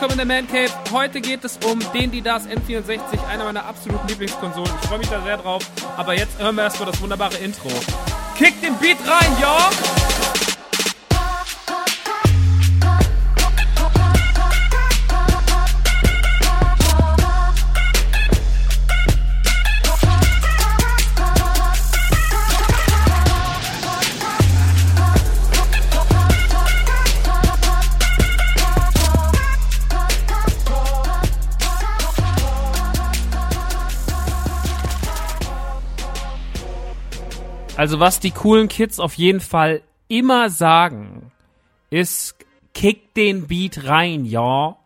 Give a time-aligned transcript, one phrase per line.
[0.00, 0.70] Willkommen in der Man Cave.
[0.92, 4.72] Heute geht es um den, die das N64, einer meiner absoluten Lieblingskonsolen.
[4.80, 5.62] Ich freue mich da sehr drauf.
[5.98, 7.68] Aber jetzt hören wir erstmal das wunderbare Intro.
[8.38, 9.68] Kick den Beat rein, ja!
[37.80, 41.32] Also was die coolen Kids auf jeden Fall immer sagen,
[41.88, 42.36] ist
[42.74, 44.76] kick den Beat rein, ja.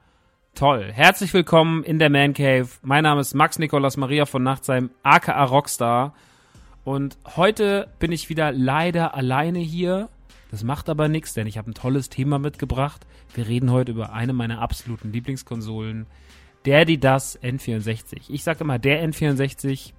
[0.54, 0.92] Toll.
[0.92, 2.68] Herzlich willkommen in der Man Cave.
[2.82, 6.14] Mein Name ist Max Nikolas Maria von Nachtsheim, aka Rockstar.
[6.84, 10.08] Und heute bin ich wieder leider alleine hier.
[10.52, 13.04] Das macht aber nichts, denn ich habe ein tolles Thema mitgebracht.
[13.34, 16.06] Wir reden heute über eine meiner absoluten Lieblingskonsolen,
[16.64, 18.26] der die das N64.
[18.28, 19.94] Ich sage immer der N64.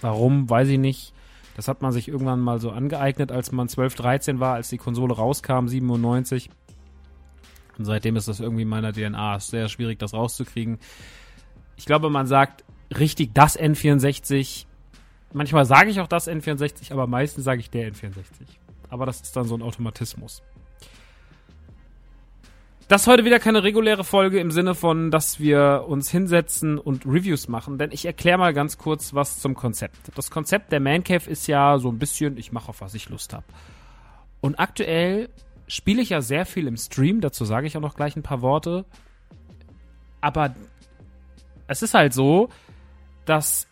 [0.00, 1.12] Warum, weiß ich nicht.
[1.58, 4.78] Das hat man sich irgendwann mal so angeeignet, als man 12, 13 war, als die
[4.78, 6.50] Konsole rauskam, 97.
[7.76, 9.34] Und seitdem ist das irgendwie in meiner DNA.
[9.34, 10.78] Ist sehr schwierig, das rauszukriegen.
[11.74, 12.64] Ich glaube, man sagt
[12.96, 14.66] richtig das N64.
[15.32, 18.14] Manchmal sage ich auch das N64, aber meistens sage ich der N64.
[18.88, 20.44] Aber das ist dann so ein Automatismus.
[22.88, 27.04] Das ist heute wieder keine reguläre Folge im Sinne von, dass wir uns hinsetzen und
[27.04, 29.98] Reviews machen, denn ich erkläre mal ganz kurz was zum Konzept.
[30.14, 33.10] Das Konzept der Man Cave ist ja so ein bisschen, ich mache auf was ich
[33.10, 33.44] Lust habe.
[34.40, 35.28] Und aktuell
[35.66, 38.40] spiele ich ja sehr viel im Stream, dazu sage ich auch noch gleich ein paar
[38.40, 38.86] Worte.
[40.22, 40.54] Aber
[41.66, 42.48] es ist halt so,
[43.26, 43.68] dass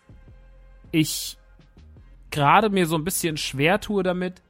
[0.92, 1.38] ich
[2.30, 4.42] gerade mir so ein bisschen schwer tue damit,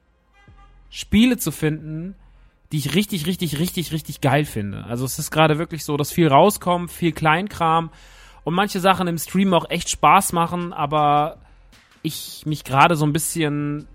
[0.89, 2.15] Spiele zu finden,
[2.71, 4.83] die ich richtig, richtig, richtig, richtig geil finde.
[4.85, 7.89] Also es ist gerade wirklich so, dass viel rauskommt, viel Kleinkram
[8.43, 11.37] und manche Sachen im Stream auch echt Spaß machen, aber
[12.01, 13.87] ich mich gerade so ein bisschen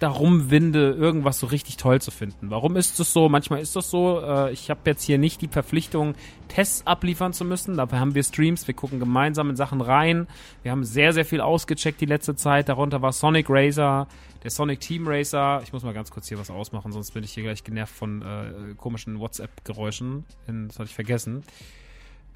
[0.00, 2.50] darum winde, irgendwas so richtig toll zu finden.
[2.50, 3.28] Warum ist es so?
[3.28, 4.20] Manchmal ist das so.
[4.20, 6.14] Äh, ich habe jetzt hier nicht die Verpflichtung,
[6.48, 7.76] Tests abliefern zu müssen.
[7.76, 8.66] Dafür haben wir Streams.
[8.66, 10.26] Wir gucken gemeinsam in Sachen rein.
[10.62, 12.68] Wir haben sehr, sehr viel ausgecheckt die letzte Zeit.
[12.68, 14.08] Darunter war Sonic Racer,
[14.42, 15.60] der Sonic Team Racer.
[15.62, 18.22] Ich muss mal ganz kurz hier was ausmachen, sonst bin ich hier gleich genervt von
[18.22, 20.24] äh, komischen WhatsApp-Geräuschen.
[20.46, 21.44] Das hatte ich vergessen.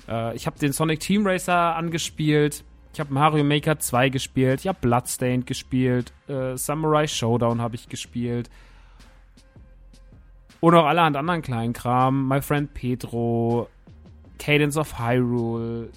[0.06, 2.62] Äh, ich habe den Sonic Team Racer angespielt
[2.94, 7.88] ich habe Mario Maker 2 gespielt, ich habe Bloodstained gespielt, äh, Samurai Showdown habe ich
[7.88, 8.48] gespielt.
[10.60, 12.28] Und auch allerhand anderen kleinen Kram.
[12.28, 13.68] My Friend Pedro,
[14.38, 15.90] Cadence of Hyrule.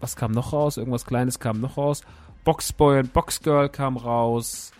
[0.00, 0.76] Was kam noch raus?
[0.76, 2.02] Irgendwas Kleines kam noch raus.
[2.44, 4.72] Boxboy und Boxgirl kam raus.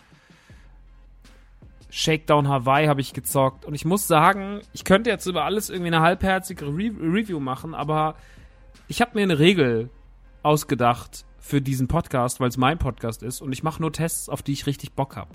[1.89, 3.65] Shakedown Hawaii habe ich gezockt.
[3.65, 7.73] Und ich muss sagen, ich könnte jetzt über alles irgendwie eine halbherzige Re Review machen,
[7.73, 8.15] aber
[8.89, 9.89] ich habe mir eine Regel
[10.43, 14.41] ausgedacht für diesen Podcast, weil es mein Podcast ist und ich mache nur Tests, auf
[14.41, 15.31] die ich richtig Bock habe.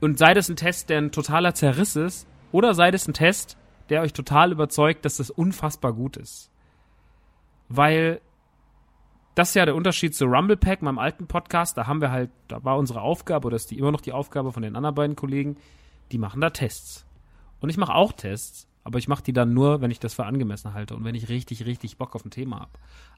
[0.00, 3.56] Und sei das ein Test, der ein totaler Zerriss ist, oder sei das ein Test,
[3.88, 6.50] der euch total überzeugt, dass das unfassbar gut ist.
[7.68, 8.20] Weil
[9.34, 11.76] das ist ja der Unterschied zu Rumble Pack, meinem alten Podcast.
[11.76, 14.52] Da haben wir halt, da war unsere Aufgabe, oder ist die immer noch die Aufgabe
[14.52, 15.56] von den anderen beiden Kollegen,
[16.10, 17.06] die machen da Tests.
[17.60, 20.26] Und ich mache auch Tests, aber ich mache die dann nur, wenn ich das für
[20.26, 22.70] angemessen halte und wenn ich richtig, richtig Bock auf ein Thema habe.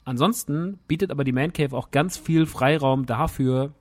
[0.02, 3.74] Ansonsten bietet aber die Man Cave auch ganz viel Freiraum dafür,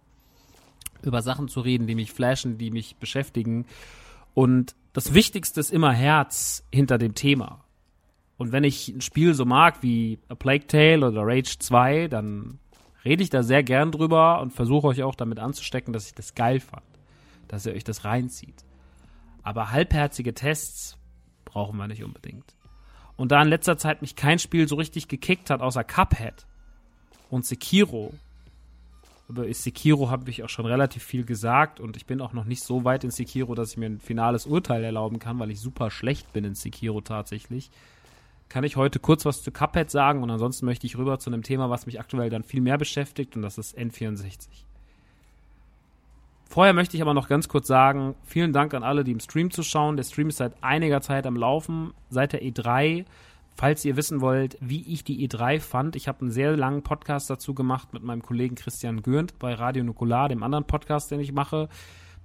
[1.01, 3.66] über Sachen zu reden, die mich flashen, die mich beschäftigen.
[4.34, 7.63] Und das Wichtigste ist immer Herz hinter dem Thema.
[8.36, 12.60] Und wenn ich ein Spiel so mag wie A Plague Tale oder Rage 2, dann
[13.06, 16.36] rede ich da sehr gern drüber und versuche euch auch damit anzustecken, dass ich das
[16.36, 16.84] geil fand.
[17.48, 18.66] Dass ihr euch das reinzieht.
[19.42, 20.96] Aber halbherzige Tests
[21.57, 22.54] brauchen wir nicht unbedingt.
[23.15, 26.45] Und da in letzter Zeit mich kein Spiel so richtig gekickt hat, außer Cuphead
[27.31, 28.13] und Sekiro.
[29.27, 32.62] Über Sekiro habe ich auch schon relativ viel gesagt und ich bin auch noch nicht
[32.62, 35.89] so weit in Sekiro, dass ich mir ein finales Urteil erlauben kann, weil ich super
[35.89, 37.71] schlecht bin in Sekiro tatsächlich.
[38.50, 41.42] Kann ich heute kurz was zu Cuphead sagen und ansonsten möchte ich rüber zu einem
[41.42, 44.48] Thema, was mich aktuell dann viel mehr beschäftigt und das ist N64.
[46.49, 49.51] Vorher möchte ich aber noch ganz kurz sagen, vielen Dank an alle, die im Stream
[49.51, 49.97] zuschauen.
[49.97, 53.05] Der Stream ist seit einiger Zeit am Laufen, seit der E3.
[53.55, 57.29] Falls ihr wissen wollt, wie ich die E3 fand, ich habe einen sehr langen Podcast
[57.29, 61.33] dazu gemacht mit meinem Kollegen Christian Gürnt bei Radio Nukular, dem anderen Podcast, den ich
[61.33, 61.67] mache.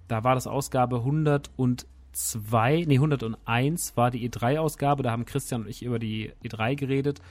[0.09, 5.03] Da war das Ausgabe 102, nee 101 war die E3-Ausgabe.
[5.03, 7.23] Da haben Christian und ich über die E3 geredet.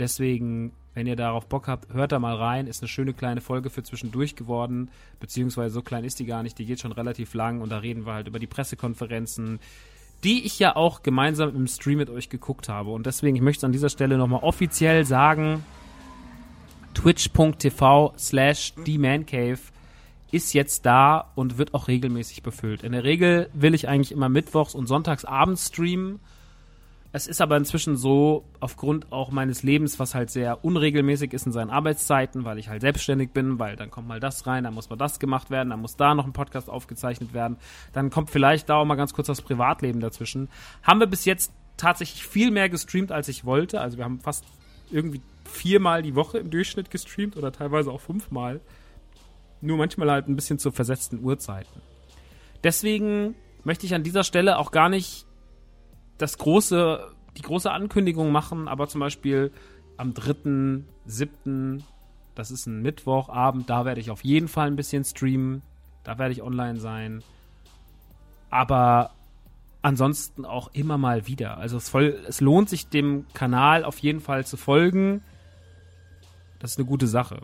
[0.00, 2.66] Deswegen wenn ihr darauf Bock habt, hört da mal rein.
[2.68, 4.90] Ist eine schöne kleine Folge für zwischendurch geworden.
[5.18, 6.58] Beziehungsweise so klein ist die gar nicht.
[6.58, 9.58] Die geht schon relativ lang und da reden wir halt über die Pressekonferenzen,
[10.22, 12.90] die ich ja auch gemeinsam im Stream mit euch geguckt habe.
[12.90, 15.64] Und deswegen, ich möchte es an dieser Stelle nochmal offiziell sagen,
[16.94, 19.58] twitch.tv slash themancave
[20.30, 22.82] ist jetzt da und wird auch regelmäßig befüllt.
[22.82, 26.20] In der Regel will ich eigentlich immer mittwochs und sonntags abends streamen
[27.14, 31.52] es ist aber inzwischen so, aufgrund auch meines Lebens, was halt sehr unregelmäßig ist in
[31.52, 34.90] seinen Arbeitszeiten, weil ich halt selbstständig bin, weil dann kommt mal das rein, dann muss
[34.90, 37.56] mal das gemacht werden, dann muss da noch ein Podcast aufgezeichnet werden,
[37.92, 40.48] dann kommt vielleicht da auch mal ganz kurz das Privatleben dazwischen.
[40.82, 43.80] Haben wir bis jetzt tatsächlich viel mehr gestreamt, als ich wollte.
[43.80, 44.44] Also wir haben fast
[44.90, 48.60] irgendwie viermal die Woche im Durchschnitt gestreamt oder teilweise auch fünfmal.
[49.60, 51.80] Nur manchmal halt ein bisschen zu versetzten Uhrzeiten.
[52.64, 55.26] Deswegen möchte ich an dieser Stelle auch gar nicht
[56.18, 59.50] das große, die große Ankündigung machen, aber zum Beispiel
[59.96, 61.82] am 3.7.,
[62.34, 65.62] das ist ein Mittwochabend, da werde ich auf jeden Fall ein bisschen streamen.
[66.02, 67.22] Da werde ich online sein.
[68.50, 69.10] Aber
[69.82, 71.58] ansonsten auch immer mal wieder.
[71.58, 75.22] Also es, voll, es lohnt sich dem Kanal auf jeden Fall zu folgen.
[76.58, 77.40] Das ist eine gute Sache.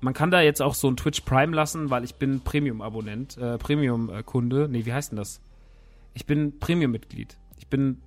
[0.00, 3.58] Man kann da jetzt auch so ein Twitch Prime lassen, weil ich bin Premium-Abonnent, äh,
[3.58, 4.68] Premium-Kunde.
[4.70, 5.40] Nee, wie heißt denn das?
[6.14, 7.36] Ich bin Premium-Mitglied.
[7.60, 8.00] Ich bin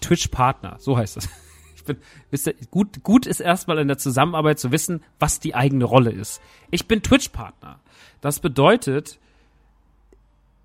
[0.00, 1.28] Twitch-Partner, so heißt das.
[1.76, 5.54] Ich bin, wisst ihr, gut, gut ist erstmal in der Zusammenarbeit zu wissen, was die
[5.54, 6.42] eigene Rolle ist.
[6.70, 7.80] Ich bin Twitch-Partner.
[8.20, 9.18] Das bedeutet,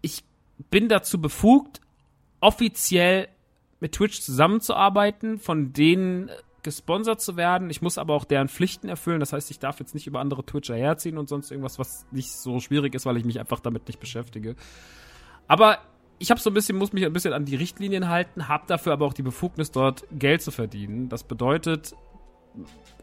[0.01, 0.25] ich
[0.69, 1.79] bin dazu befugt,
[2.41, 3.29] offiziell
[3.79, 6.29] mit Twitch zusammenzuarbeiten, von denen
[6.63, 7.69] gesponsert zu werden.
[7.69, 9.19] Ich muss aber auch deren Pflichten erfüllen.
[9.19, 12.31] Das heißt, ich darf jetzt nicht über andere Twitcher herziehen und sonst irgendwas, was nicht
[12.31, 14.55] so schwierig ist, weil ich mich einfach damit nicht beschäftige.
[15.47, 15.79] Aber
[16.23, 18.93] ich habe so ein bisschen, muss mich ein bisschen an die Richtlinien halten, habe dafür
[18.93, 21.09] aber auch die Befugnis, dort Geld zu verdienen.
[21.09, 21.93] Das bedeutet,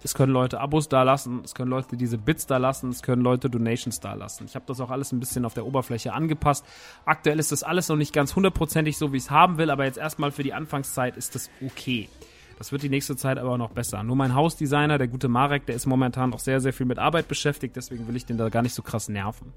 [0.03, 3.21] es können Leute Abos da lassen, es können Leute diese Bits da lassen, es können
[3.21, 4.47] Leute Donations da lassen.
[4.47, 6.65] Ich habe das auch alles ein bisschen auf der Oberfläche angepasst.
[7.05, 9.85] Aktuell ist das alles noch nicht ganz hundertprozentig so, wie ich es haben will, aber
[9.85, 12.09] jetzt erstmal für die Anfangszeit ist das okay.
[12.57, 14.03] Das wird die nächste Zeit aber noch besser.
[14.03, 17.29] Nur mein Hausdesigner, der gute Marek, der ist momentan noch sehr, sehr viel mit Arbeit
[17.29, 19.53] beschäftigt, deswegen will ich den da gar nicht so krass nerven.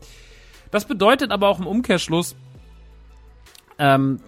[0.69, 2.35] Das bedeutet aber auch im Umkehrschluss,
[3.79, 4.19] ähm,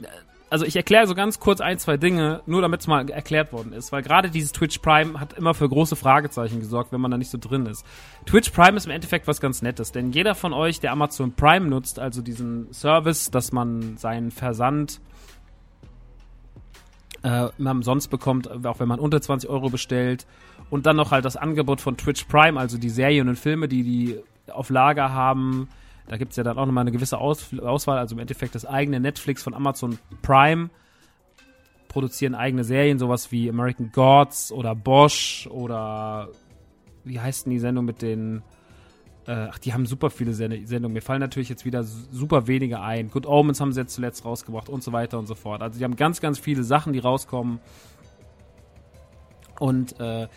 [0.50, 3.74] also ich erkläre so ganz kurz ein, zwei Dinge, nur damit es mal erklärt worden
[3.74, 7.18] ist, weil gerade dieses Twitch Prime hat immer für große Fragezeichen gesorgt, wenn man da
[7.18, 7.86] nicht so drin ist.
[8.26, 11.68] Twitch Prime ist im Endeffekt was ganz Nettes, denn jeder von euch, der Amazon Prime
[11.68, 15.02] nutzt, also diesen Service, dass man seinen Versand
[17.24, 20.28] äh, umsonst bekommt, auch wenn man unter 20 Euro bestellt
[20.70, 23.84] und dann noch halt das Angebot von Twitch Prime, also die Serien und Filme, die
[23.84, 24.20] die
[24.52, 25.68] auf Lager haben,
[26.08, 28.66] da gibt es ja dann auch nochmal eine gewisse Aus Auswahl, also im Endeffekt das
[28.66, 30.70] eigene Netflix von Amazon Prime
[31.96, 36.28] produzieren eigene Serien, sowas wie American Gods oder Bosch oder
[37.06, 38.44] wie heißt denn die Sendung mit den
[39.28, 40.92] äh, ach, die haben super viele Sendungen.
[40.92, 43.10] Mir fallen natürlich jetzt wieder super wenige ein.
[43.10, 45.62] Good Omens haben sie jetzt zuletzt rausgebracht und so weiter und so fort.
[45.62, 47.60] Also die haben ganz, ganz viele Sachen, die rauskommen.
[49.60, 50.28] Und äh,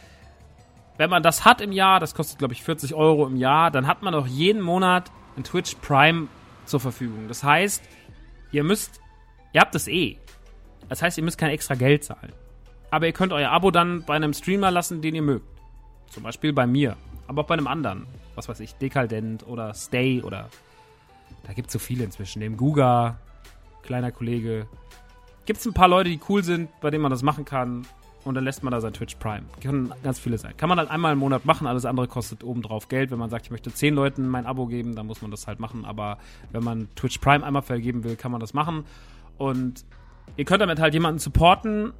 [0.96, 3.86] wenn man das hat im Jahr, das kostet glaube ich 40 Euro im Jahr, dann
[3.86, 6.28] hat man auch jeden Monat ein Twitch Prime
[6.66, 7.28] zur Verfügung.
[7.28, 7.82] Das heißt,
[8.52, 9.00] ihr müsst,
[9.52, 10.18] ihr habt das eh.
[10.88, 12.32] Das heißt, ihr müsst kein extra Geld zahlen.
[12.90, 15.46] Aber ihr könnt euer Abo dann bei einem Streamer lassen, den ihr mögt.
[16.10, 16.96] Zum Beispiel bei mir.
[17.26, 18.06] Aber auch bei einem anderen.
[18.34, 20.48] Was weiß ich, Dekadent oder Stay oder.
[21.46, 22.40] Da gibt es so viele inzwischen.
[22.40, 23.18] Dem Guga,
[23.82, 24.66] kleiner Kollege.
[25.44, 27.86] Gibt es ein paar Leute, die cool sind, bei denen man das machen kann
[28.24, 29.44] und dann lässt man da sein Twitch Prime.
[29.60, 30.56] Können ganz viele sein.
[30.56, 33.10] Kann man halt einmal im Monat machen, alles andere kostet obendrauf Geld.
[33.10, 35.60] Wenn man sagt, ich möchte zehn Leuten mein Abo geben, dann muss man das halt
[35.60, 35.84] machen.
[35.84, 36.18] Aber
[36.52, 38.84] wenn man Twitch Prime einmal vergeben will, kann man das machen.
[39.38, 39.84] Und
[40.36, 41.92] ihr könnt damit halt jemanden supporten,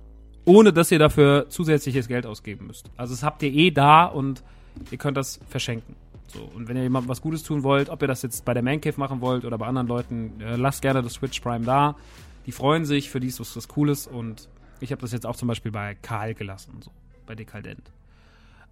[0.45, 2.91] ohne dass ihr dafür zusätzliches Geld ausgeben müsst.
[2.97, 4.43] Also das habt ihr eh da und
[4.91, 5.95] ihr könnt das verschenken.
[6.27, 8.63] So, und wenn ihr jemandem was Gutes tun wollt, ob ihr das jetzt bei der
[8.63, 11.97] Man Cave machen wollt oder bei anderen Leuten, äh, lasst gerne das Twitch Prime da.
[12.45, 14.49] Die freuen sich, für die ist was Cooles und
[14.81, 16.91] ich habe das jetzt auch zum Beispiel bei Karl gelassen, so
[17.27, 17.93] bei Dekadent.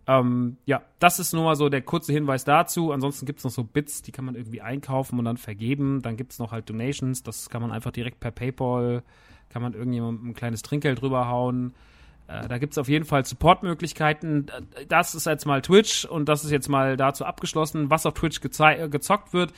[0.08, 2.92] Ähm, ja, das ist nur mal so der kurze Hinweis dazu.
[2.92, 6.00] Ansonsten gibt es noch so Bits, die kann man irgendwie einkaufen und dann vergeben.
[6.02, 9.02] Dann gibt es noch halt Donations, das kann man einfach direkt per PayPal,
[9.48, 11.74] kann man irgendjemandem ein kleines Trinkgeld drüber hauen.
[12.28, 14.46] Äh, da gibt es auf jeden Fall Supportmöglichkeiten.
[14.88, 18.40] Das ist jetzt mal Twitch und das ist jetzt mal dazu abgeschlossen, was auf Twitch
[18.40, 19.52] gezockt wird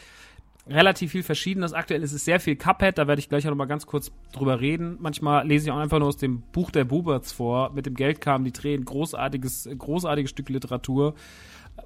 [0.69, 1.73] relativ viel Verschiedenes.
[1.73, 4.13] Aktuell ist es sehr viel Cuphead, da werde ich gleich auch noch mal ganz kurz
[4.33, 4.97] drüber reden.
[5.01, 7.73] Manchmal lese ich auch einfach nur aus dem Buch der Buberts vor.
[7.73, 8.85] Mit dem Geld kamen die Tränen.
[8.85, 11.15] Großartiges, großartiges Stück Literatur,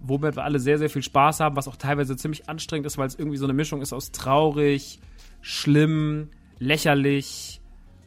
[0.01, 3.07] womit wir alle sehr, sehr viel Spaß haben, was auch teilweise ziemlich anstrengend ist, weil
[3.07, 5.01] es irgendwie so eine Mischung ist aus traurig,
[5.41, 7.61] schlimm, lächerlich.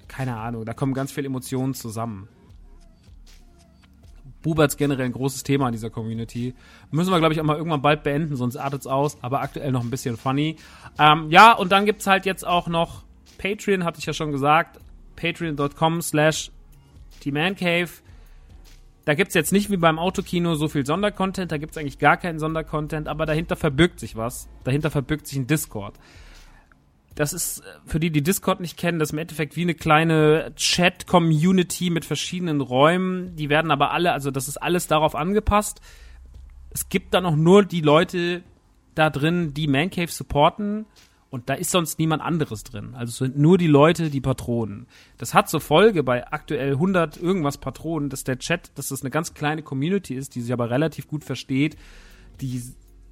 [0.08, 2.28] Keine Ahnung, da kommen ganz viele Emotionen zusammen.
[4.46, 6.54] Buberts generell ein großes Thema in dieser Community.
[6.92, 9.72] Müssen wir, glaube ich, auch mal irgendwann bald beenden, sonst artet es aus, aber aktuell
[9.72, 10.58] noch ein bisschen funny.
[11.00, 13.04] Ähm, ja, und dann gibt es halt jetzt auch noch
[13.40, 14.80] Patreon, hatte ich ja schon gesagt.
[15.16, 16.52] Patreon.com slash
[17.24, 17.90] die Man Cave.
[19.06, 21.98] Da gibt es jetzt nicht wie beim Autokino so viel Sondercontent, da gibt es eigentlich
[21.98, 24.48] gar keinen Sondercontent, aber dahinter verbirgt sich was.
[24.64, 25.96] Dahinter verbirgt sich ein Discord
[27.16, 29.74] das ist äh, für die, die Discord nicht kennen, das ist im Endeffekt wie eine
[29.74, 33.36] kleine Chat-Community mit verschiedenen Räumen.
[33.36, 35.82] Die werden aber alle, also das ist alles darauf angepasst.
[36.72, 38.44] Es gibt dann auch nur die Leute
[38.96, 40.86] da drin, die Mancave supporten.
[41.32, 42.96] Und da ist sonst niemand anderes drin.
[42.96, 44.88] Also es sind nur die Leute, die Patronen.
[45.18, 49.10] Das hat zur Folge bei aktuell 100 irgendwas Patronen, dass der Chat, dass das eine
[49.10, 51.76] ganz kleine Community ist, die sich aber relativ gut versteht,
[52.40, 52.62] die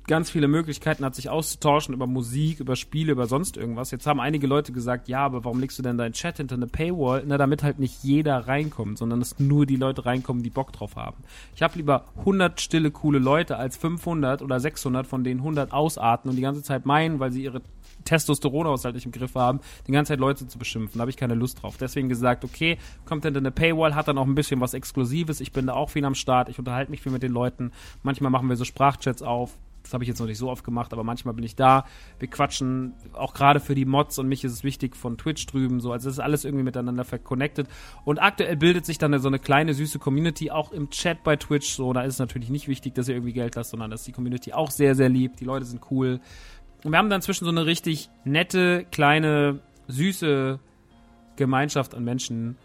[0.08, 3.92] ganz viele Möglichkeiten hat, sich auszutauschen über Musik, über Spiele, über sonst irgendwas.
[3.92, 6.68] Jetzt haben einige Leute gesagt, ja, aber warum legst du denn deinen Chat hinter eine
[6.68, 7.24] Paywall?
[7.26, 10.96] Na, damit halt nicht jeder reinkommt, sondern dass nur die Leute reinkommen, die Bock drauf
[10.96, 11.18] haben.
[11.56, 16.30] Ich habe lieber 100 stille, coole Leute als 500 oder 600, von denen 100 ausarten
[16.30, 17.62] und die ganze Zeit meinen, weil sie ihre
[18.04, 20.98] Testosteronhaushalt nicht im Griff haben, die ganze Zeit Leute zu beschimpfen.
[20.98, 21.78] Da habe ich keine Lust drauf.
[21.80, 25.40] Deswegen gesagt, okay, kommt hinter eine Paywall, hat dann auch ein bisschen was Exklusives.
[25.40, 26.50] Ich bin da auch viel am Start.
[26.50, 27.72] Ich unterhalte mich viel mit den Leuten.
[28.02, 30.94] Manchmal machen wir so Sprachchats auf das habe ich jetzt noch nicht so oft gemacht,
[30.94, 31.86] aber manchmal bin ich da.
[32.18, 35.82] Wir quatschen auch gerade für die Mods und mich ist es wichtig von Twitch drüben
[35.82, 35.92] so.
[35.92, 37.68] Also es ist alles irgendwie miteinander verconnected.
[38.06, 41.74] Und aktuell bildet sich dann so eine kleine süße Community auch im Chat bei Twitch.
[41.74, 44.14] So, da ist es natürlich nicht wichtig, dass ihr irgendwie Geld lasst, sondern dass die
[44.14, 45.36] Community auch sehr, sehr lieb.
[45.38, 46.22] Die Leute sind cool.
[46.84, 50.60] Und wir haben dann zwischen so eine richtig nette, kleine, süße
[51.36, 52.58] Gemeinschaft an Menschen,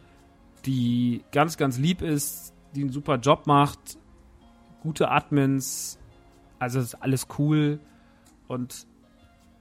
[0.67, 3.99] die ganz, ganz lieb ist, die einen super Job macht,
[4.83, 5.98] gute Admins,
[6.59, 7.81] also ist alles cool
[8.47, 8.87] und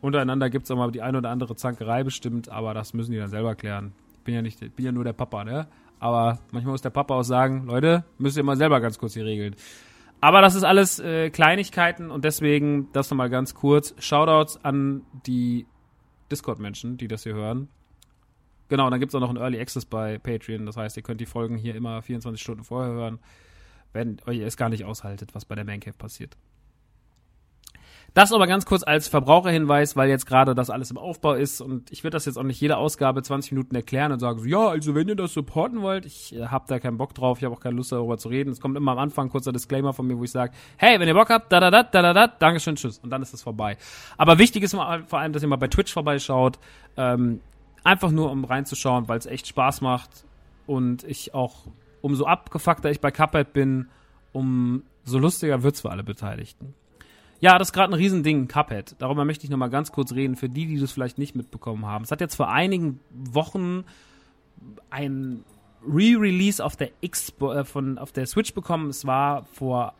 [0.01, 3.17] untereinander gibt es auch mal die eine oder andere Zankerei bestimmt, aber das müssen die
[3.17, 3.93] dann selber klären.
[4.13, 5.67] Ich bin ja nicht, bin ja nur der Papa, ne?
[5.99, 9.25] Aber manchmal muss der Papa auch sagen, Leute, müsst ihr mal selber ganz kurz hier
[9.25, 9.55] regeln.
[10.21, 13.93] Aber das ist alles äh, Kleinigkeiten und deswegen das nochmal ganz kurz.
[13.99, 15.65] Shoutouts an die
[16.31, 17.69] Discord-Menschen, die das hier hören.
[18.69, 20.65] Genau, dann gibt es auch noch einen Early Access bei Patreon.
[20.65, 23.19] Das heißt, ihr könnt die Folgen hier immer 24 Stunden vorher hören,
[23.93, 26.35] wenn euch es gar nicht aushaltet, was bei der Man Cave passiert.
[28.17, 31.91] Das aber ganz kurz als Verbraucherhinweis, weil jetzt gerade das alles im Aufbau ist und
[31.91, 34.69] ich würde das jetzt auch nicht jede Ausgabe 20 Minuten erklären und sagen so, ja,
[34.69, 37.53] also wenn ihr das supporten wollt, ich äh, habe da keinen Bock drauf, ich habe
[37.53, 38.49] auch keine Lust darüber zu reden.
[38.49, 41.13] Es kommt immer am Anfang kurzer Disclaimer von mir, wo ich sage, hey, wenn ihr
[41.13, 43.77] Bock habt, da da da da da da, Dankeschön, tschüss und dann ist es vorbei.
[44.17, 46.57] Aber wichtig ist vor allem, dass ihr mal bei Twitch vorbeischaut,
[46.97, 47.41] ähm,
[47.83, 50.25] einfach nur um reinzuschauen, weil es echt Spaß macht
[50.65, 51.67] und ich auch
[52.01, 53.89] umso abgefuckter ich bei Cuphead bin,
[54.33, 56.73] umso lustiger wird's für alle Beteiligten.
[57.39, 58.95] Ja, das ist gerade ein Riesending, Cuphead.
[58.99, 62.03] Darüber möchte ich nochmal ganz kurz reden, für die, die das vielleicht nicht mitbekommen haben.
[62.03, 63.83] Es hat jetzt vor einigen Wochen
[64.89, 65.43] ein
[65.87, 68.89] Re-Release auf der äh, auf der Switch bekommen.
[68.89, 69.93] Es war vor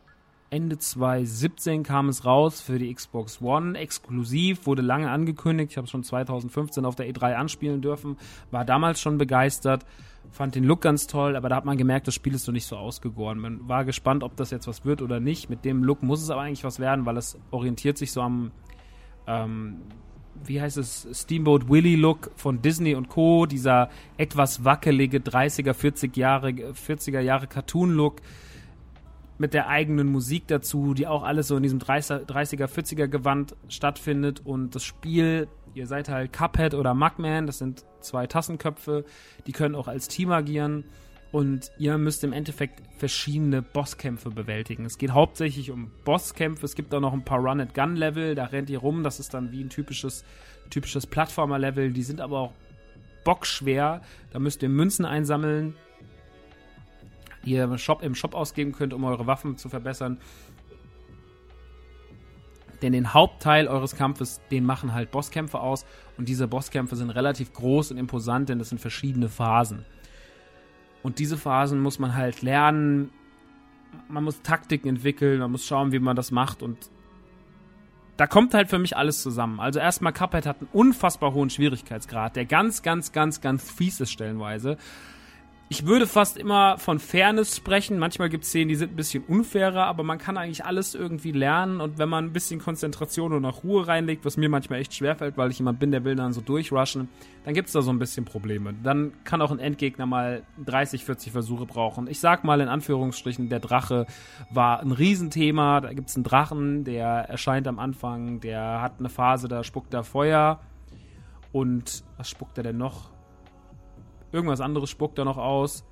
[0.50, 5.72] Ende 2017 kam es raus für die Xbox One exklusiv, wurde lange angekündigt.
[5.72, 8.16] Ich habe es schon 2015 auf der E3 anspielen dürfen,
[8.50, 9.84] war damals schon begeistert
[10.30, 12.66] fand den Look ganz toll, aber da hat man gemerkt, das Spiel ist so nicht
[12.66, 13.38] so ausgegoren.
[13.38, 15.50] Man war gespannt, ob das jetzt was wird oder nicht.
[15.50, 18.52] Mit dem Look muss es aber eigentlich was werden, weil es orientiert sich so am,
[19.26, 19.78] ähm,
[20.44, 23.46] wie heißt es, Steamboat Willie Look von Disney und Co.
[23.46, 28.20] Dieser etwas wackelige 30er, 40 Jahre, 40er Jahre Cartoon Look
[29.38, 34.44] mit der eigenen Musik dazu, die auch alles so in diesem 30er, 40er Gewand stattfindet
[34.44, 39.04] und das Spiel, ihr seid halt Cuphead oder Mugman, das sind zwei Tassenköpfe,
[39.46, 40.84] die können auch als Team agieren
[41.30, 44.84] und ihr müsst im Endeffekt verschiedene Bosskämpfe bewältigen.
[44.84, 48.80] Es geht hauptsächlich um Bosskämpfe, es gibt auch noch ein paar Run-and-Gun-Level, da rennt ihr
[48.80, 50.24] rum, das ist dann wie ein typisches,
[50.68, 52.52] typisches Plattformer-Level, die sind aber auch
[53.24, 55.76] bockschwer, da müsst ihr Münzen einsammeln,
[57.44, 60.18] die ihr im Shop, im Shop ausgeben könnt, um eure Waffen zu verbessern.
[62.82, 65.84] Denn den Hauptteil eures Kampfes, den machen halt Bosskämpfe aus.
[66.16, 69.84] Und diese Bosskämpfe sind relativ groß und imposant, denn das sind verschiedene Phasen.
[71.02, 73.10] Und diese Phasen muss man halt lernen.
[74.08, 76.62] Man muss Taktiken entwickeln, man muss schauen, wie man das macht.
[76.62, 76.90] Und
[78.16, 79.60] da kommt halt für mich alles zusammen.
[79.60, 84.10] Also erstmal, Cuphead hat einen unfassbar hohen Schwierigkeitsgrad, der ganz, ganz, ganz, ganz fies ist
[84.10, 84.76] stellenweise
[85.70, 87.98] ich würde fast immer von Fairness sprechen.
[87.98, 91.30] Manchmal gibt es Szenen, die sind ein bisschen unfairer, aber man kann eigentlich alles irgendwie
[91.30, 91.82] lernen.
[91.82, 95.36] Und wenn man ein bisschen Konzentration und auch Ruhe reinlegt, was mir manchmal echt schwerfällt,
[95.36, 97.10] weil ich jemand bin, der will dann so durchrushen,
[97.44, 98.72] dann gibt es da so ein bisschen Probleme.
[98.82, 102.06] Dann kann auch ein Endgegner mal 30, 40 Versuche brauchen.
[102.06, 104.06] Ich sag mal in Anführungsstrichen, der Drache
[104.50, 105.82] war ein Riesenthema.
[105.82, 109.92] Da gibt es einen Drachen, der erscheint am Anfang, der hat eine Phase, da spuckt
[109.92, 110.60] er Feuer.
[111.52, 113.10] Und was spuckt er denn noch?
[114.32, 115.84] Irgendwas anderes spuckt er noch aus.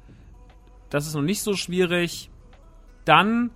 [0.91, 2.31] Das ist noch nicht so schwierig.
[3.05, 3.51] Dann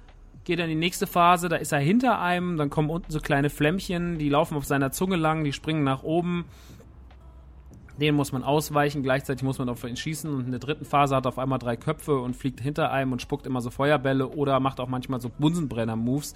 [0.45, 3.21] geht er in die nächste Phase, da ist er hinter einem, dann kommen unten so
[3.21, 6.47] kleine Flämmchen, die laufen auf seiner Zunge lang, die springen nach oben.
[8.01, 11.15] Den muss man ausweichen, gleichzeitig muss man auf ihn schießen und in der dritten Phase
[11.15, 14.29] hat er auf einmal drei Köpfe und fliegt hinter einem und spuckt immer so Feuerbälle
[14.29, 16.35] oder macht auch manchmal so Bunsenbrenner-Moves.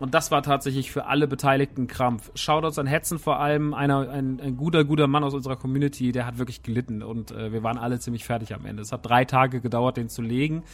[0.00, 2.30] Und das war tatsächlich für alle Beteiligten Krampf.
[2.34, 6.24] Shoutouts an Hetzen vor allem, einer, ein, ein guter, guter Mann aus unserer Community, der
[6.24, 8.80] hat wirklich gelitten und äh, wir waren alle ziemlich fertig am Ende.
[8.80, 10.64] Es hat drei Tage gedauert, den zu legen.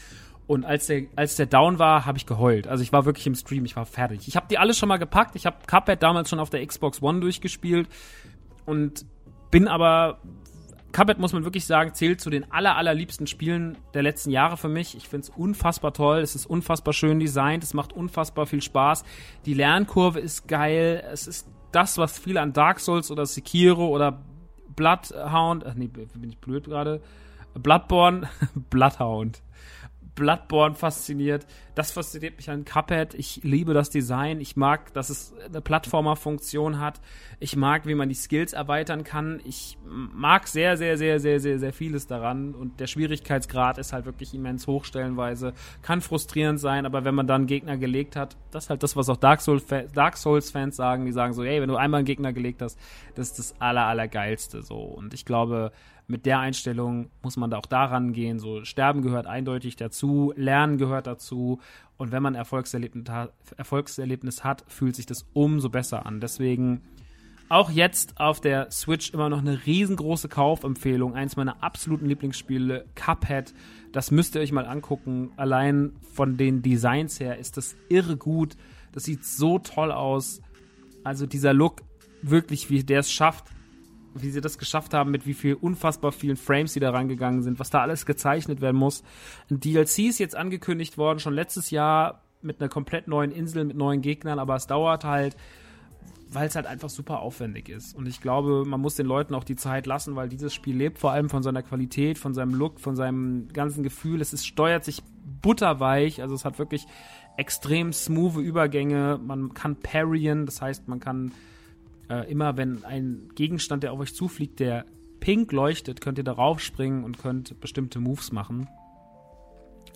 [0.47, 2.69] Und als der, als der down war, habe ich geheult.
[2.69, 4.29] Also ich war wirklich im Stream, ich war fertig.
[4.29, 5.35] Ich habe die alle schon mal gepackt.
[5.35, 7.89] Ich habe Cuphead damals schon auf der Xbox One durchgespielt
[8.65, 9.05] und
[9.51, 10.21] bin aber
[10.97, 14.71] Cuphead, muss man wirklich sagen, zählt zu den aller, allerliebsten Spielen der letzten Jahre für
[14.71, 14.97] mich.
[14.97, 16.21] Ich finde es unfassbar toll.
[16.21, 17.63] Es ist unfassbar schön designt.
[17.63, 19.05] Es macht unfassbar viel Spaß.
[19.45, 21.05] Die Lernkurve ist geil.
[21.13, 24.25] Es ist das, was viele an Dark Souls oder Sekiro oder
[24.75, 27.03] Bloodhound, ach nee, bin ich blöd gerade?
[27.53, 28.31] Bloodborne,
[28.71, 29.43] Bloodhound.
[30.17, 31.47] Bloodborne fasziniert.
[31.77, 33.15] Das fasziniert mich an Cuphead.
[33.15, 34.41] Ich liebe das Design.
[34.41, 37.01] Ich mag, dass es eine Plattformer-Funktion hat.
[37.39, 39.41] Ich mag, wie man die Skills erweitern kann.
[39.45, 42.55] Ich mag sehr, sehr, sehr, sehr, sehr, sehr vieles daran.
[42.55, 45.53] Und der Schwierigkeitsgrad ist halt wirklich immens hoch stellenweise.
[45.83, 49.11] Kann frustrierend sein, aber wenn man dann Gegner gelegt hat, das ist halt das, was
[49.11, 51.05] auch Dark Souls-Fans Dark Souls sagen.
[51.05, 52.81] Die sagen so, hey, wenn du einmal einen Gegner gelegt hast,
[53.15, 54.79] das ist das aller, allergeilste so.
[54.79, 55.73] Und ich glaube,
[56.07, 58.39] mit der Einstellung muss man da auch daran gehen.
[58.39, 61.61] So, Sterben gehört eindeutig dazu, Lernen gehört dazu.
[61.97, 63.05] Und wenn man Erfolgserlebnis,
[63.57, 66.21] Erfolgserlebnis hat, fühlt sich das umso besser an.
[66.21, 66.83] Deswegen
[67.49, 71.15] auch jetzt auf der Switch immer noch eine riesengroße Kaufempfehlung.
[71.15, 73.55] Eins meiner absoluten Lieblingsspiele, Cuphead.
[73.93, 75.31] Das müsst ihr euch mal angucken.
[75.37, 78.57] Allein von den Designs her ist das irre gut.
[78.93, 80.41] Das sieht so toll aus.
[81.05, 81.83] Also dieser Look,
[82.21, 83.45] wirklich, wie der es schafft,
[84.23, 87.59] wie sie das geschafft haben, mit wie viel unfassbar vielen Frames sie da rangegangen sind,
[87.59, 89.03] was da alles gezeichnet werden muss.
[89.51, 93.77] Ein DLC ist jetzt angekündigt worden, schon letztes Jahr mit einer komplett neuen Insel, mit
[93.77, 95.37] neuen Gegnern, aber es dauert halt.
[96.29, 97.95] weil es halt einfach super aufwendig ist.
[97.95, 100.99] Und ich glaube, man muss den Leuten auch die Zeit lassen, weil dieses Spiel lebt
[100.99, 104.21] vor allem von seiner Qualität, von seinem Look, von seinem ganzen Gefühl.
[104.21, 105.03] Es ist, steuert sich
[105.43, 106.87] butterweich, also es hat wirklich
[107.37, 109.21] extrem smooth Übergänge.
[109.25, 111.33] Man kann parryen, das heißt, man kann
[112.09, 114.85] äh, immer, wenn ein Gegenstand, der auf euch zufliegt, der
[115.21, 118.69] pink leuchtet, könnt ihr darauf springen und könnt bestimmte Moves machen.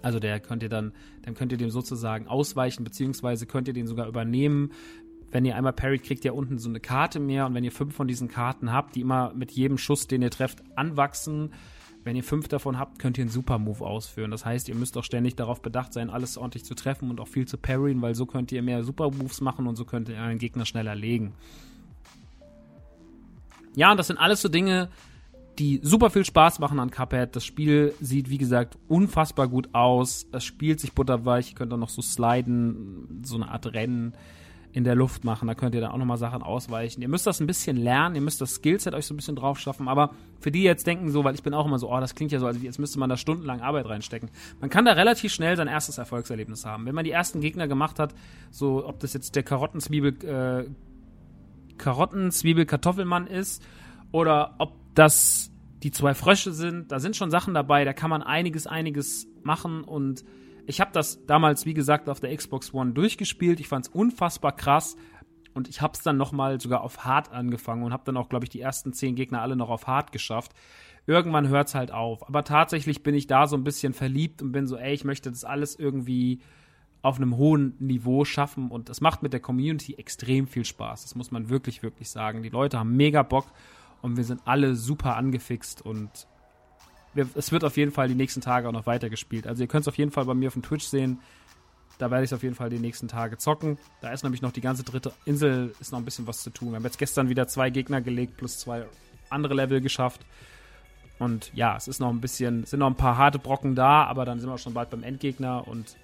[0.03, 0.92] Also der könnt ihr dann,
[1.23, 4.73] dann könnt ihr dem sozusagen ausweichen, beziehungsweise könnt ihr den sogar übernehmen.
[5.31, 7.94] Wenn ihr einmal parried, kriegt ihr unten so eine Karte mehr und wenn ihr fünf
[7.94, 11.51] von diesen Karten habt, die immer mit jedem Schuss, den ihr trefft, anwachsen,
[12.03, 14.31] wenn ihr fünf davon habt, könnt ihr einen Super-Move ausführen.
[14.31, 17.29] Das heißt, ihr müsst auch ständig darauf bedacht sein, alles ordentlich zu treffen und auch
[17.29, 20.38] viel zu parryen, weil so könnt ihr mehr Super-Moves machen und so könnt ihr einen
[20.38, 21.35] Gegner schneller legen.
[23.76, 24.88] Ja, und das sind alles so Dinge,
[25.59, 27.37] die super viel Spaß machen an Cuphead.
[27.37, 30.26] Das Spiel sieht, wie gesagt, unfassbar gut aus.
[30.33, 31.50] Es spielt sich butterweich.
[31.50, 34.14] Ihr könnt auch noch so sliden, so eine Art Rennen
[34.72, 35.48] in der Luft machen.
[35.48, 37.02] Da könnt ihr dann auch nochmal Sachen ausweichen.
[37.02, 38.14] Ihr müsst das ein bisschen lernen.
[38.14, 39.88] Ihr müsst das Skillset euch so ein bisschen drauf schaffen.
[39.88, 42.33] Aber für die jetzt denken so, weil ich bin auch immer so, oh, das klingt
[42.33, 44.30] ja so, als müsste man da stundenlang Arbeit reinstecken.
[44.61, 46.87] Man kann da relativ schnell sein erstes Erfolgserlebnis haben.
[46.87, 48.14] Wenn man die ersten Gegner gemacht hat,
[48.50, 50.70] so ob das jetzt der Karottenzwiebel, äh,
[51.81, 53.62] Karottenzwiebel Kartoffelmann ist
[54.12, 55.51] oder ob das
[55.83, 59.83] die zwei Frösche sind, da sind schon Sachen dabei, da kann man einiges, einiges machen
[59.83, 60.25] und
[60.66, 63.59] ich habe das damals, wie gesagt, auf der Xbox One durchgespielt.
[63.59, 64.97] Ich fand es unfassbar krass
[65.55, 68.45] und ich habe es dann nochmal sogar auf Hard angefangen und habe dann auch, glaube
[68.45, 70.53] ich, die ersten zehn Gegner alle noch auf Hard geschafft.
[71.07, 72.29] Irgendwann hört es halt auf.
[72.29, 75.31] Aber tatsächlich bin ich da so ein bisschen verliebt und bin so, ey, ich möchte
[75.31, 76.40] das alles irgendwie
[77.03, 81.03] auf einem hohen Niveau schaffen und das macht mit der Community extrem viel Spaß.
[81.03, 82.43] Das muss man wirklich, wirklich sagen.
[82.43, 83.47] Die Leute haben mega Bock
[84.03, 86.27] und wir sind alle super angefixt und
[87.15, 89.47] wir, es wird auf jeden Fall die nächsten Tage auch noch weitergespielt.
[89.47, 91.19] Also ihr könnt es auf jeden Fall bei mir auf dem Twitch sehen.
[91.99, 93.79] Da werde ich es auf jeden Fall die nächsten Tage zocken.
[94.01, 96.71] Da ist nämlich noch die ganze dritte Insel, ist noch ein bisschen was zu tun.
[96.71, 98.87] Wir haben jetzt gestern wieder zwei Gegner gelegt, plus zwei
[99.29, 100.25] andere Level geschafft.
[101.19, 104.25] Und ja, es ist noch ein bisschen, sind noch ein paar harte Brocken da, aber
[104.25, 105.97] dann sind wir schon bald beim Endgegner und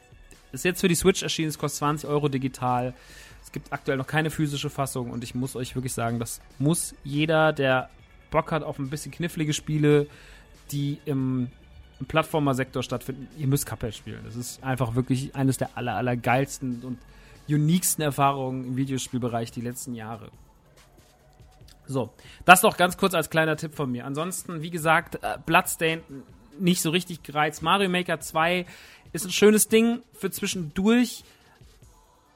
[0.52, 2.94] ist jetzt für die Switch erschienen, es kostet 20 Euro digital.
[3.42, 6.94] Es gibt aktuell noch keine physische Fassung und ich muss euch wirklich sagen, das muss
[7.04, 7.90] jeder, der
[8.30, 10.08] Bock hat auf ein bisschen knifflige Spiele,
[10.72, 11.48] die im,
[12.00, 14.20] im Plattformer-Sektor stattfinden, ihr müsst Cuphead spielen.
[14.24, 16.98] Das ist einfach wirklich eines der aller, aller geilsten und
[17.48, 20.30] uniquesten Erfahrungen im Videospielbereich die letzten Jahre.
[21.86, 22.10] So,
[22.44, 24.06] das noch ganz kurz als kleiner Tipp von mir.
[24.06, 26.02] Ansonsten, wie gesagt, äh, Bloodstained
[26.58, 27.62] nicht so richtig gereizt.
[27.62, 28.66] Mario Maker 2
[29.12, 31.24] ist ein schönes Ding für zwischendurch.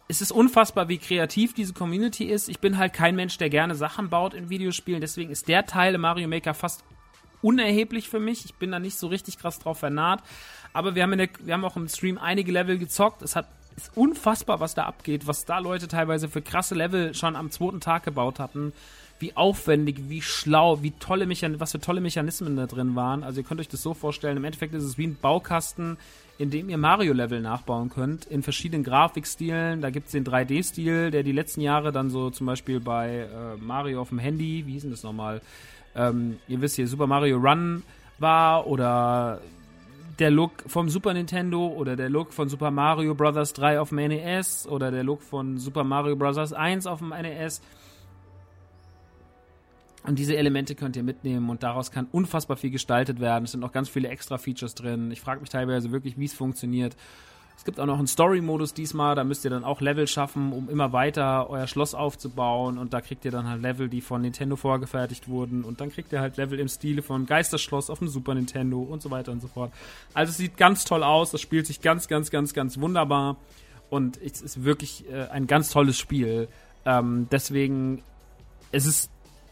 [0.08, 2.48] Es ist unfassbar, wie kreativ diese Community ist.
[2.48, 5.00] Ich bin halt kein Mensch, der gerne Sachen baut in Videospielen.
[5.00, 6.82] Deswegen ist der Teil im Mario Maker fast
[7.42, 8.44] unerheblich für mich.
[8.44, 10.22] Ich bin da nicht so richtig krass drauf vernarrt.
[10.72, 13.22] Aber wir haben, der, wir haben auch im Stream einige Level gezockt.
[13.22, 17.36] Es hat, ist unfassbar, was da abgeht, was da Leute teilweise für krasse Level schon
[17.36, 18.72] am zweiten Tag gebaut hatten.
[19.20, 23.22] Wie aufwendig, wie schlau, wie tolle Mechan was für tolle Mechanismen da drin waren.
[23.22, 25.98] Also ihr könnt euch das so vorstellen, im Endeffekt ist es wie ein Baukasten,
[26.38, 29.82] in dem ihr Mario-Level nachbauen könnt, in verschiedenen Grafikstilen.
[29.82, 33.56] Da gibt es den 3D-Stil, der die letzten Jahre dann so zum Beispiel bei äh,
[33.60, 35.40] Mario auf dem Handy, wie hieß denn das nochmal?
[35.94, 37.82] ähm, ihr wisst hier, Super Mario Run
[38.18, 39.40] war oder
[40.18, 43.52] der Look vom Super Nintendo oder der Look von Super Mario Bros.
[43.52, 46.52] 3 auf dem NES oder der Look von Super Mario Bros.
[46.52, 47.62] 1 auf dem NES.
[50.04, 53.44] Und diese Elemente könnt ihr mitnehmen und daraus kann unfassbar viel gestaltet werden.
[53.44, 55.10] Es sind auch ganz viele extra Features drin.
[55.10, 56.96] Ich frage mich teilweise wirklich, wie es funktioniert.
[57.60, 60.70] Es gibt auch noch einen Story-Modus diesmal, da müsst ihr dann auch Level schaffen, um
[60.70, 64.56] immer weiter euer Schloss aufzubauen und da kriegt ihr dann halt Level, die von Nintendo
[64.56, 68.34] vorgefertigt wurden und dann kriegt ihr halt Level im Stile von Geisterschloss auf dem Super
[68.34, 69.74] Nintendo und so weiter und so fort.
[70.14, 73.36] Also es sieht ganz toll aus, das spielt sich ganz, ganz, ganz, ganz wunderbar
[73.90, 76.48] und es ist wirklich äh, ein ganz tolles Spiel.
[76.86, 78.02] Ähm, deswegen,
[78.72, 79.10] es ist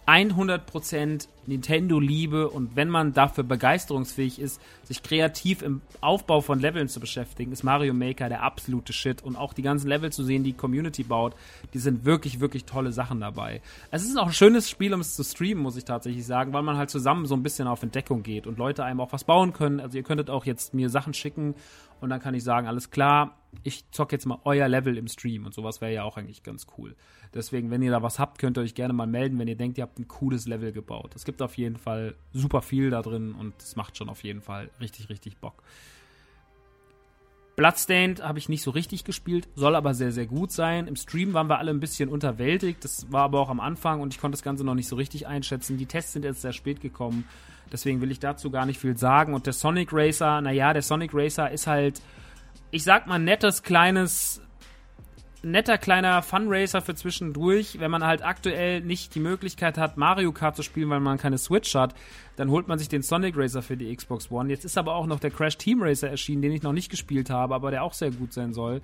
[0.09, 6.99] 100% Nintendo-Liebe und wenn man dafür begeisterungsfähig ist, sich kreativ im Aufbau von Leveln zu
[6.99, 9.23] beschäftigen, ist Mario Maker der absolute Shit.
[9.23, 11.35] Und auch die ganzen Level zu sehen, die Community baut,
[11.75, 13.61] die sind wirklich, wirklich tolle Sachen dabei.
[13.90, 16.62] Es ist auch ein schönes Spiel, um es zu streamen, muss ich tatsächlich sagen, weil
[16.62, 19.53] man halt zusammen so ein bisschen auf Entdeckung geht und Leute einem auch was bauen
[19.53, 19.79] können.
[19.79, 21.55] Also ihr könntet auch jetzt mir Sachen schicken
[22.01, 25.44] und dann kann ich sagen, alles klar, ich zock jetzt mal euer Level im Stream
[25.44, 26.94] und sowas wäre ja auch eigentlich ganz cool.
[27.34, 29.78] Deswegen, wenn ihr da was habt, könnt ihr euch gerne mal melden, wenn ihr denkt,
[29.78, 31.14] ihr habt ein cooles Level gebaut.
[31.14, 34.40] Es gibt auf jeden Fall super viel da drin und es macht schon auf jeden
[34.40, 35.62] Fall richtig, richtig Bock.
[37.58, 40.86] Bloodstained habe ich nicht so richtig gespielt, soll aber sehr, sehr gut sein.
[40.86, 42.84] Im Stream waren wir alle ein bisschen unterwältigt.
[42.84, 45.26] Das war aber auch am Anfang und ich konnte das Ganze noch nicht so richtig
[45.26, 45.76] einschätzen.
[45.76, 47.24] Die Tests sind jetzt sehr spät gekommen.
[47.72, 49.34] Deswegen will ich dazu gar nicht viel sagen.
[49.34, 52.00] Und der Sonic Racer, naja, der Sonic Racer ist halt,
[52.70, 54.40] ich sag mal, nettes, kleines
[55.50, 57.78] netter kleiner Funracer für zwischendurch.
[57.80, 61.38] Wenn man halt aktuell nicht die Möglichkeit hat, Mario Kart zu spielen, weil man keine
[61.38, 61.94] Switch hat,
[62.37, 64.50] dann holt man sich den Sonic Racer für die Xbox One.
[64.50, 67.30] Jetzt ist aber auch noch der Crash Team Racer erschienen, den ich noch nicht gespielt
[67.30, 68.80] habe, aber der auch sehr gut sein soll.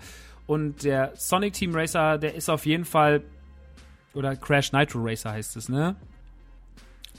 [0.47, 3.23] Und der Sonic Team Racer, der ist auf jeden Fall.
[4.15, 5.97] Oder Crash Nitro Racer heißt es, ne?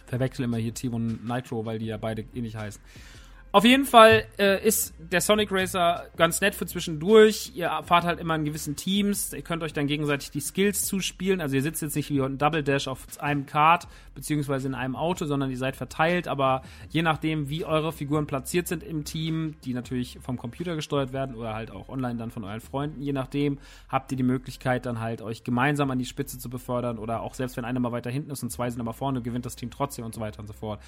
[0.05, 2.81] Verwechsel immer hier Team und Nitro, weil die ja beide ähnlich heißen.
[3.55, 7.53] Auf jeden Fall äh, ist der Sonic Racer ganz nett für zwischendurch.
[7.55, 9.31] Ihr fahrt halt immer in gewissen Teams.
[9.31, 11.39] Ihr könnt euch dann gegenseitig die Skills zuspielen.
[11.39, 14.95] Also ihr sitzt jetzt nicht wie ein Double Dash auf einem Kart beziehungsweise in einem
[14.95, 16.27] Auto, sondern ihr seid verteilt.
[16.27, 21.13] Aber je nachdem, wie eure Figuren platziert sind im Team, die natürlich vom Computer gesteuert
[21.13, 24.85] werden oder halt auch online dann von euren Freunden, je nachdem habt ihr die Möglichkeit
[24.85, 27.91] dann halt euch gemeinsam an die Spitze zu befördern oder auch selbst wenn einer mal
[27.91, 30.39] weiter hinten ist und zwei sind aber vorne, gewinnt das Team trotzdem und so weiter
[30.39, 30.79] und so fort.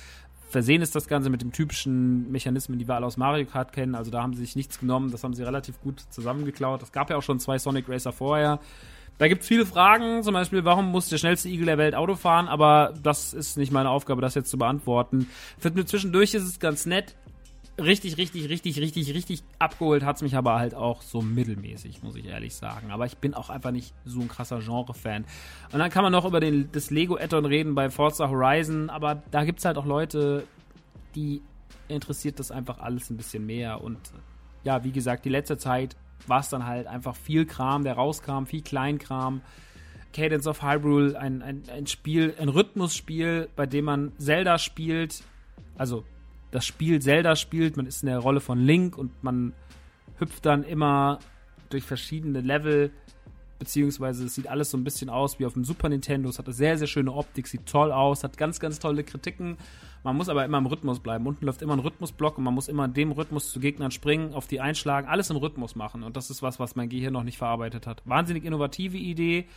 [0.49, 3.95] Versehen ist das Ganze mit dem typischen Mechanismen, die wir alle aus Mario Kart kennen.
[3.95, 6.81] Also da haben sie sich nichts genommen, das haben sie relativ gut zusammengeklaut.
[6.81, 8.59] Es gab ja auch schon zwei Sonic Racer vorher.
[9.17, 12.15] Da gibt es viele Fragen, zum Beispiel, warum muss der schnellste Igel der Welt Auto
[12.15, 12.47] fahren?
[12.47, 15.27] Aber das ist nicht meine Aufgabe, das jetzt zu beantworten.
[15.57, 17.15] Für zwischendurch ist es ganz nett
[17.79, 22.25] richtig, richtig, richtig, richtig, richtig abgeholt hat's mich aber halt auch so mittelmäßig, muss ich
[22.25, 22.91] ehrlich sagen.
[22.91, 25.25] Aber ich bin auch einfach nicht so ein krasser Genre-Fan.
[25.71, 29.43] Und dann kann man noch über den, das Lego-Addon reden bei Forza Horizon, aber da
[29.43, 30.43] gibt's halt auch Leute,
[31.15, 31.41] die
[31.87, 33.81] interessiert das einfach alles ein bisschen mehr.
[33.81, 33.99] Und
[34.63, 38.45] ja, wie gesagt, die letzte Zeit war es dann halt einfach viel Kram, der rauskam,
[38.45, 39.41] viel Kleinkram.
[40.13, 45.23] Cadence of Hyrule, ein, ein, ein Spiel, ein Rhythmusspiel, bei dem man Zelda spielt,
[45.77, 46.05] also
[46.49, 47.77] das Spiel Zelda spielt.
[47.77, 49.53] Man ist in der Rolle von Link und man
[50.17, 51.19] hüpft dann immer
[51.69, 52.91] durch verschiedene Level,
[53.59, 56.29] beziehungsweise es sieht alles so ein bisschen aus wie auf dem Super Nintendo.
[56.29, 59.57] Es hat eine sehr, sehr schöne Optik, sieht toll aus, hat ganz, ganz tolle Kritiken.
[60.03, 61.25] Man muss aber immer im Rhythmus bleiben.
[61.25, 64.33] Unten läuft immer ein Rhythmusblock und man muss immer in dem Rhythmus zu Gegnern springen,
[64.33, 66.03] auf die einschlagen, alles im Rhythmus machen.
[66.03, 68.01] Und das ist was, was mein Gehirn noch nicht verarbeitet hat.
[68.05, 69.47] Wahnsinnig innovative Idee,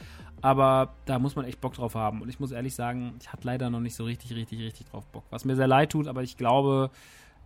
[0.40, 2.22] aber da muss man echt Bock drauf haben.
[2.22, 5.06] Und ich muss ehrlich sagen, ich hatte leider noch nicht so richtig, richtig, richtig drauf
[5.06, 5.24] Bock.
[5.30, 6.90] Was mir sehr leid tut, aber ich glaube,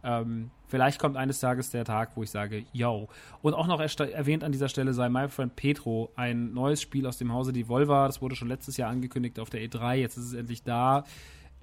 [0.04, 3.08] ähm, vielleicht kommt eines Tages der Tag, wo ich sage, yo.
[3.42, 7.18] Und auch noch erwähnt an dieser Stelle sei My Friend Petro, ein neues Spiel aus
[7.18, 8.06] dem Hause Devolver.
[8.06, 9.94] Das wurde schon letztes Jahr angekündigt auf der E3.
[9.94, 11.04] Jetzt ist es endlich da.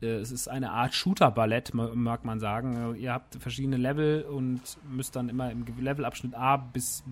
[0.02, 2.96] Äh, es ist eine Art Shooter-Ballett, mag man sagen.
[2.96, 7.04] Ihr habt verschiedene Level und müsst dann immer im Levelabschnitt A bis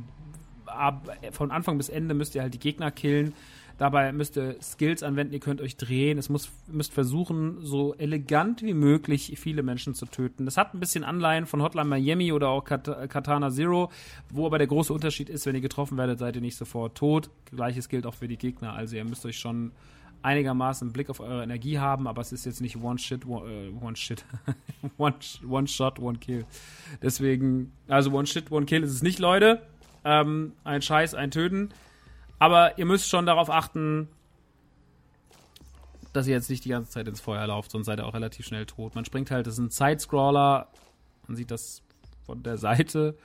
[0.66, 3.34] A, von Anfang bis Ende müsst ihr halt die Gegner killen.
[3.80, 6.18] Dabei müsst ihr Skills anwenden, ihr könnt euch drehen.
[6.18, 10.44] Es muss, müsst versuchen, so elegant wie möglich viele Menschen zu töten.
[10.44, 13.90] Das hat ein bisschen Anleihen von Hotline Miami oder auch Kat Katana Zero,
[14.30, 17.30] wo aber der große Unterschied ist, wenn ihr getroffen werdet, seid ihr nicht sofort tot.
[17.46, 18.74] Gleiches gilt auch für die Gegner.
[18.74, 19.72] Also ihr müsst euch schon
[20.24, 23.50] einigermaßen einen Blick auf eure Energie haben, aber es ist jetzt nicht One Shit, One,
[23.50, 24.26] äh, one Shit,
[24.98, 25.16] one,
[25.48, 26.46] one Shot, One Kill.
[27.02, 29.62] Deswegen, also One Shit, One Kill ist es nicht, Leute.
[30.04, 31.70] Ähm, ein Scheiß, ein Töten.
[32.40, 34.08] Aber ihr müsst schon darauf achten,
[36.14, 38.46] dass ihr jetzt nicht die ganze Zeit ins Feuer lauft, sonst seid ihr auch relativ
[38.46, 38.96] schnell tot.
[38.96, 40.68] Man springt halt, das ist ein Sidescroller,
[41.28, 41.84] man sieht das
[42.26, 43.16] von der Seite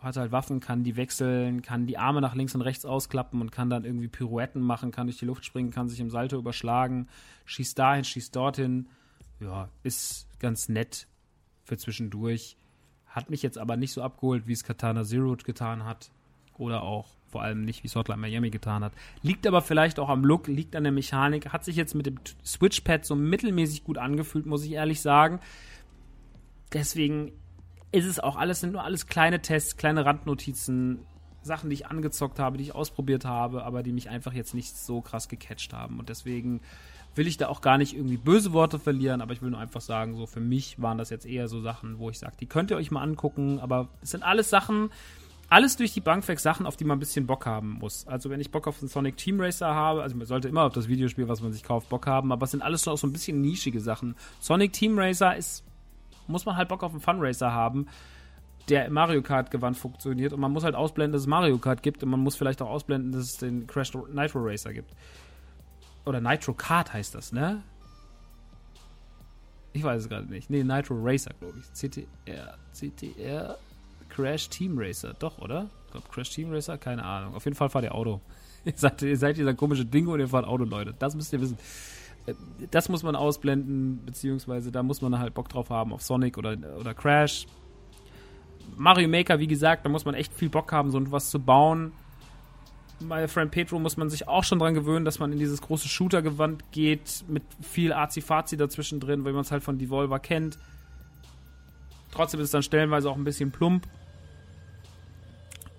[0.00, 3.50] hat halt Waffen, kann die wechseln, kann die Arme nach links und rechts ausklappen und
[3.50, 7.08] kann dann irgendwie Pirouetten machen, kann durch die Luft springen, kann sich im Salto überschlagen,
[7.46, 8.88] schießt dahin, schießt dorthin.
[9.40, 11.08] Ja, ist ganz nett
[11.64, 12.56] für zwischendurch.
[13.06, 16.10] Hat mich jetzt aber nicht so abgeholt, wie es Katana Zero getan hat.
[16.56, 18.92] Oder auch vor allem nicht, wie es Hotline Miami getan hat.
[19.22, 21.52] Liegt aber vielleicht auch am Look, liegt an der Mechanik.
[21.52, 25.40] Hat sich jetzt mit dem Switchpad so mittelmäßig gut angefühlt, muss ich ehrlich sagen.
[26.72, 27.32] Deswegen
[27.92, 31.00] ist es auch alles, sind nur alles kleine Tests, kleine Randnotizen,
[31.42, 34.76] Sachen, die ich angezockt habe, die ich ausprobiert habe, aber die mich einfach jetzt nicht
[34.76, 35.98] so krass gecatcht haben.
[35.98, 36.60] Und deswegen
[37.14, 39.80] will ich da auch gar nicht irgendwie böse Worte verlieren, aber ich will nur einfach
[39.80, 42.70] sagen, so für mich waren das jetzt eher so Sachen, wo ich sage, die könnt
[42.70, 44.90] ihr euch mal angucken, aber es sind alles Sachen,
[45.50, 48.06] alles durch die Bank weg Sachen, auf die man ein bisschen Bock haben muss.
[48.06, 50.72] Also wenn ich Bock auf einen Sonic Team Racer habe, also man sollte immer auf
[50.72, 53.12] das Videospiel, was man sich kauft, Bock haben, aber es sind alles auch so ein
[53.12, 54.14] bisschen nischige Sachen.
[54.40, 55.64] Sonic Team Racer ist
[56.28, 57.86] muss man halt Bock auf einen Funracer haben,
[58.68, 62.02] der Mario Kart Gewand funktioniert und man muss halt ausblenden, dass es Mario Kart gibt
[62.02, 64.92] und man muss vielleicht auch ausblenden, dass es den Crash Nitro Racer gibt.
[66.04, 67.62] Oder Nitro Kart heißt das, ne?
[69.72, 70.50] Ich weiß es gerade nicht.
[70.50, 71.72] Nee, Nitro Racer, glaube ich.
[71.72, 73.58] CTR, CTR,
[74.18, 75.14] Crash Team Racer.
[75.18, 75.70] Doch, oder?
[75.86, 76.76] Ich glaube, Crash Team Racer?
[76.76, 77.34] Keine Ahnung.
[77.34, 78.20] Auf jeden Fall fahrt ihr Auto.
[78.64, 80.94] ihr, seid, ihr seid dieser komische Dingo und ihr fahrt Auto, Leute.
[80.98, 81.56] Das müsst ihr wissen
[82.70, 86.56] das muss man ausblenden, beziehungsweise da muss man halt Bock drauf haben auf Sonic oder,
[86.78, 87.46] oder Crash.
[88.76, 91.92] Mario Maker, wie gesagt, da muss man echt viel Bock haben, so etwas zu bauen.
[93.00, 95.88] Bei Friend Petro muss man sich auch schon dran gewöhnen, dass man in dieses große
[95.88, 100.58] Shooter-Gewand geht, mit viel Azi-Fazi dazwischen drin, weil man es halt von Devolver kennt.
[102.10, 103.86] Trotzdem ist es dann stellenweise auch ein bisschen plump.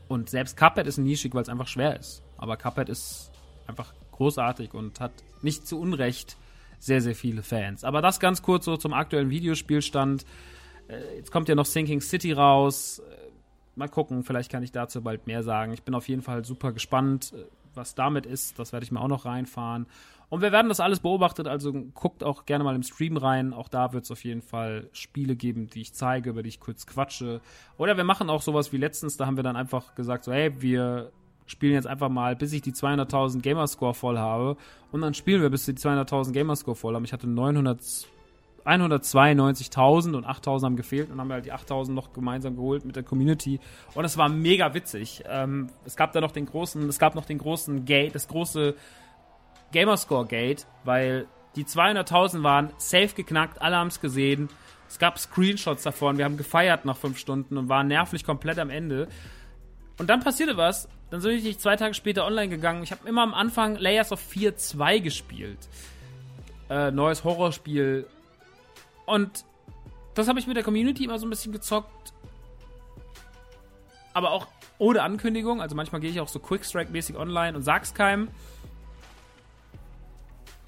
[0.10, 2.24] Und selbst Cuphead ist nischig, weil es einfach schwer ist.
[2.38, 3.32] aber Cuphead ist
[3.68, 6.36] einfach großartig und hat nicht zu Unrecht
[6.80, 7.84] sehr, sehr viele Fans.
[7.84, 10.26] Aber das ganz kurz so zum aktuellen Videospielstand.
[10.88, 13.00] Äh, jetzt kommt ja noch Sinking City raus.
[13.00, 13.30] Äh,
[13.76, 15.74] mal gucken, vielleicht kann ich dazu bald mehr sagen.
[15.74, 17.44] Ich bin auf jeden Fall super gespannt, äh,
[17.76, 18.58] was damit ist.
[18.58, 19.86] Das werde ich mir auch noch reinfahren.
[20.30, 23.54] Und wir werden das alles beobachtet, also guckt auch gerne mal im Stream rein.
[23.54, 26.60] Auch da wird es auf jeden Fall Spiele geben, die ich zeige, über die ich
[26.60, 27.42] kurz quatsche.
[27.78, 30.54] Oder wir machen auch sowas wie letztens, da haben wir dann einfach gesagt, so, hey,
[30.62, 31.12] wir
[31.48, 34.56] spielen jetzt einfach mal, bis ich die 200.000 Gamerscore voll habe.
[34.92, 37.06] Und dann spielen wir, bis wir die 200.000 Gamerscore voll haben.
[37.06, 37.82] Ich hatte 900,
[38.66, 43.04] 192.000 und 8.000 haben gefehlt und haben halt die 8.000 noch gemeinsam geholt mit der
[43.04, 43.60] Community.
[43.96, 45.24] Und es war mega witzig.
[45.28, 48.76] Ähm, es gab da noch den großen, es gab noch den großen Gate, das große
[49.72, 54.50] Gamerscore Gate, weil die 200.000 waren safe geknackt, alle haben es gesehen.
[54.88, 58.70] Es gab Screenshots davon, wir haben gefeiert nach fünf Stunden und waren nervlich komplett am
[58.70, 59.08] Ende.
[59.98, 62.84] Und dann passierte was, dann bin ich zwei Tage später online gegangen.
[62.84, 65.60] Ich habe immer am Anfang Layers of 4 2 gespielt.
[66.70, 68.08] Äh, neues Horrorspiel.
[69.06, 69.44] Und
[70.14, 72.14] das habe ich mit der Community immer so ein bisschen gezockt.
[74.14, 75.62] Aber auch ohne Ankündigung.
[75.62, 78.30] Also manchmal gehe ich auch so Quickstrike-mäßig online und sag's keinem.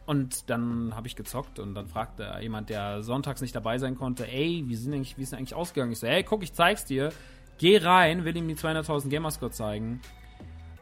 [0.06, 4.28] Und dann habe ich gezockt und dann fragte jemand, der sonntags nicht dabei sein konnte,
[4.28, 5.92] ey, wie sind ist denn eigentlich ausgegangen?
[5.92, 7.12] Ich so, hey, guck, ich zeig's dir.
[7.60, 10.02] Geh rein, will ihm die 200.000 Gamerscore zeigen.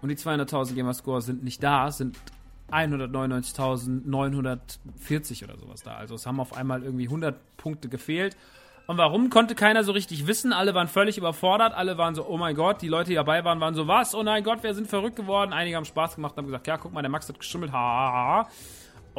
[0.01, 2.17] Und die 200.000 Gamerscore sind nicht da, sind
[2.71, 5.95] 199.940 oder sowas da.
[5.95, 8.37] Also es haben auf einmal irgendwie 100 Punkte gefehlt.
[8.87, 10.51] Und warum konnte keiner so richtig wissen?
[10.51, 11.75] Alle waren völlig überfordert.
[11.75, 12.81] Alle waren so, oh mein Gott.
[12.81, 14.15] Die Leute, die dabei waren, waren so, was?
[14.15, 15.53] Oh mein Gott, wir sind verrückt geworden.
[15.53, 17.71] Einige haben Spaß gemacht haben gesagt, ja, guck mal, der Max hat geschummelt.
[17.71, 18.49] Ha, ha, ha.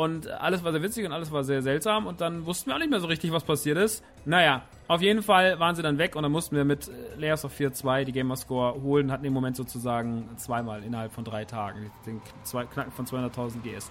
[0.00, 2.06] Und alles war sehr witzig und alles war sehr seltsam.
[2.06, 4.02] Und dann wussten wir auch nicht mehr so richtig, was passiert ist.
[4.24, 7.52] Naja, auf jeden Fall waren sie dann weg und dann mussten wir mit Layers of
[7.52, 9.12] 4.2 die Gamerscore holen.
[9.12, 13.90] Hatten im Moment sozusagen zweimal innerhalb von drei Tagen den Knacken von 200.000 GS.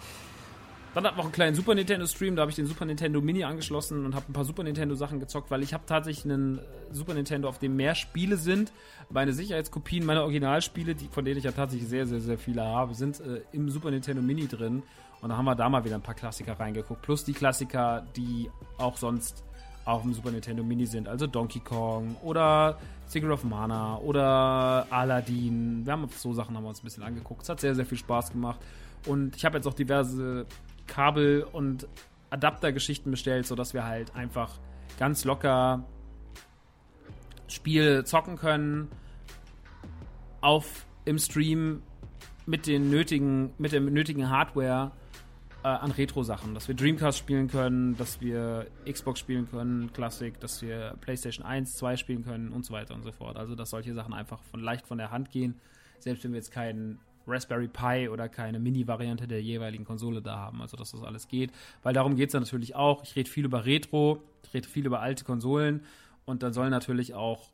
[0.96, 3.22] Dann hatten wir auch einen kleinen Super Nintendo Stream, da habe ich den Super Nintendo
[3.22, 6.60] Mini angeschlossen und habe ein paar Super Nintendo Sachen gezockt, weil ich habe tatsächlich einen
[6.92, 8.74] Super Nintendo, auf dem mehr Spiele sind.
[9.12, 12.96] Meine Sicherheitskopien meiner Originalspiele, die, von denen ich ja tatsächlich sehr, sehr, sehr viele habe,
[12.96, 14.82] sind äh, im Super Nintendo Mini drin.
[15.22, 17.02] Und dann haben wir da mal wieder ein paar Klassiker reingeguckt.
[17.02, 19.44] Plus die Klassiker, die auch sonst
[19.86, 21.08] auf dem Super Nintendo Mini sind.
[21.08, 25.86] Also Donkey Kong oder Secret of Mana oder Aladdin.
[25.86, 27.42] Wir haben so Sachen haben wir uns ein bisschen angeguckt.
[27.44, 28.60] Es hat sehr, sehr viel Spaß gemacht.
[29.08, 30.46] Und ich habe jetzt auch diverse
[30.88, 31.88] Kabel- und
[32.30, 34.60] Adaptergeschichten bestellt, sodass wir halt einfach
[35.00, 35.84] ganz locker
[37.48, 38.90] Spiele zocken können
[40.42, 41.82] auf im Stream
[42.46, 44.92] mit den nötigen mit der nötigen Hardware
[45.64, 50.62] äh, an Retro-Sachen, dass wir Dreamcast spielen können, dass wir Xbox spielen können, Classic, dass
[50.62, 53.38] wir PlayStation 1, 2 spielen können und so weiter und so fort.
[53.38, 55.60] Also, dass solche Sachen einfach von leicht von der Hand gehen,
[56.00, 60.62] selbst wenn wir jetzt keinen Raspberry Pi oder keine Mini-Variante der jeweiligen Konsole da haben.
[60.62, 61.52] Also, dass das alles geht.
[61.84, 63.04] Weil darum geht es ja natürlich auch.
[63.04, 65.84] Ich rede viel über Retro, ich rede viel über alte Konsolen
[66.26, 67.50] und dann soll natürlich auch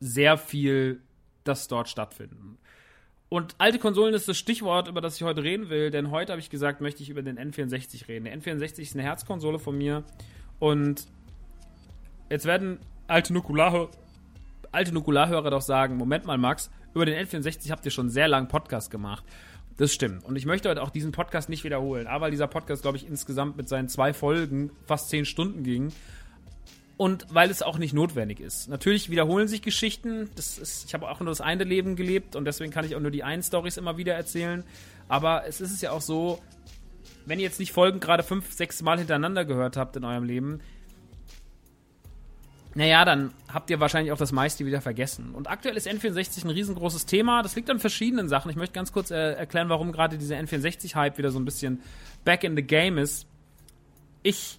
[0.00, 1.02] sehr viel
[1.44, 2.58] das dort stattfinden.
[3.28, 6.40] Und alte Konsolen ist das Stichwort, über das ich heute reden will, denn heute habe
[6.40, 8.24] ich gesagt, möchte ich über den N64 reden.
[8.24, 10.02] Der N64 ist eine Herzkonsole von mir
[10.58, 11.06] und
[12.30, 13.90] jetzt werden alte Nukularhörer,
[14.72, 18.46] alte Nukularhörer doch sagen, Moment mal Max, über den N64 habt ihr schon sehr lange
[18.46, 19.24] Podcast gemacht.
[19.76, 20.24] Das stimmt.
[20.24, 22.08] Und ich möchte heute auch diesen Podcast nicht wiederholen.
[22.08, 25.92] Aber dieser Podcast, glaube ich, insgesamt mit seinen zwei Folgen fast zehn Stunden ging,
[26.98, 28.68] und weil es auch nicht notwendig ist.
[28.68, 30.28] Natürlich wiederholen sich Geschichten.
[30.34, 33.00] Das ist, ich habe auch nur das eine Leben gelebt und deswegen kann ich auch
[33.00, 34.64] nur die einen Stories immer wieder erzählen.
[35.08, 36.40] Aber es ist ja auch so,
[37.24, 40.60] wenn ihr jetzt nicht Folgen gerade fünf, sechs Mal hintereinander gehört habt in eurem Leben,
[42.74, 45.34] naja, dann habt ihr wahrscheinlich auch das meiste wieder vergessen.
[45.34, 47.42] Und aktuell ist N64 ein riesengroßes Thema.
[47.42, 48.50] Das liegt an verschiedenen Sachen.
[48.50, 51.80] Ich möchte ganz kurz äh, erklären, warum gerade dieser N64-Hype wieder so ein bisschen
[52.24, 53.26] back in the game ist.
[54.22, 54.57] Ich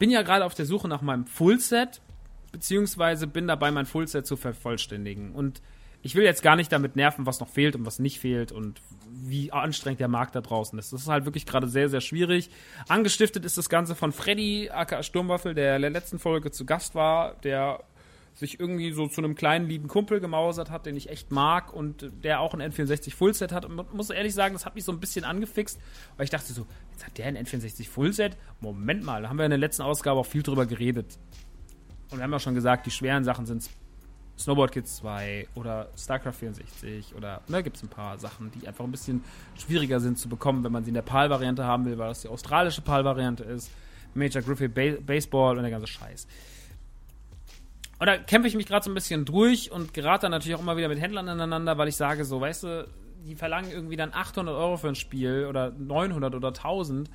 [0.00, 2.00] bin ja gerade auf der Suche nach meinem Fullset,
[2.52, 5.32] beziehungsweise bin dabei, mein Fullset zu vervollständigen.
[5.32, 5.60] Und
[6.02, 8.80] ich will jetzt gar nicht damit nerven, was noch fehlt und was nicht fehlt und
[9.10, 10.94] wie anstrengend der Markt da draußen ist.
[10.94, 12.48] Das ist halt wirklich gerade sehr, sehr schwierig.
[12.88, 16.94] Angestiftet ist das Ganze von Freddy, aka Sturmwaffel, der in der letzten Folge zu Gast
[16.94, 17.84] war, der
[18.40, 22.10] sich irgendwie so zu einem kleinen lieben Kumpel gemausert hat, den ich echt mag und
[22.24, 23.66] der auch ein N64 Fullset hat.
[23.66, 25.78] Und man muss ehrlich sagen, das hat mich so ein bisschen angefixt,
[26.16, 28.38] weil ich dachte so, jetzt hat der ein N64 Fullset?
[28.60, 31.18] Moment mal, da haben wir in der letzten Ausgabe auch viel drüber geredet.
[32.10, 33.68] Und wir haben ja schon gesagt, die schweren Sachen sind
[34.38, 38.86] Snowboard Kids 2 oder StarCraft 64 oder ne, gibt es ein paar Sachen, die einfach
[38.86, 39.22] ein bisschen
[39.54, 42.28] schwieriger sind zu bekommen, wenn man sie in der PAL-Variante haben will, weil das die
[42.28, 43.70] australische PAL-Variante ist.
[44.14, 44.72] Major Griffith
[45.04, 46.26] Baseball und der ganze Scheiß.
[48.00, 50.62] Und da kämpfe ich mich gerade so ein bisschen durch und gerate dann natürlich auch
[50.62, 52.88] immer wieder mit Händlern aneinander, weil ich sage so, weißt du,
[53.26, 57.10] die verlangen irgendwie dann 800 Euro für ein Spiel oder 900 oder 1000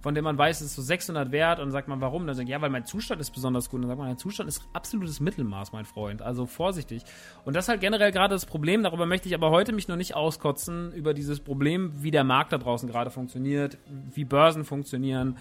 [0.00, 2.26] von dem man weiß, es ist so 600 wert und dann sagt man, warum?
[2.26, 3.78] Dann sagt ja, weil mein Zustand ist besonders gut.
[3.78, 6.22] Und dann sagt man, dein Zustand ist absolutes Mittelmaß, mein Freund.
[6.22, 7.02] Also vorsichtig.
[7.44, 8.82] Und das ist halt generell gerade das Problem.
[8.82, 12.52] Darüber möchte ich aber heute mich noch nicht auskotzen, über dieses Problem, wie der Markt
[12.52, 13.78] da draußen gerade funktioniert,
[14.14, 15.36] wie Börsen funktionieren.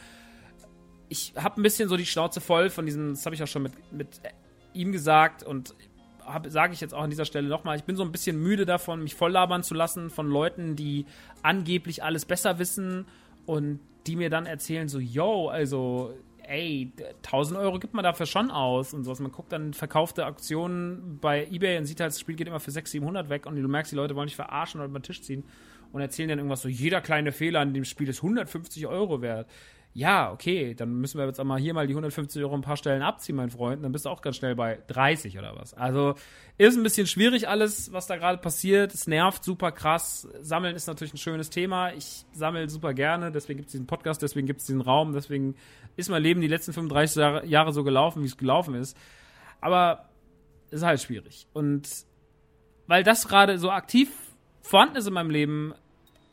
[1.07, 3.63] Ich habe ein bisschen so die Schnauze voll von diesem, das habe ich auch schon
[3.63, 4.21] mit, mit
[4.77, 5.73] ihm gesagt und
[6.47, 9.03] sage ich jetzt auch an dieser Stelle nochmal, ich bin so ein bisschen müde davon,
[9.03, 11.05] mich voll labern zu lassen von Leuten, die
[11.41, 13.05] angeblich alles besser wissen
[13.45, 16.13] und die mir dann erzählen, so, yo, also,
[16.43, 16.91] ey,
[17.25, 19.19] 1000 Euro gibt man dafür schon aus und sowas.
[19.19, 22.71] Man guckt dann verkaufte Aktionen bei Ebay und sieht halt, das Spiel geht immer für
[22.71, 25.21] 600, 700 weg und du merkst, die Leute wollen dich verarschen oder über den Tisch
[25.21, 25.43] ziehen
[25.91, 29.47] und erzählen dann irgendwas so, jeder kleine Fehler an dem Spiel ist 150 Euro wert
[29.97, 32.77] ja, okay, dann müssen wir jetzt auch mal hier mal die 150 Euro ein paar
[32.77, 33.83] Stellen abziehen, mein Freund.
[33.83, 35.73] Dann bist du auch ganz schnell bei 30 oder was.
[35.73, 36.13] Also
[36.59, 38.93] ist ein bisschen schwierig alles, was da gerade passiert.
[38.93, 40.27] Es nervt super krass.
[40.39, 41.93] Sammeln ist natürlich ein schönes Thema.
[41.93, 45.55] Ich sammle super gerne, deswegen gibt es diesen Podcast, deswegen gibt es diesen Raum, deswegen
[45.95, 48.95] ist mein Leben die letzten 35 Jahre so gelaufen, wie es gelaufen ist.
[49.61, 50.09] Aber
[50.67, 51.47] es ist halt schwierig.
[51.53, 51.89] Und
[52.85, 54.11] weil das gerade so aktiv
[54.61, 55.73] vorhanden ist in meinem Leben,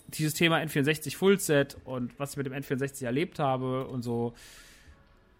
[0.08, 4.34] dieses Thema N64 Fullset und was ich mit dem N64 erlebt habe und so,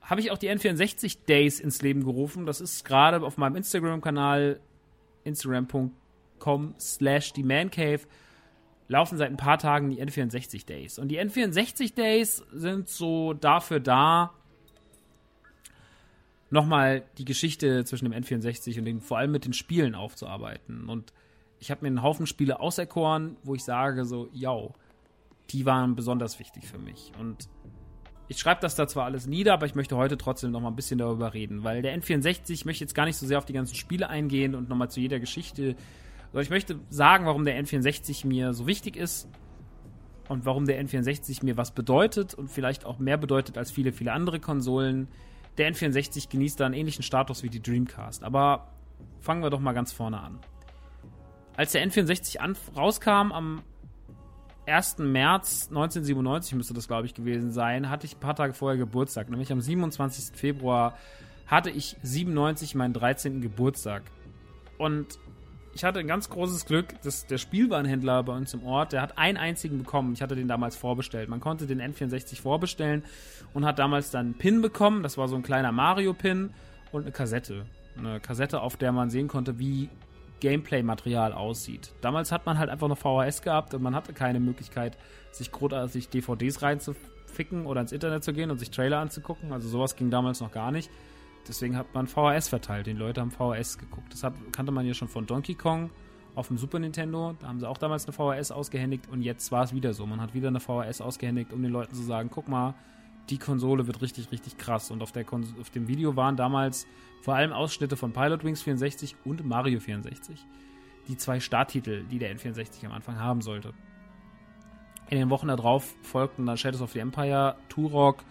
[0.00, 2.46] habe ich auch die N64 Days ins Leben gerufen.
[2.46, 4.60] Das ist gerade auf meinem Instagram-Kanal
[5.24, 8.00] instagram.com slash die Mancave
[8.88, 10.98] laufen seit ein paar Tagen die N64 Days.
[10.98, 14.34] Und die N64 Days sind so dafür da,
[16.50, 20.88] nochmal die Geschichte zwischen dem N64 und den, vor allem mit den Spielen aufzuarbeiten.
[20.88, 21.12] Und
[21.59, 24.57] ich habe mir einen Haufen Spiele auserkoren, wo ich sage so, ja,
[25.50, 27.12] die waren besonders wichtig für mich.
[27.18, 27.48] Und
[28.28, 30.76] ich schreibe das da zwar alles nieder, aber ich möchte heute trotzdem noch mal ein
[30.76, 33.52] bisschen darüber reden, weil der N64, ich möchte jetzt gar nicht so sehr auf die
[33.52, 35.76] ganzen Spiele eingehen und noch mal zu jeder Geschichte,
[36.32, 39.28] sondern ich möchte sagen, warum der N64 mir so wichtig ist
[40.28, 44.12] und warum der N64 mir was bedeutet und vielleicht auch mehr bedeutet als viele, viele
[44.12, 45.09] andere Konsolen.
[45.59, 48.72] Der N64 genießt da einen ähnlichen Status wie die Dreamcast, aber
[49.20, 50.40] fangen wir doch mal ganz vorne an
[51.57, 53.62] als der N64 an, rauskam am
[54.66, 54.98] 1.
[54.98, 59.28] März 1997 müsste das, glaube ich, gewesen sein, hatte ich ein paar Tage vorher Geburtstag.
[59.28, 60.36] Nämlich am 27.
[60.36, 60.96] Februar
[61.46, 63.40] hatte ich 97 meinen 13.
[63.40, 64.02] Geburtstag.
[64.78, 65.18] Und
[65.74, 69.18] ich hatte ein ganz großes Glück, dass der Spielwarenhändler bei uns im Ort, der hat
[69.18, 70.14] einen einzigen bekommen.
[70.14, 71.28] Ich hatte den damals vorbestellt.
[71.28, 73.02] Man konnte den N64 vorbestellen
[73.52, 75.02] und hat damals dann einen Pin bekommen.
[75.02, 76.50] Das war so ein kleiner Mario-Pin
[76.92, 77.66] und eine Kassette.
[77.98, 79.90] Eine Kassette, auf der man sehen konnte, wie
[80.45, 81.95] Gameplay-Material aussieht.
[82.03, 84.99] Damals hat man halt einfach noch VHS gehabt und man hatte keine Möglichkeit,
[85.32, 89.55] sich großartig DVDs reinzuficken oder ins Internet zu gehen und sich Trailer anzugucken.
[89.55, 90.90] Also sowas ging damals noch gar nicht.
[91.49, 92.86] Deswegen hat man VHS verteilt.
[92.86, 94.12] Die Leute haben VHS geguckt.
[94.12, 95.88] Das hat, kannte man ja schon von Donkey Kong
[96.34, 97.34] auf dem Super Nintendo.
[97.40, 100.05] Da haben sie auch damals eine VHS ausgehändigt und jetzt war es wieder so.
[100.05, 102.74] Man hat wieder eine VHS ausgehändigt, um den Leuten zu sagen, guck mal,
[103.30, 104.90] die Konsole wird richtig, richtig krass.
[104.90, 106.86] Und auf, der auf dem Video waren damals
[107.25, 110.47] vor allem Ausschnitte von Pilot Wings 64 und Mario 64.
[111.09, 113.72] Die zwei Starttitel, die der N64 am Anfang haben sollte.
[115.09, 118.22] In den Wochen darauf folgten dann Shadows of the Empire, Turok,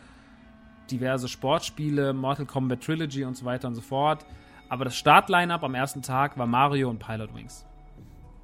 [0.91, 4.27] diverse Sportspiele, Mortal Kombat Trilogy und so weiter und so fort.
[4.69, 7.65] Aber das Startline-up am ersten Tag war Mario und Pilot Wings.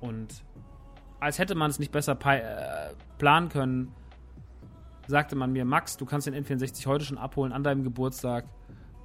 [0.01, 0.43] Und
[1.19, 3.93] als hätte man es nicht besser äh, planen können,
[5.05, 8.45] sagte man mir, Max, du kannst den N64 heute schon abholen an deinem Geburtstag.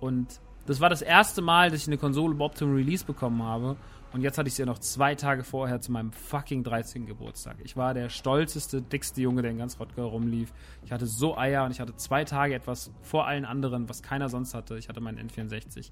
[0.01, 3.77] Und das war das erste Mal, dass ich eine Konsole überhaupt zum Release bekommen habe.
[4.12, 7.05] Und jetzt hatte ich sie ja noch zwei Tage vorher zu meinem fucking 13.
[7.05, 7.57] Geburtstag.
[7.65, 10.53] Ich war der stolzeste, dickste Junge, der in ganz Rottgau rumlief.
[10.85, 14.29] Ich hatte so Eier und ich hatte zwei Tage etwas vor allen anderen, was keiner
[14.29, 14.79] sonst hatte.
[14.79, 15.91] Ich hatte meinen N64.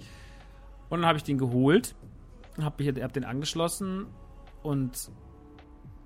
[0.89, 1.97] Und dann habe ich den geholt,
[2.61, 4.07] habe hab den angeschlossen
[4.63, 5.11] und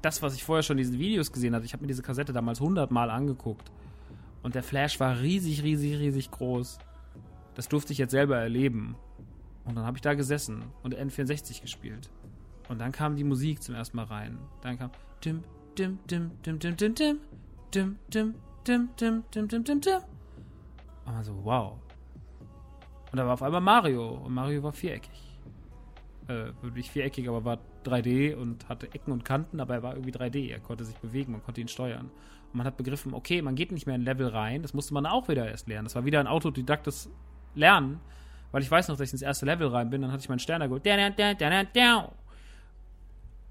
[0.02, 2.32] das, was ich vorher schon in diesen Videos gesehen hatte, ich habe mir diese Kassette
[2.32, 3.70] damals 100 Mal angeguckt.
[4.42, 6.78] Und der Flash war riesig, riesig, riesig groß.
[7.56, 8.96] Das durfte ich jetzt selber erleben.
[9.64, 12.10] Und dann habe ich da gesessen und N64 gespielt.
[12.68, 14.38] Und dann kam die Musik zum ersten Mal rein.
[14.60, 14.90] Dann kam
[15.24, 15.42] dim
[15.76, 17.18] dim dim dim dim dim dim
[17.72, 18.34] dim dim
[18.66, 20.00] dim dim dim dim dim dim.
[21.06, 21.78] Und man so, wow.
[23.10, 24.22] Und da war auf einmal Mario.
[24.24, 25.38] Und Mario war viereckig.
[26.28, 30.12] Äh, nicht viereckig, aber war 3D und hatte Ecken und Kanten, aber er war irgendwie
[30.12, 30.50] 3D.
[30.50, 32.10] Er konnte sich bewegen, man konnte ihn steuern.
[32.52, 34.60] Und man hat begriffen, okay, man geht nicht mehr in Level rein.
[34.62, 35.86] Das musste man auch wieder erst lernen.
[35.86, 37.08] Das war wieder ein autodidaktes
[37.56, 38.00] Lernen.
[38.52, 40.38] Weil ich weiß noch, dass ich ins erste Level rein bin, dann hatte ich meinen
[40.38, 40.86] Stern geholt.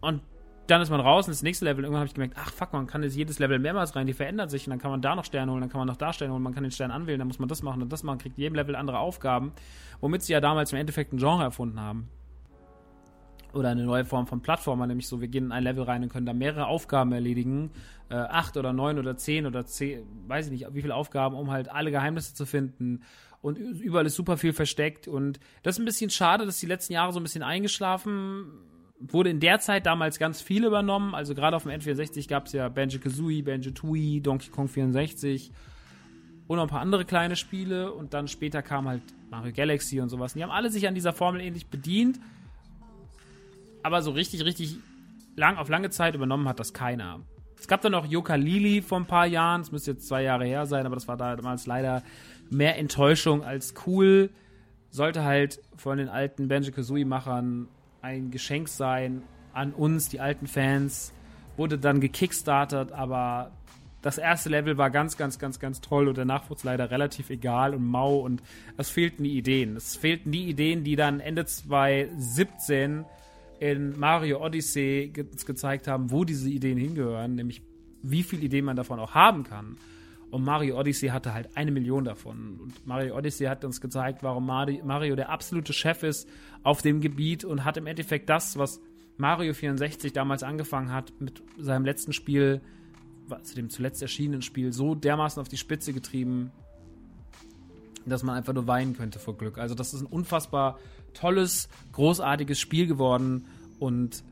[0.01, 0.21] Und
[0.67, 1.83] dann ist man raus das nächste Level.
[1.83, 4.49] Irgendwann habe ich gemerkt, ach fuck, man kann jetzt jedes Level mehrmals rein, die verändert
[4.49, 6.33] sich und dann kann man da noch Sterne holen, dann kann man noch da Sterne
[6.33, 8.37] holen, man kann den Stern anwählen, dann muss man das machen und das machen, kriegt
[8.37, 9.51] jedem Level andere Aufgaben,
[10.01, 12.09] womit sie ja damals im Endeffekt ein Genre erfunden haben.
[13.53, 16.09] Oder eine neue Form von Plattformer, nämlich so, wir gehen in ein Level rein und
[16.09, 17.71] können da mehrere Aufgaben erledigen.
[18.09, 21.51] Äh, acht oder neun oder zehn oder zehn, weiß ich nicht, wie viele Aufgaben, um
[21.51, 23.03] halt alle Geheimnisse zu finden.
[23.41, 25.07] Und überall ist super viel versteckt.
[25.07, 28.51] Und das ist ein bisschen schade, dass die letzten Jahre so ein bisschen eingeschlafen
[28.99, 31.13] wurde in der Zeit damals ganz viel übernommen.
[31.15, 35.51] Also gerade auf dem N64 gab es ja Banjo Kazooie, Banjo Tooie, Donkey Kong 64
[36.47, 37.91] und noch ein paar andere kleine Spiele.
[37.91, 40.33] Und dann später kam halt Mario Galaxy und sowas.
[40.33, 42.19] Und die haben alle sich an dieser Formel ähnlich bedient.
[43.83, 44.77] Aber so richtig, richtig
[45.35, 47.19] lang auf lange Zeit übernommen hat das keiner.
[47.59, 49.61] Es gab dann noch Yoka Lili vor ein paar Jahren.
[49.61, 52.03] Das müsste jetzt zwei Jahre her sein, aber das war damals leider
[52.49, 54.29] mehr Enttäuschung als cool.
[54.89, 57.67] Sollte halt von den alten Banjo Kazooie-Machern
[58.01, 59.23] ein Geschenk sein
[59.53, 61.11] an uns, die alten Fans.
[61.57, 63.51] Wurde dann gekickstartet, aber
[64.05, 67.31] das erste Level war ganz, ganz, ganz, ganz toll und danach wurde es leider relativ
[67.31, 68.43] egal und mau und
[68.77, 69.75] es fehlten die Ideen.
[69.75, 73.05] Es fehlten die Ideen, die dann Ende 2017
[73.59, 77.63] in Mario Odyssey ge gezeigt haben, wo diese Ideen hingehören, nämlich
[78.03, 79.77] wie viele Ideen man davon auch haben kann.
[80.31, 82.59] Und Mario Odyssey hatte halt eine Million davon.
[82.59, 86.27] Und Mario Odyssey hat uns gezeigt, warum Mario der absolute Chef ist
[86.63, 88.81] auf dem Gebiet und hat im Endeffekt das, was
[89.17, 92.61] Mario 64 damals angefangen hat, mit seinem letzten Spiel,
[93.29, 96.51] also dem zuletzt erschienenen Spiel, so dermaßen auf die Spitze getrieben,
[98.05, 99.57] dass man einfach nur weinen könnte vor Glück.
[99.57, 100.79] Also das ist ein unfassbar
[101.13, 103.45] tolles, großartiges Spiel geworden
[103.79, 104.23] und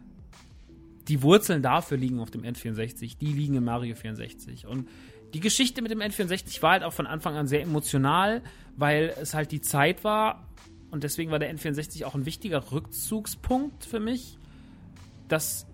[1.07, 4.67] die Wurzeln dafür liegen auf dem N64, die liegen in Mario 64.
[4.67, 4.87] Und
[5.33, 8.41] die Geschichte mit dem N64 war halt auch von Anfang an sehr emotional,
[8.75, 10.47] weil es halt die Zeit war
[10.91, 14.37] und deswegen war der N64 auch ein wichtiger Rückzugspunkt für mich.
[15.27, 15.65] Das,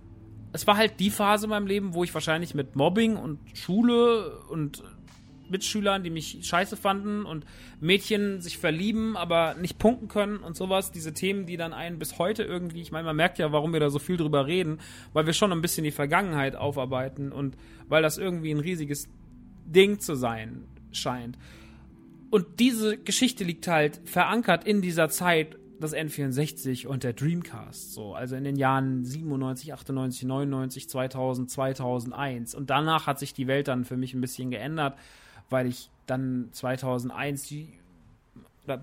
[0.54, 4.40] es war halt die Phase in meinem Leben, wo ich wahrscheinlich mit Mobbing und Schule
[4.48, 4.82] und
[5.50, 7.46] Mitschülern, die mich scheiße fanden und
[7.82, 10.92] Mädchen sich verlieben, aber nicht punkten können und sowas.
[10.92, 13.80] Diese Themen, die dann einen bis heute irgendwie, ich meine, man merkt ja, warum wir
[13.80, 14.80] da so viel drüber reden,
[15.12, 17.58] weil wir schon ein bisschen die Vergangenheit aufarbeiten und
[17.90, 19.10] weil das irgendwie ein riesiges
[19.72, 21.38] Ding zu sein scheint.
[22.32, 27.94] Und diese Geschichte liegt halt verankert in dieser Zeit des N64 und der Dreamcast.
[27.94, 32.56] So, also in den Jahren 97, 98, 99, 2000, 2001.
[32.56, 34.98] Und danach hat sich die Welt dann für mich ein bisschen geändert,
[35.50, 37.70] weil ich dann 2001, die,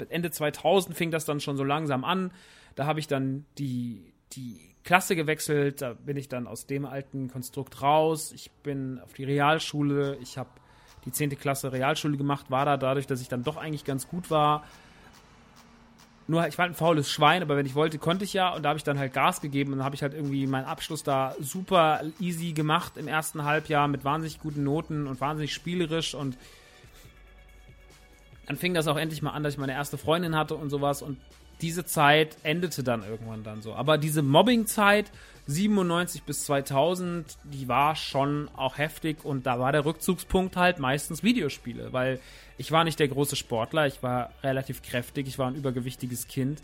[0.08, 2.32] Ende 2000 fing das dann schon so langsam an.
[2.74, 5.82] Da habe ich dann die, die Klasse gewechselt.
[5.82, 8.32] Da bin ich dann aus dem alten Konstrukt raus.
[8.32, 10.16] Ich bin auf die Realschule.
[10.20, 10.50] Ich habe
[11.06, 11.38] die 10.
[11.38, 14.64] Klasse Realschule gemacht, war da dadurch, dass ich dann doch eigentlich ganz gut war.
[16.28, 18.52] Nur, ich war ein faules Schwein, aber wenn ich wollte, konnte ich ja.
[18.52, 20.64] Und da habe ich dann halt Gas gegeben und dann habe ich halt irgendwie meinen
[20.64, 26.14] Abschluss da super easy gemacht im ersten Halbjahr mit wahnsinnig guten Noten und wahnsinnig spielerisch.
[26.16, 26.36] Und
[28.46, 31.00] dann fing das auch endlich mal an, dass ich meine erste Freundin hatte und sowas.
[31.00, 31.18] Und
[31.60, 33.74] diese Zeit endete dann irgendwann dann so.
[33.74, 35.12] Aber diese Mobbing-Zeit
[35.46, 41.22] 97 bis 2000, die war schon auch heftig und da war der Rückzugspunkt halt meistens
[41.22, 42.20] Videospiele, weil
[42.58, 46.60] ich war nicht der große Sportler, ich war relativ kräftig, ich war ein übergewichtiges Kind.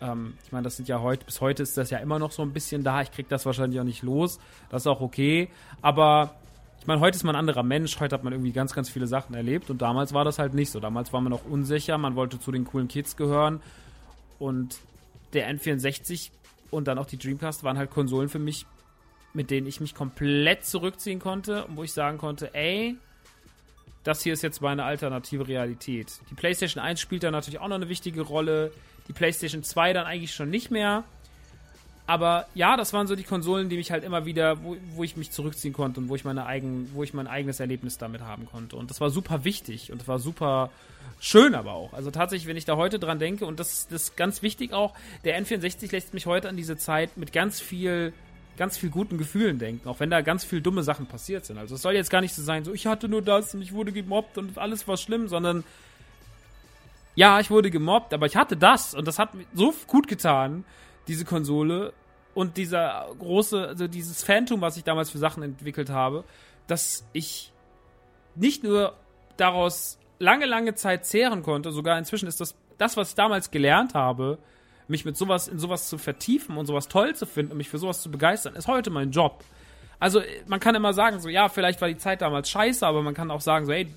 [0.00, 2.42] Ähm, ich meine, das sind ja heute, bis heute ist das ja immer noch so
[2.42, 4.38] ein bisschen da, ich krieg das wahrscheinlich auch nicht los,
[4.70, 5.50] das ist auch okay,
[5.82, 6.34] aber
[6.80, 9.06] ich meine, heute ist man ein anderer Mensch, heute hat man irgendwie ganz, ganz viele
[9.06, 10.80] Sachen erlebt und damals war das halt nicht so.
[10.80, 13.62] Damals war man noch unsicher, man wollte zu den coolen Kids gehören
[14.38, 14.76] und
[15.32, 16.30] der N64
[16.70, 18.66] und dann auch die Dreamcast waren halt Konsolen für mich,
[19.32, 22.96] mit denen ich mich komplett zurückziehen konnte und wo ich sagen konnte, ey,
[24.04, 26.20] das hier ist jetzt meine alternative Realität.
[26.30, 28.70] Die PlayStation 1 spielt da natürlich auch noch eine wichtige Rolle,
[29.08, 31.04] die PlayStation 2 dann eigentlich schon nicht mehr.
[32.06, 35.16] Aber ja, das waren so die Konsolen, die mich halt immer wieder, wo, wo ich
[35.16, 38.44] mich zurückziehen konnte und wo ich meine eigen, wo ich mein eigenes Erlebnis damit haben
[38.44, 38.76] konnte.
[38.76, 40.70] Und das war super wichtig und das war super
[41.18, 41.94] schön aber auch.
[41.94, 44.92] Also tatsächlich, wenn ich da heute dran denke, und das, das ist ganz wichtig auch,
[45.24, 48.12] der N64 lässt mich heute an diese Zeit mit ganz viel,
[48.58, 51.56] ganz viel guten Gefühlen denken, auch wenn da ganz viel dumme Sachen passiert sind.
[51.56, 53.72] Also es soll jetzt gar nicht so sein, so ich hatte nur das und ich
[53.72, 55.64] wurde gemobbt und alles war schlimm, sondern
[57.14, 60.64] ja, ich wurde gemobbt, aber ich hatte das und das hat mir so gut getan
[61.08, 61.92] diese Konsole
[62.34, 66.24] und dieser große, also dieses Phantom, was ich damals für Sachen entwickelt habe,
[66.66, 67.52] dass ich
[68.34, 68.94] nicht nur
[69.36, 73.94] daraus lange, lange Zeit zehren konnte, sogar inzwischen ist das, das, was ich damals gelernt
[73.94, 74.38] habe,
[74.88, 77.78] mich mit sowas, in sowas zu vertiefen und sowas toll zu finden und mich für
[77.78, 79.44] sowas zu begeistern, ist heute mein Job.
[79.98, 83.14] Also, man kann immer sagen, so, ja, vielleicht war die Zeit damals scheiße, aber man
[83.14, 83.88] kann auch sagen, so, ey,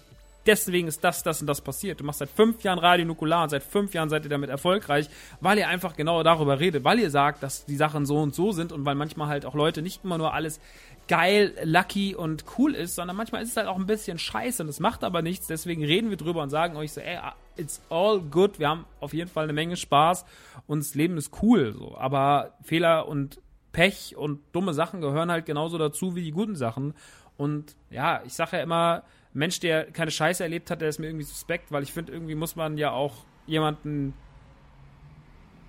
[0.47, 1.99] deswegen ist das, das und das passiert.
[1.99, 5.09] Du machst seit fünf Jahren Radio Nukular und seit fünf Jahren seid ihr damit erfolgreich,
[5.41, 8.51] weil ihr einfach genau darüber redet, weil ihr sagt, dass die Sachen so und so
[8.51, 10.59] sind und weil manchmal halt auch Leute nicht immer nur alles
[11.07, 14.69] geil, lucky und cool ist, sondern manchmal ist es halt auch ein bisschen scheiße und
[14.69, 15.47] es macht aber nichts.
[15.47, 17.19] Deswegen reden wir drüber und sagen euch so, ey,
[17.55, 18.59] it's all good.
[18.59, 20.25] Wir haben auf jeden Fall eine Menge Spaß
[20.67, 21.73] und das Leben ist cool.
[21.73, 21.97] So.
[21.97, 23.39] Aber Fehler und
[23.71, 26.93] Pech und dumme Sachen gehören halt genauso dazu wie die guten Sachen.
[27.37, 31.07] Und ja, ich sage ja immer, Mensch, der keine Scheiße erlebt hat, der ist mir
[31.07, 34.13] irgendwie suspekt, weil ich finde, irgendwie muss man ja auch jemanden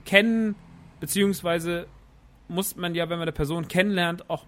[0.05, 0.55] kennen,
[1.01, 1.87] beziehungsweise
[2.49, 4.47] muss man ja, wenn man eine Person kennenlernt, auch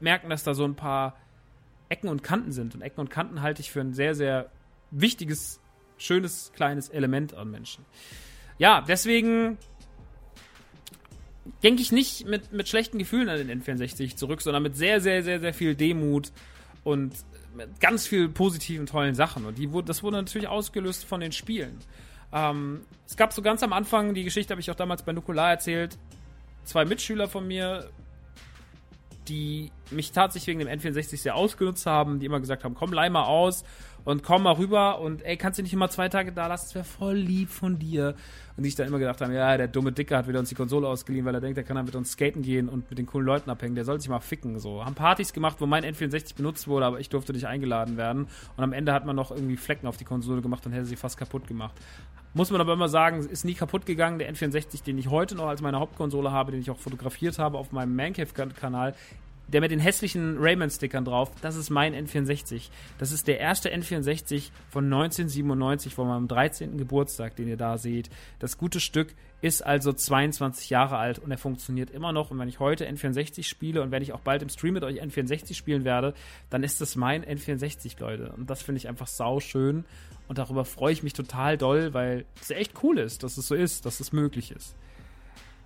[0.00, 1.16] merken, dass da so ein paar
[1.88, 2.74] Ecken und Kanten sind.
[2.74, 4.50] Und Ecken und Kanten halte ich für ein sehr, sehr
[4.90, 5.60] wichtiges,
[5.98, 7.84] schönes, kleines Element an Menschen.
[8.58, 9.58] Ja, deswegen
[11.62, 15.22] denke ich nicht mit, mit schlechten Gefühlen an den N64 zurück, sondern mit sehr, sehr,
[15.22, 16.32] sehr, sehr viel Demut
[16.82, 17.14] und
[17.80, 19.44] ganz viel positiven, tollen Sachen.
[19.44, 21.78] Und die, das wurde natürlich ausgelöst von den Spielen.
[22.32, 25.50] Ähm, es gab so ganz am Anfang, die Geschichte habe ich auch damals bei Nukular
[25.50, 25.96] erzählt,
[26.64, 27.88] zwei Mitschüler von mir,
[29.28, 33.10] die mich tatsächlich wegen dem N64 sehr ausgenutzt haben, die immer gesagt haben, komm, leih
[33.10, 33.64] mal aus
[34.06, 36.66] und komm mal rüber und ey, kannst du nicht immer zwei Tage da lassen?
[36.66, 38.14] Das wäre voll lieb von dir.
[38.56, 40.54] Und die ich dann immer gedacht haben, ja, der dumme Dicke hat wieder uns die
[40.54, 43.06] Konsole ausgeliehen, weil er denkt, er kann dann mit uns skaten gehen und mit den
[43.06, 43.74] coolen Leuten abhängen.
[43.74, 44.60] Der soll sich mal ficken.
[44.60, 44.84] So.
[44.84, 48.28] Haben Partys gemacht, wo mein N64 benutzt wurde, aber ich durfte nicht eingeladen werden.
[48.56, 50.96] Und am Ende hat man noch irgendwie Flecken auf die Konsole gemacht und hätte sie
[50.96, 51.74] fast kaputt gemacht.
[52.36, 54.18] Muss man aber immer sagen, ist nie kaputt gegangen.
[54.18, 57.56] Der N64, den ich heute noch als meine Hauptkonsole habe, den ich auch fotografiert habe
[57.56, 58.94] auf meinem Mancave-Kanal,
[59.48, 62.70] der mit den hässlichen Rayman-Stickern drauf, das ist mein N64.
[62.98, 66.76] Das ist der erste N64 von 1997, von meinem 13.
[66.78, 68.10] Geburtstag, den ihr da seht.
[68.38, 72.30] Das gute Stück ist also 22 Jahre alt und er funktioniert immer noch.
[72.30, 75.02] Und wenn ich heute N64 spiele und wenn ich auch bald im Stream mit euch
[75.02, 76.14] N64 spielen werde,
[76.50, 78.32] dann ist das mein N64, Leute.
[78.32, 79.84] Und das finde ich einfach sau schön.
[80.28, 83.54] Und darüber freue ich mich total doll, weil es echt cool ist, dass es so
[83.54, 84.74] ist, dass es möglich ist.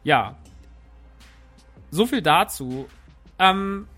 [0.04, 0.36] Ja.
[1.90, 2.88] So viel dazu.
[3.40, 3.88] Ähm,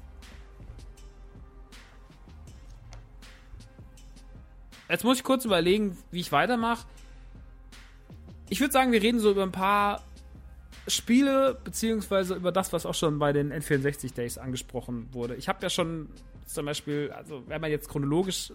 [4.88, 6.86] jetzt muss ich kurz überlegen, wie ich weitermache.
[8.48, 10.02] Ich würde sagen, wir reden so über ein paar
[10.86, 15.34] Spiele, beziehungsweise über das, was auch schon bei den N64 Days angesprochen wurde.
[15.34, 16.08] Ich habe ja schon
[16.46, 18.52] zum Beispiel, also wenn man jetzt chronologisch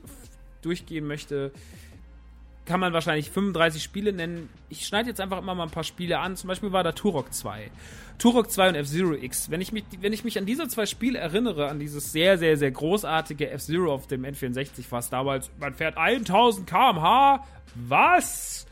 [0.61, 1.51] durchgehen möchte,
[2.68, 4.49] kann man wahrscheinlich 35 Spiele nennen.
[4.70, 6.36] Ich schneide jetzt einfach immer mal ein paar Spiele an.
[6.36, 7.72] Zum Beispiel war da Turok 2.
[8.20, 9.49] Turok 2 und F-Zero X.
[9.49, 12.57] Wenn ich, mich, wenn ich mich an diese zwei Spiele erinnere, an dieses sehr, sehr,
[12.57, 17.43] sehr großartige F-Zero auf dem N64, was damals, man fährt 1000 km/h.
[17.76, 18.68] Was?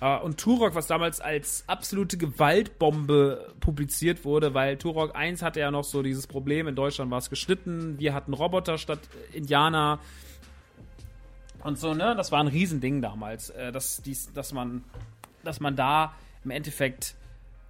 [0.00, 5.70] Uh, und Turok, was damals als absolute Gewaltbombe publiziert wurde, weil Turok 1 hatte ja
[5.70, 8.98] noch so dieses Problem, in Deutschland war es geschnitten, wir hatten Roboter statt
[9.32, 10.00] Indianer.
[11.64, 14.84] Und so, ne, das war ein Riesending damals, äh, dass, dies, dass, man,
[15.44, 17.14] dass man da im Endeffekt,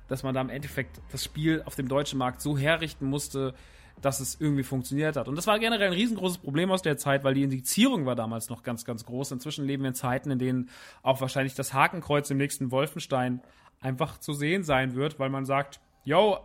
[0.09, 3.55] dass man da im Endeffekt das Spiel auf dem deutschen Markt so herrichten musste,
[4.01, 5.29] dass es irgendwie funktioniert hat.
[5.29, 8.49] Und das war generell ein riesengroßes Problem aus der Zeit, weil die Indizierung war damals
[8.49, 9.33] noch ganz, ganz groß.
[9.33, 10.71] Inzwischen leben wir in Zeiten, in denen
[11.03, 13.41] auch wahrscheinlich das Hakenkreuz im nächsten Wolfenstein
[13.81, 16.39] einfach zu sehen sein wird, weil man sagt, yo,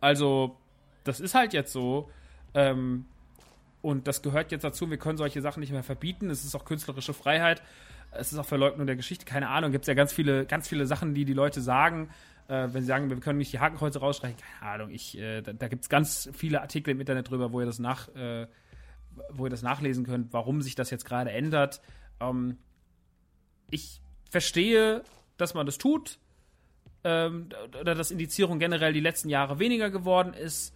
[0.00, 0.56] also,
[1.04, 2.10] das ist halt jetzt so.
[2.52, 3.06] Ähm,
[3.84, 4.88] und das gehört jetzt dazu.
[4.88, 6.30] Wir können solche Sachen nicht mehr verbieten.
[6.30, 7.60] Es ist auch künstlerische Freiheit.
[8.12, 9.26] Es ist auch Verleugnung der Geschichte.
[9.26, 9.72] Keine Ahnung.
[9.72, 12.08] Gibt es ja ganz viele, ganz viele Sachen, die die Leute sagen.
[12.48, 14.38] Äh, wenn sie sagen, wir können nicht die Hakenkreuze rausstreichen.
[14.38, 14.90] Keine Ahnung.
[14.90, 17.78] Ich, äh, da, da gibt es ganz viele Artikel im Internet drüber, wo ihr das
[17.78, 18.46] nach, äh,
[19.28, 21.82] wo ihr das nachlesen könnt, warum sich das jetzt gerade ändert.
[22.20, 22.56] Ähm,
[23.70, 25.02] ich verstehe,
[25.36, 26.18] dass man das tut.
[27.04, 30.74] Ähm, oder dass Indizierung generell die letzten Jahre weniger geworden ist.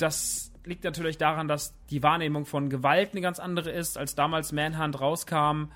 [0.00, 3.98] Das liegt natürlich daran, dass die Wahrnehmung von Gewalt eine ganz andere ist.
[3.98, 5.66] Als damals Manhunt rauskam,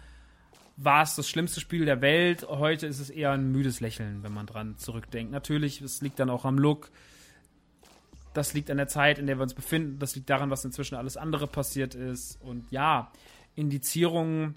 [0.77, 2.47] war es das schlimmste Spiel der Welt.
[2.49, 5.31] Heute ist es eher ein müdes Lächeln, wenn man dran zurückdenkt.
[5.31, 6.91] Natürlich, es liegt dann auch am Look.
[8.33, 9.99] Das liegt an der Zeit, in der wir uns befinden.
[9.99, 12.41] Das liegt daran, was inzwischen alles andere passiert ist.
[12.43, 13.13] Und ja,
[13.55, 14.57] Indizierungen,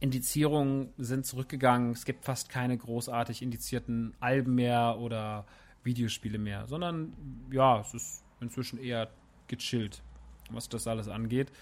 [0.00, 1.92] Indizierungen sind zurückgegangen.
[1.92, 5.46] Es gibt fast keine großartig indizierten Alben mehr oder
[5.84, 7.12] Videospiele mehr, sondern
[7.50, 9.08] ja, es ist inzwischen eher
[9.48, 10.02] gechillt,
[10.50, 11.52] was das alles angeht.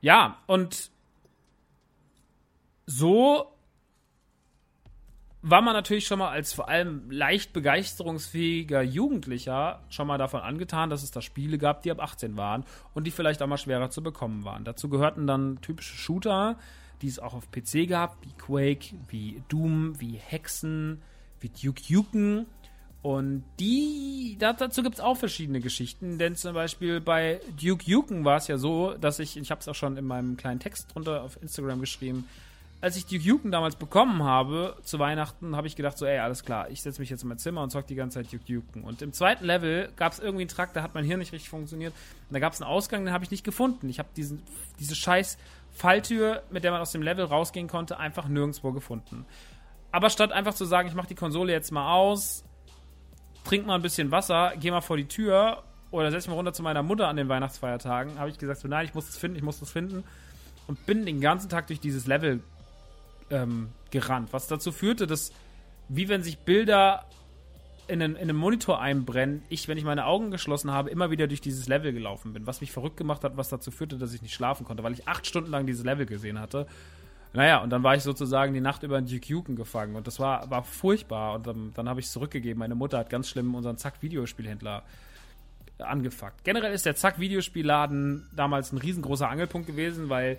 [0.00, 0.90] Ja, und
[2.86, 3.54] so
[5.46, 10.88] war man natürlich schon mal als vor allem leicht begeisterungsfähiger Jugendlicher schon mal davon angetan,
[10.88, 12.64] dass es da Spiele gab, die ab 18 waren
[12.94, 14.64] und die vielleicht auch mal schwerer zu bekommen waren.
[14.64, 16.58] Dazu gehörten dann typische Shooter,
[17.02, 21.02] die es auch auf PC gab, wie Quake, wie Doom, wie Hexen,
[21.40, 22.46] wie Duke Nukem
[23.04, 28.38] Und die, dazu gibt es auch verschiedene Geschichten, denn zum Beispiel bei Duke Yuken war
[28.38, 31.22] es ja so, dass ich, ich habe es auch schon in meinem kleinen Text drunter
[31.22, 32.26] auf Instagram geschrieben,
[32.80, 36.44] als ich Duke Yuken damals bekommen habe, zu Weihnachten, habe ich gedacht so, ey, alles
[36.46, 38.84] klar, ich setze mich jetzt in mein Zimmer und zock die ganze Zeit Duke Yuken.
[38.84, 41.50] Und im zweiten Level gab es irgendwie einen Trakt, da hat mein Hirn nicht richtig
[41.50, 41.92] funktioniert.
[42.30, 43.90] Und da gab es einen Ausgang, den habe ich nicht gefunden.
[43.90, 45.36] Ich habe diese scheiß
[45.72, 49.26] Falltür, mit der man aus dem Level rausgehen konnte, einfach nirgendwo gefunden.
[49.92, 52.44] Aber statt einfach zu sagen, ich mache die Konsole jetzt mal aus,
[53.44, 56.62] trink mal ein bisschen Wasser, geh mal vor die Tür oder setz mich runter zu
[56.62, 59.42] meiner Mutter an den Weihnachtsfeiertagen, habe ich gesagt, so, nein, ich muss das finden, ich
[59.42, 60.02] muss das finden.
[60.66, 62.40] Und bin den ganzen Tag durch dieses Level
[63.30, 65.32] ähm, gerannt, was dazu führte, dass,
[65.88, 67.04] wie wenn sich Bilder
[67.86, 71.26] in einen, in einen Monitor einbrennen, ich, wenn ich meine Augen geschlossen habe, immer wieder
[71.26, 74.22] durch dieses Level gelaufen bin, was mich verrückt gemacht hat, was dazu führte, dass ich
[74.22, 76.66] nicht schlafen konnte, weil ich acht Stunden lang dieses Level gesehen hatte
[77.34, 80.48] naja, und dann war ich sozusagen die Nacht über in Duke gefangen und das war,
[80.50, 81.34] war furchtbar.
[81.34, 82.60] Und dann, dann habe ich es zurückgegeben.
[82.60, 84.84] Meine Mutter hat ganz schlimm unseren Zack-Videospielhändler
[85.78, 86.44] angefuckt.
[86.44, 90.38] Generell ist der Zack-Videospielladen damals ein riesengroßer Angelpunkt gewesen, weil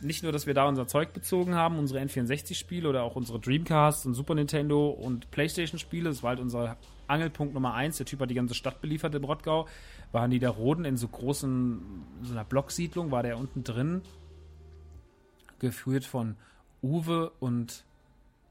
[0.00, 4.06] nicht nur, dass wir da unser Zeug bezogen haben, unsere N64-Spiele oder auch unsere Dreamcast
[4.06, 6.76] und Super Nintendo und Playstation-Spiele, das war halt unser
[7.08, 7.96] Angelpunkt Nummer eins.
[7.96, 9.66] Der Typ hat die ganze Stadt beliefert im Rottgau.
[10.12, 11.82] Waren die da Roden in so großen,
[12.22, 14.02] so einer Blocksiedlung, war der unten drin
[15.58, 16.36] geführt von
[16.82, 17.84] Uwe und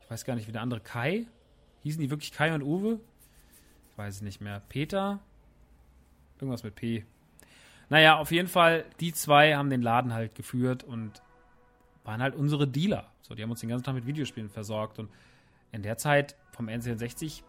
[0.01, 1.25] ich weiß gar nicht, wie der andere Kai.
[1.83, 2.99] Hießen die wirklich Kai und Uwe?
[3.91, 4.61] Ich weiß es nicht mehr.
[4.69, 5.19] Peter?
[6.39, 7.05] Irgendwas mit P.
[7.89, 11.21] Naja, auf jeden Fall, die zwei haben den Laden halt geführt und
[12.03, 13.11] waren halt unsere Dealer.
[13.21, 15.09] So, die haben uns den ganzen Tag mit Videospielen versorgt und
[15.71, 17.43] in der Zeit vom N64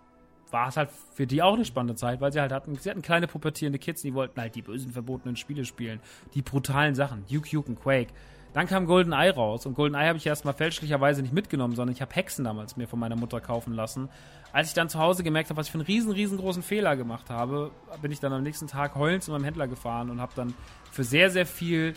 [0.50, 3.02] war es halt für die auch eine spannende Zeit, weil sie halt hatten, sie hatten
[3.02, 6.00] kleine pubertierende Kids, die wollten halt die bösen verbotenen Spiele spielen,
[6.34, 8.12] die brutalen Sachen, Duke und Quake.
[8.58, 12.12] Dann kam GoldenEye raus und GoldenEye habe ich erstmal fälschlicherweise nicht mitgenommen, sondern ich habe
[12.12, 14.08] Hexen damals mir von meiner Mutter kaufen lassen.
[14.52, 17.30] Als ich dann zu Hause gemerkt habe, was ich für einen riesen, riesengroßen Fehler gemacht
[17.30, 17.70] habe,
[18.02, 20.54] bin ich dann am nächsten Tag heulend zu meinem Händler gefahren und habe dann
[20.90, 21.94] für sehr, sehr viel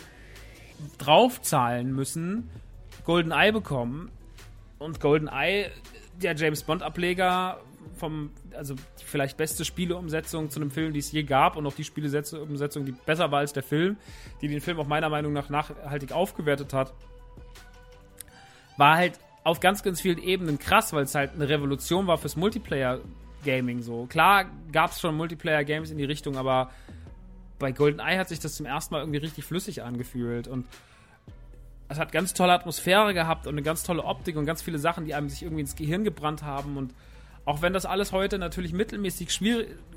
[0.98, 2.48] draufzahlen müssen,
[3.06, 4.12] GoldenEye bekommen.
[4.78, 5.68] Und GoldenEye,
[6.22, 7.58] der James Bond Ableger,
[7.96, 11.74] vom, also die vielleicht beste Spieleumsetzung zu einem Film, die es je gab und auch
[11.74, 13.96] die Spieleumsetzung, die besser war als der Film,
[14.40, 16.92] die den Film auch meiner Meinung nach nachhaltig aufgewertet hat,
[18.76, 22.36] war halt auf ganz, ganz vielen Ebenen krass, weil es halt eine Revolution war fürs
[22.36, 24.06] Multiplayer-Gaming so.
[24.06, 26.70] Klar gab es schon Multiplayer-Games in die Richtung, aber
[27.58, 30.66] bei GoldenEye hat sich das zum ersten Mal irgendwie richtig flüssig angefühlt und
[31.88, 35.04] es hat ganz tolle Atmosphäre gehabt und eine ganz tolle Optik und ganz viele Sachen,
[35.04, 36.94] die einem sich irgendwie ins Gehirn gebrannt haben und
[37.44, 39.40] auch wenn das alles heute natürlich mittelmäßig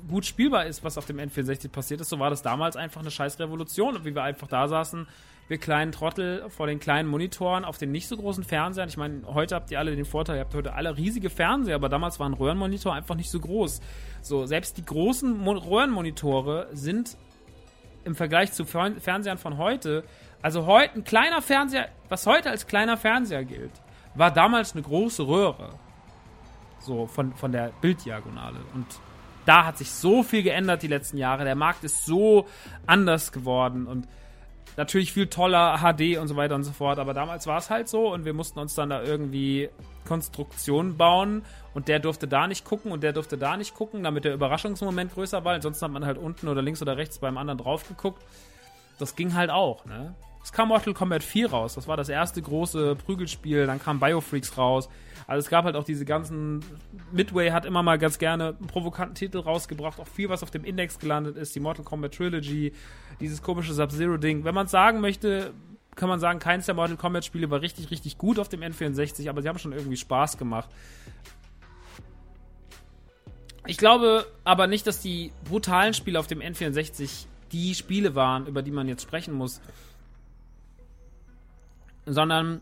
[0.08, 3.10] gut spielbar ist, was auf dem N64 passiert ist, so war das damals einfach eine
[3.10, 3.96] scheiß Revolution.
[3.96, 5.06] Und wie wir einfach da saßen,
[5.48, 8.88] wir kleinen Trottel vor den kleinen Monitoren auf den nicht so großen Fernsehern.
[8.88, 11.88] Ich meine, heute habt ihr alle den Vorteil, ihr habt heute alle riesige Fernseher, aber
[11.88, 13.80] damals war ein Röhrenmonitor einfach nicht so groß.
[14.22, 17.16] So, selbst die großen Mo Röhrenmonitore sind
[18.04, 20.02] im Vergleich zu Fernsehern von heute,
[20.42, 23.72] also heute ein kleiner Fernseher, was heute als kleiner Fernseher gilt,
[24.16, 25.70] war damals eine große Röhre.
[26.80, 28.58] So von, von der Bilddiagonale.
[28.74, 28.86] Und
[29.44, 31.44] da hat sich so viel geändert die letzten Jahre.
[31.44, 32.46] Der Markt ist so
[32.86, 34.06] anders geworden und
[34.76, 36.98] natürlich viel toller HD und so weiter und so fort.
[36.98, 39.70] Aber damals war es halt so und wir mussten uns dann da irgendwie
[40.06, 41.42] Konstruktionen bauen
[41.74, 45.14] und der durfte da nicht gucken und der durfte da nicht gucken, damit der Überraschungsmoment
[45.14, 45.54] größer war.
[45.54, 48.22] Ansonsten hat man halt unten oder links oder rechts beim anderen drauf geguckt.
[48.98, 50.14] Das ging halt auch, ne?
[50.46, 51.74] Es kam Mortal Kombat 4 raus.
[51.74, 53.66] Das war das erste große Prügelspiel.
[53.66, 54.88] Dann kam Biofreaks raus.
[55.26, 56.64] Also es gab halt auch diese ganzen.
[57.10, 59.98] Midway hat immer mal ganz gerne einen provokanten Titel rausgebracht.
[59.98, 61.56] Auch viel, was auf dem Index gelandet ist.
[61.56, 62.72] Die Mortal Kombat Trilogy.
[63.18, 64.44] Dieses komische Sub-Zero-Ding.
[64.44, 65.52] Wenn man es sagen möchte,
[65.96, 69.28] kann man sagen, keins der Mortal Kombat Spiele war richtig, richtig gut auf dem N64.
[69.28, 70.70] Aber sie haben schon irgendwie Spaß gemacht.
[73.66, 78.62] Ich glaube aber nicht, dass die brutalen Spiele auf dem N64 die Spiele waren, über
[78.62, 79.60] die man jetzt sprechen muss
[82.06, 82.60] sondern,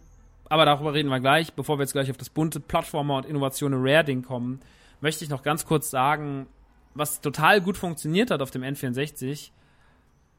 [0.49, 3.81] aber darüber reden wir gleich, bevor wir jetzt gleich auf das bunte Plattformer und Innovationen
[3.83, 4.61] Rare-Ding kommen,
[5.01, 6.47] möchte ich noch ganz kurz sagen,
[6.95, 9.51] was total gut funktioniert hat auf dem N64,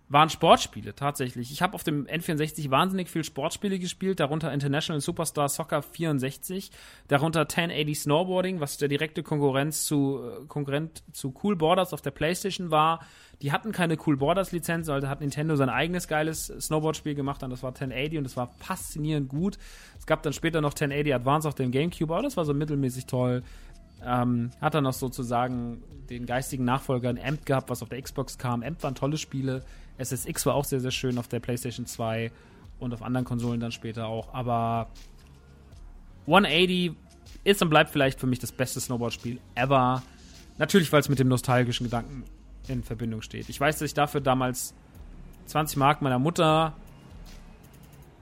[0.08, 1.52] waren Sportspiele tatsächlich.
[1.52, 6.70] Ich habe auf dem N64 wahnsinnig viel Sportspiele gespielt, darunter International Superstar Soccer 64,
[7.08, 12.12] darunter 1080 Snowboarding, was der direkte Konkurrenz zu äh, Konkurrent zu Cool Borders auf der
[12.12, 13.00] PlayStation war.
[13.42, 17.50] Die hatten keine Cool Borders Lizenz, also hat Nintendo sein eigenes geiles Snowboard-Spiel gemacht und
[17.50, 19.58] das war 1080 und das war faszinierend gut.
[19.98, 23.08] Es gab dann später noch 1080 Advance auf dem GameCube, aber das war so mittelmäßig
[23.08, 23.44] toll.
[24.06, 28.38] Ähm, hat dann noch sozusagen den geistigen Nachfolger in Amp gehabt, was auf der Xbox
[28.38, 28.62] kam.
[28.62, 29.64] Amp waren tolle Spiele.
[29.98, 32.32] SSX war auch sehr, sehr schön auf der PlayStation 2
[32.80, 34.34] und auf anderen Konsolen dann später auch.
[34.34, 34.90] Aber
[36.28, 36.94] 180
[37.44, 40.04] ist und bleibt vielleicht für mich das beste Snowboard-Spiel ever.
[40.58, 42.24] Natürlich, weil es mit dem nostalgischen Gedanken
[42.68, 43.50] in Verbindung steht.
[43.50, 44.74] Ich weiß, dass ich dafür damals
[45.46, 46.74] 20 Mark meiner Mutter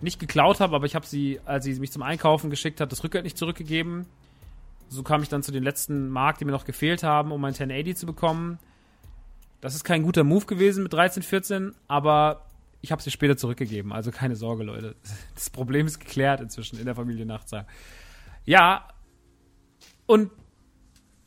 [0.01, 3.03] nicht geklaut habe, aber ich habe sie, als sie mich zum Einkaufen geschickt hat, das
[3.03, 4.05] Rückgeld nicht zurückgegeben.
[4.89, 7.53] So kam ich dann zu den letzten Mark, die mir noch gefehlt haben, um mein
[7.53, 8.59] 1080 zu bekommen.
[9.63, 12.49] Das ist kein guter Move gewesen mit 13, 14, aber
[12.81, 13.93] ich habe sie später zurückgegeben.
[13.93, 14.97] Also keine Sorge, Leute.
[15.35, 17.63] Das Problem ist geklärt inzwischen in der Familie Nachtsheim.
[18.43, 18.89] Ja,
[20.05, 20.31] und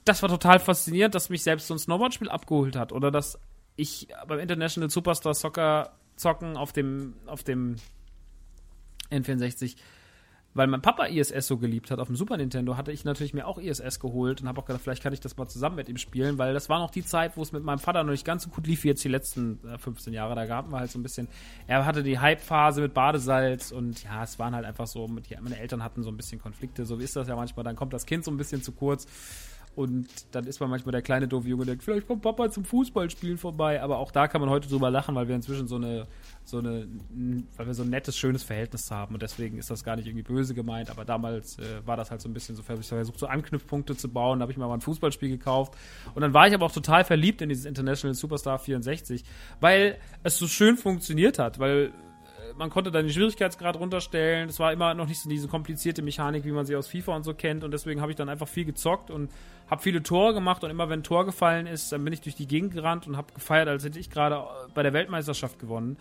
[0.05, 3.39] das war total faszinierend, dass mich selbst so ein Snowboard-Spiel abgeholt hat oder dass
[3.75, 7.77] ich beim International Superstar Soccer zocken auf dem, auf dem
[9.11, 9.77] N64,
[10.57, 13.47] weil mein Papa ISS so geliebt hat auf dem Super Nintendo, hatte ich natürlich mir
[13.47, 15.99] auch ISS geholt und habe auch gedacht, vielleicht kann ich das mal zusammen mit ihm
[15.99, 18.45] spielen, weil das war noch die Zeit, wo es mit meinem Vater noch nicht ganz
[18.45, 20.35] so gut lief wie jetzt die letzten äh, 15 Jahre.
[20.35, 21.29] Da gab wir halt so ein bisschen,
[21.67, 25.83] er hatte die Hype-Phase mit Badesalz und ja, es waren halt einfach so, meine Eltern
[25.83, 28.31] hatten so ein bisschen Konflikte, so ist das ja manchmal, dann kommt das Kind so
[28.31, 29.07] ein bisschen zu kurz
[29.77, 32.65] und dann ist man manchmal der kleine doofe Junge, der denkt, vielleicht kommt Papa zum
[32.65, 33.83] Fußballspielen vorbei.
[33.83, 36.07] Aber auch da kann man heute drüber lachen, weil wir inzwischen so eine,
[36.45, 36.89] so eine,
[37.59, 39.13] weil wir so ein nettes, schönes Verhältnis haben.
[39.13, 40.89] Und deswegen ist das gar nicht irgendwie böse gemeint.
[40.89, 44.09] Aber damals äh, war das halt so ein bisschen so, ich versucht, so Anknüpfpunkte zu
[44.09, 44.39] bauen.
[44.39, 45.75] Da habe ich mir mal ein Fußballspiel gekauft.
[46.15, 49.25] Und dann war ich aber auch total verliebt in dieses International Superstar 64,
[49.61, 51.59] weil es so schön funktioniert hat.
[51.59, 51.93] Weil
[52.57, 54.49] man konnte da den Schwierigkeitsgrad runterstellen.
[54.49, 57.23] Es war immer noch nicht so diese komplizierte Mechanik, wie man sie aus FIFA und
[57.23, 57.65] so kennt.
[57.65, 59.31] Und deswegen habe ich dann einfach viel gezockt und
[59.69, 60.65] habe viele Tore gemacht.
[60.65, 63.17] Und immer wenn ein Tor gefallen ist, dann bin ich durch die Gegend gerannt und
[63.17, 64.45] habe gefeiert, als hätte ich gerade
[64.75, 65.97] bei der Weltmeisterschaft gewonnen.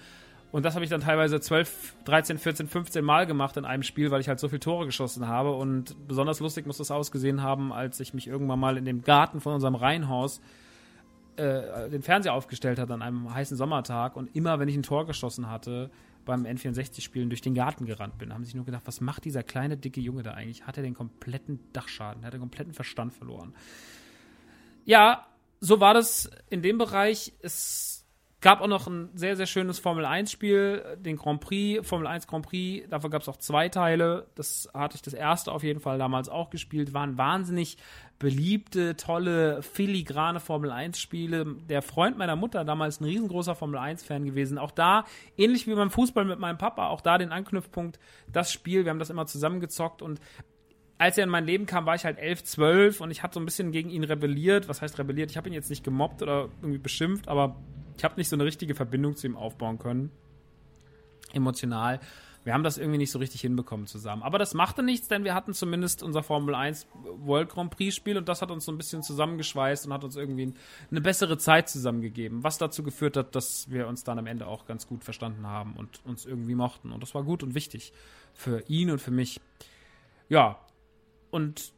[0.52, 4.10] Und das habe ich dann teilweise 12, 13, 14, 15 Mal gemacht in einem Spiel,
[4.12, 5.52] weil ich halt so viele Tore geschossen habe.
[5.52, 9.42] Und besonders lustig muss das ausgesehen haben, als ich mich irgendwann mal in dem Garten
[9.42, 10.40] von unserem Reihenhaus
[11.38, 14.16] äh, den Fernseher aufgestellt hat an einem heißen Sommertag.
[14.16, 15.92] Und immer, wenn ich ein Tor geschossen hatte,
[16.26, 18.34] beim N64-Spielen durch den Garten gerannt bin.
[18.34, 20.66] Haben sich nur gedacht, was macht dieser kleine, dicke Junge da eigentlich?
[20.66, 22.26] Hat er den kompletten Dachschaden?
[22.26, 23.54] Hat er den kompletten Verstand verloren?
[24.86, 25.28] Ja,
[25.60, 27.34] so war das in dem Bereich.
[27.42, 27.95] Es
[28.46, 32.88] Gab auch noch ein sehr, sehr schönes Formel-1-Spiel, den Grand Prix, Formel 1 Grand Prix.
[32.92, 34.28] Dafür gab es auch zwei Teile.
[34.36, 36.94] Das hatte ich das erste auf jeden Fall damals auch gespielt.
[36.94, 37.78] Waren wahnsinnig
[38.20, 41.56] beliebte, tolle, filigrane Formel 1-Spiele.
[41.68, 44.60] Der Freund meiner Mutter, damals ein riesengroßer Formel 1-Fan gewesen.
[44.60, 45.06] Auch da,
[45.38, 47.98] ähnlich wie beim Fußball mit meinem Papa, auch da den Anknüpfpunkt,
[48.32, 48.86] das Spiel.
[48.86, 50.20] Wir haben das immer zusammengezockt und
[50.98, 53.40] als er in mein Leben kam, war ich halt 11, 12 und ich habe so
[53.40, 54.70] ein bisschen gegen ihn rebelliert.
[54.70, 55.30] Was heißt rebelliert?
[55.32, 57.56] Ich habe ihn jetzt nicht gemobbt oder irgendwie beschimpft, aber
[57.98, 60.12] ich habe nicht so eine richtige Verbindung zu ihm aufbauen können.
[61.34, 62.00] Emotional.
[62.46, 64.22] Wir haben das irgendwie nicht so richtig hinbekommen zusammen.
[64.22, 66.88] Aber das machte nichts, denn wir hatten zumindest unser Formel 1
[67.24, 70.16] World Grand Prix Spiel und das hat uns so ein bisschen zusammengeschweißt und hat uns
[70.16, 70.54] irgendwie
[70.92, 74.68] eine bessere Zeit zusammengegeben, was dazu geführt hat, dass wir uns dann am Ende auch
[74.68, 76.92] ganz gut verstanden haben und uns irgendwie mochten.
[76.92, 77.92] Und das war gut und wichtig
[78.36, 79.42] für ihn und für mich.
[80.30, 80.60] Ja,
[81.36, 81.74] und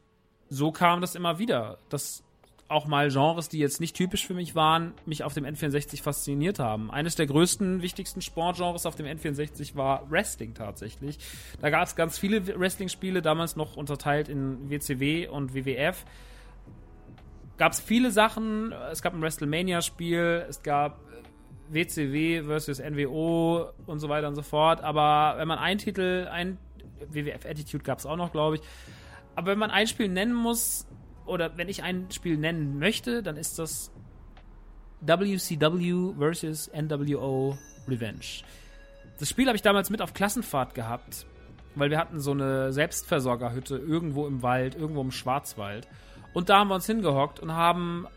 [0.48, 2.22] so kam das immer wieder, dass
[2.68, 6.60] auch mal Genres, die jetzt nicht typisch für mich waren, mich auf dem N64 fasziniert
[6.60, 6.92] haben.
[6.92, 11.18] Eines der größten, wichtigsten Sportgenres auf dem N64 war Wrestling tatsächlich.
[11.60, 16.04] Da gab es ganz viele Wrestling-Spiele, damals noch unterteilt in WCW und WWF.
[17.56, 18.70] Gab es viele Sachen.
[18.92, 21.00] Es gab ein WrestleMania-Spiel, es gab
[21.70, 24.82] WCW versus NWO und so weiter und so fort.
[24.82, 26.58] Aber wenn man einen Titel, ein
[27.10, 28.62] WWF Attitude gab es auch noch, glaube ich.
[29.38, 30.84] Aber wenn man ein Spiel nennen muss,
[31.24, 33.92] oder wenn ich ein Spiel nennen möchte, dann ist das
[35.00, 36.72] WCW vs.
[36.74, 38.42] NWO Revenge.
[39.20, 41.24] Das Spiel habe ich damals mit auf Klassenfahrt gehabt,
[41.76, 45.86] weil wir hatten so eine Selbstversorgerhütte irgendwo im Wald, irgendwo im Schwarzwald.
[46.34, 48.08] Und da haben wir uns hingehockt und haben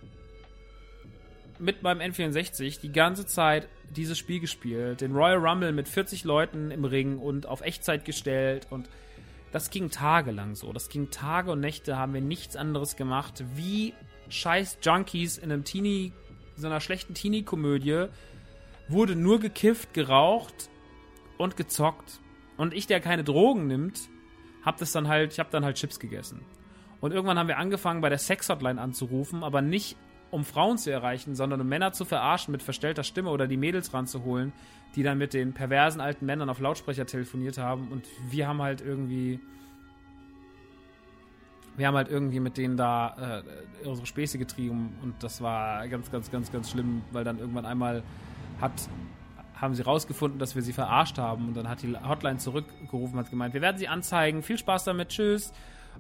[1.60, 5.02] mit meinem N64 die ganze Zeit dieses Spiel gespielt.
[5.02, 8.90] Den Royal Rumble mit 40 Leuten im Ring und auf Echtzeit gestellt und
[9.52, 10.72] das ging tagelang so.
[10.74, 13.94] Das ging Tage und Nächte, haben wir nichts anderes gemacht, wie
[14.30, 16.14] scheiß Junkies in einem Teenie,
[16.56, 18.08] so einer schlechten Teenie-Komödie,
[18.88, 20.70] wurde nur gekifft, geraucht
[21.38, 22.20] und gezockt.
[22.58, 24.10] Und ich, der keine Drogen nimmt,
[24.64, 26.42] hab das dann halt, ich hab dann halt Chips gegessen.
[27.00, 29.98] Und irgendwann haben wir angefangen, bei der Sex-Hotline anzurufen, aber nicht
[30.30, 33.94] um Frauen zu erreichen, sondern um Männer zu verarschen mit verstellter Stimme oder die Mädels
[33.94, 34.54] ranzuholen,
[34.96, 38.82] die dann mit den perversen alten Männern auf Lautsprecher telefoniert haben und wir haben halt
[38.82, 39.40] irgendwie
[41.78, 43.42] wir haben halt irgendwie mit denen da
[43.84, 47.66] äh, unsere Späße getrieben und das war ganz, ganz, ganz, ganz schlimm, weil dann irgendwann
[47.66, 48.04] einmal
[48.60, 48.74] hat,
[49.56, 53.24] haben sie rausgefunden, dass wir sie verarscht haben und dann hat die Hotline zurückgerufen und
[53.24, 55.54] hat gemeint, wir werden sie anzeigen, viel Spaß damit, tschüss.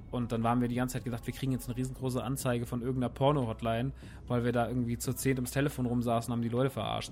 [0.09, 2.81] Und dann waren wir die ganze Zeit gedacht, wir kriegen jetzt eine riesengroße Anzeige von
[2.81, 3.91] irgendeiner Porno-Hotline,
[4.27, 7.11] weil wir da irgendwie zu zehn ums Telefon rumsaßen und haben die Leute verarscht.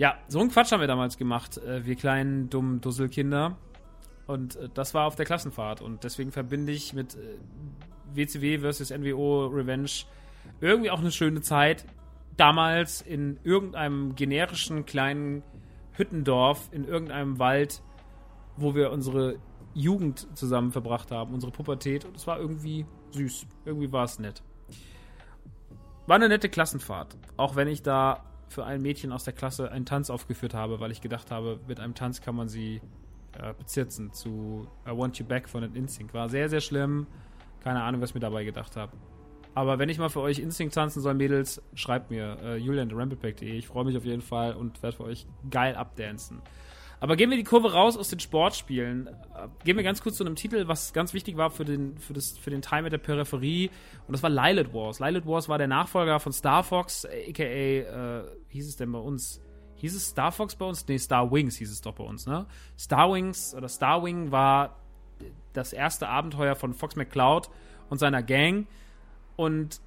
[0.00, 3.58] Ja, so einen Quatsch haben wir damals gemacht, äh, wir kleinen, dummen Dusselkinder.
[4.26, 5.82] Und äh, das war auf der Klassenfahrt.
[5.82, 7.36] Und deswegen verbinde ich mit äh,
[8.14, 9.90] WCW versus NWO Revenge
[10.62, 11.84] irgendwie auch eine schöne Zeit.
[12.38, 15.42] Damals in irgendeinem generischen kleinen
[15.92, 17.82] Hüttendorf, in irgendeinem Wald,
[18.56, 19.38] wo wir unsere
[19.74, 22.06] Jugend zusammen verbracht haben, unsere Pubertät.
[22.06, 23.46] Und es war irgendwie süß.
[23.66, 24.42] Irgendwie war es nett.
[26.06, 27.18] War eine nette Klassenfahrt.
[27.36, 30.90] Auch wenn ich da für ein Mädchen aus der Klasse einen Tanz aufgeführt habe, weil
[30.90, 32.80] ich gedacht habe, mit einem Tanz kann man sie
[33.38, 36.12] äh, bezirzen zu I Want You Back von den Instinct.
[36.14, 37.06] War sehr, sehr schlimm.
[37.62, 38.92] Keine Ahnung, was ich mir dabei gedacht habe.
[39.54, 43.56] Aber wenn ich mal für euch Instinct tanzen soll, Mädels, schreibt mir äh, julian.ramplepack.de.
[43.56, 46.42] Ich freue mich auf jeden Fall und werde für euch geil abdancen.
[47.00, 49.06] Aber gehen wir die Kurve raus aus den Sportspielen.
[49.06, 52.12] Äh, gehen wir ganz kurz zu einem Titel, was ganz wichtig war für den, für
[52.12, 53.70] das, für den Teil mit der Peripherie.
[54.06, 55.00] Und das war Lilith Wars.
[55.00, 59.40] Lilith Wars war der Nachfolger von Star Fox, aka, äh, hieß es denn bei uns?
[59.76, 60.86] Hieß es Star Fox bei uns?
[60.86, 62.46] Nee, Star Wings hieß es doch bei uns, ne?
[62.78, 64.76] Star Wings oder Star Wing war
[65.54, 67.48] das erste Abenteuer von Fox McCloud
[67.88, 68.66] und seiner Gang.
[69.36, 69.80] Und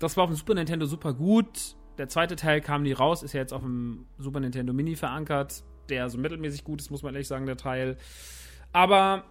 [0.00, 1.76] das war auf dem Super Nintendo super gut.
[1.98, 5.62] Der zweite Teil kam nie raus, ist ja jetzt auf dem Super Nintendo Mini verankert
[5.90, 7.96] der so mittelmäßig gut ist, muss man ehrlich sagen, der Teil.
[8.72, 9.24] Aber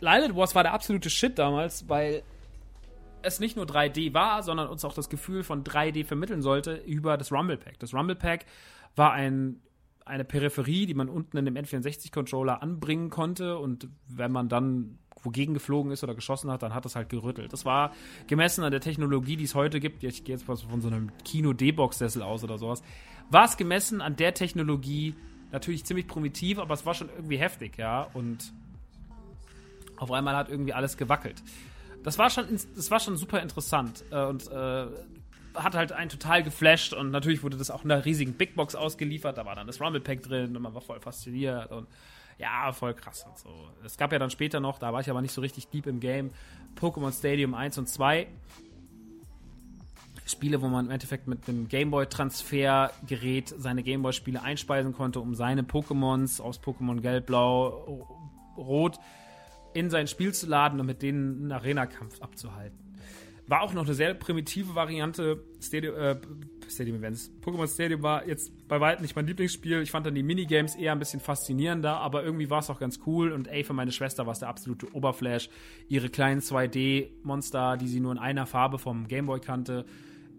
[0.00, 2.22] Lilith Wars war der absolute Shit damals, weil
[3.22, 7.16] es nicht nur 3D war, sondern uns auch das Gefühl von 3D vermitteln sollte über
[7.16, 7.78] das Rumble Pack.
[7.78, 8.44] Das Rumble Pack
[8.96, 9.60] war ein,
[10.04, 15.54] eine Peripherie, die man unten in dem N64-Controller anbringen konnte und wenn man dann wogegen
[15.54, 17.52] geflogen ist oder geschossen hat, dann hat das halt gerüttelt.
[17.54, 17.92] Das war
[18.26, 22.22] gemessen an der Technologie, die es heute gibt, ich gehe jetzt von so einem Kino-D-Box-Sessel
[22.22, 22.82] aus oder sowas,
[23.30, 25.14] war es gemessen an der Technologie
[25.54, 28.08] natürlich ziemlich primitiv, aber es war schon irgendwie heftig, ja.
[28.12, 28.52] Und
[29.96, 31.42] auf einmal hat irgendwie alles gewackelt.
[32.02, 32.46] Das war schon,
[32.76, 34.86] das war schon super interessant äh, und äh,
[35.54, 38.74] hat halt einen total geflasht und natürlich wurde das auch in einer riesigen Big Box
[38.74, 39.38] ausgeliefert.
[39.38, 41.86] Da war dann das Rumble Pack drin und man war voll fasziniert und
[42.36, 43.48] ja, voll krass und so.
[43.84, 46.00] Es gab ja dann später noch, da war ich aber nicht so richtig deep im
[46.00, 46.32] Game,
[46.78, 48.26] Pokémon Stadium 1 und 2.
[50.24, 56.40] Spiele, wo man im Endeffekt mit einem Gameboy-Transfergerät seine Gameboy-Spiele einspeisen konnte, um seine Pokémons
[56.40, 58.08] aus Pokémon Gelb, Blau,
[58.56, 58.98] Rot
[59.74, 62.78] in sein Spiel zu laden und mit denen einen Arena-Kampf abzuhalten.
[63.46, 65.44] War auch noch eine sehr primitive Variante.
[65.60, 66.16] Stadium, äh,
[66.70, 67.30] Stadium Events.
[67.42, 69.82] Pokémon Stadium war jetzt bei weitem nicht mein Lieblingsspiel.
[69.82, 73.00] Ich fand dann die Minigames eher ein bisschen faszinierender, aber irgendwie war es auch ganz
[73.06, 73.32] cool.
[73.32, 75.50] Und ey, für meine Schwester war es der absolute Oberflash.
[75.88, 79.84] Ihre kleinen 2D-Monster, die sie nur in einer Farbe vom Gameboy kannte,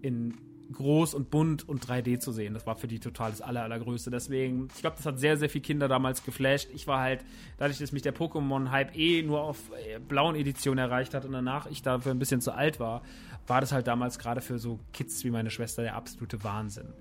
[0.06, 0.34] in
[0.72, 2.54] groß und bunt und 3D zu sehen.
[2.54, 4.10] Das war für die total das aller, allergrößte.
[4.10, 6.70] Deswegen, ich glaube, das hat sehr, sehr viele Kinder damals geflasht.
[6.74, 7.24] Ich war halt,
[7.58, 11.68] dadurch, dass mich der Pokémon-Hype eh nur auf äh, blauen Edition erreicht hat und danach
[11.68, 13.04] ich dafür ein bisschen zu alt war,
[13.48, 16.94] war das halt damals gerade für so Kids wie meine Schwester der absolute Wahnsinn.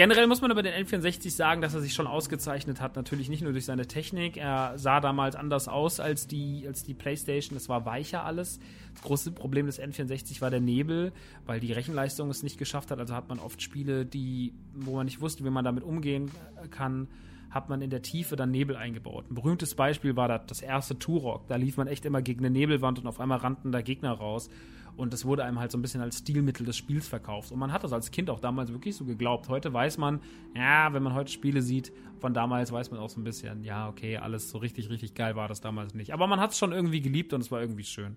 [0.00, 2.96] Generell muss man über den N64 sagen, dass er sich schon ausgezeichnet hat.
[2.96, 4.38] Natürlich nicht nur durch seine Technik.
[4.38, 7.54] Er sah damals anders aus als die, als die PlayStation.
[7.54, 8.60] Es war weicher alles.
[8.94, 11.12] Das große Problem des N64 war der Nebel,
[11.44, 12.98] weil die Rechenleistung es nicht geschafft hat.
[12.98, 16.30] Also hat man oft Spiele, die, wo man nicht wusste, wie man damit umgehen
[16.70, 17.06] kann,
[17.50, 19.26] hat man in der Tiefe dann Nebel eingebaut.
[19.30, 21.46] Ein berühmtes Beispiel war das, das erste Turok.
[21.48, 24.48] Da lief man echt immer gegen eine Nebelwand und auf einmal rannten da Gegner raus.
[24.96, 27.52] Und das wurde einem halt so ein bisschen als Stilmittel des Spiels verkauft.
[27.52, 29.48] Und man hat das als Kind auch damals wirklich so geglaubt.
[29.48, 30.20] Heute weiß man,
[30.54, 33.88] ja, wenn man heute Spiele sieht von damals, weiß man auch so ein bisschen, ja,
[33.88, 36.12] okay, alles so richtig, richtig geil war das damals nicht.
[36.12, 38.16] Aber man hat es schon irgendwie geliebt und es war irgendwie schön.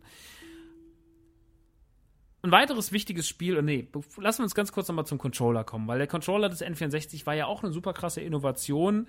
[2.45, 5.97] Ein weiteres wichtiges Spiel, nee, lassen wir uns ganz kurz nochmal zum Controller kommen, weil
[5.97, 9.07] der Controller des N64 war ja auch eine super krasse Innovation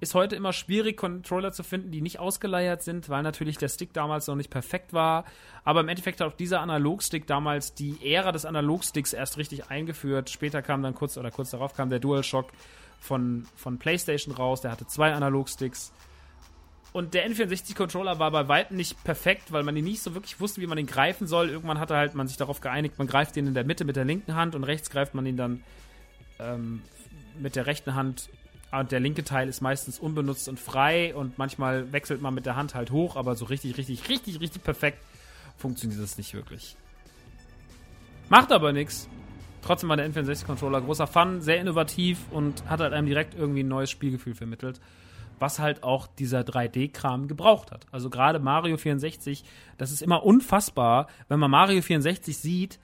[0.00, 3.92] ist heute immer schwierig, Controller zu finden, die nicht ausgeleiert sind, weil natürlich der Stick
[3.92, 5.24] damals noch nicht perfekt war.
[5.64, 10.30] Aber im Endeffekt hat auch dieser Analogstick damals die Ära des Analogsticks erst richtig eingeführt.
[10.30, 12.50] Später kam dann kurz oder kurz darauf kam der DualShock
[13.00, 14.60] von, von PlayStation raus.
[14.60, 15.92] Der hatte zwei Analogsticks.
[16.92, 20.60] Und der N64-Controller war bei weitem nicht perfekt, weil man ihn nicht so wirklich wusste,
[20.60, 21.48] wie man ihn greifen soll.
[21.48, 24.04] Irgendwann hatte halt man sich darauf geeinigt, man greift ihn in der Mitte mit der
[24.04, 25.64] linken Hand und rechts greift man ihn dann
[26.38, 26.82] ähm,
[27.36, 28.28] mit der rechten Hand
[28.80, 32.56] und der linke Teil ist meistens unbenutzt und frei und manchmal wechselt man mit der
[32.56, 34.98] Hand halt hoch, aber so richtig, richtig, richtig, richtig perfekt
[35.56, 36.76] funktioniert das nicht wirklich.
[38.28, 39.08] Macht aber nichts.
[39.62, 43.68] Trotzdem war der N64-Controller großer Fun, sehr innovativ und hat halt einem direkt irgendwie ein
[43.68, 44.80] neues Spielgefühl vermittelt,
[45.38, 47.86] was halt auch dieser 3D-Kram gebraucht hat.
[47.90, 49.44] Also gerade Mario 64,
[49.78, 52.78] das ist immer unfassbar, wenn man Mario 64 sieht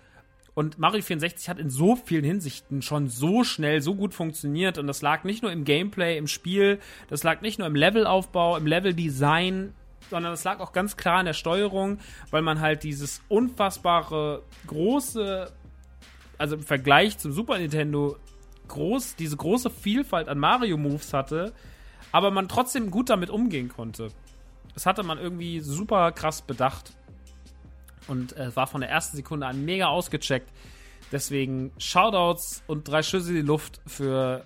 [0.54, 4.78] und Mario 64 hat in so vielen Hinsichten schon so schnell, so gut funktioniert.
[4.78, 8.56] Und das lag nicht nur im Gameplay, im Spiel, das lag nicht nur im Levelaufbau,
[8.56, 9.74] im Leveldesign,
[10.10, 11.98] sondern das lag auch ganz klar in der Steuerung,
[12.30, 15.52] weil man halt dieses unfassbare, große,
[16.36, 18.16] also im Vergleich zum Super Nintendo,
[18.68, 21.52] groß, diese große Vielfalt an Mario-Moves hatte,
[22.12, 24.08] aber man trotzdem gut damit umgehen konnte.
[24.74, 26.92] Das hatte man irgendwie super krass bedacht.
[28.10, 30.50] Und äh, war von der ersten Sekunde an mega ausgecheckt.
[31.12, 34.44] Deswegen Shoutouts und drei Schüsse in die Luft für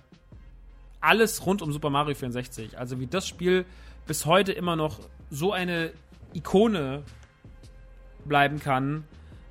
[1.01, 2.77] alles rund um Super Mario 64.
[2.77, 3.65] Also wie das Spiel
[4.07, 4.99] bis heute immer noch
[5.29, 5.91] so eine
[6.33, 7.03] Ikone
[8.25, 9.03] bleiben kann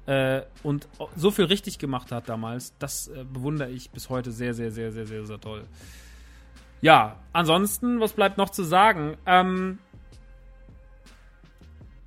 [0.07, 4.55] äh, und so viel richtig gemacht hat damals, das äh, bewundere ich bis heute sehr,
[4.55, 5.65] sehr, sehr, sehr, sehr, sehr toll.
[6.81, 9.17] Ja, ansonsten, was bleibt noch zu sagen?
[9.25, 9.79] Ähm,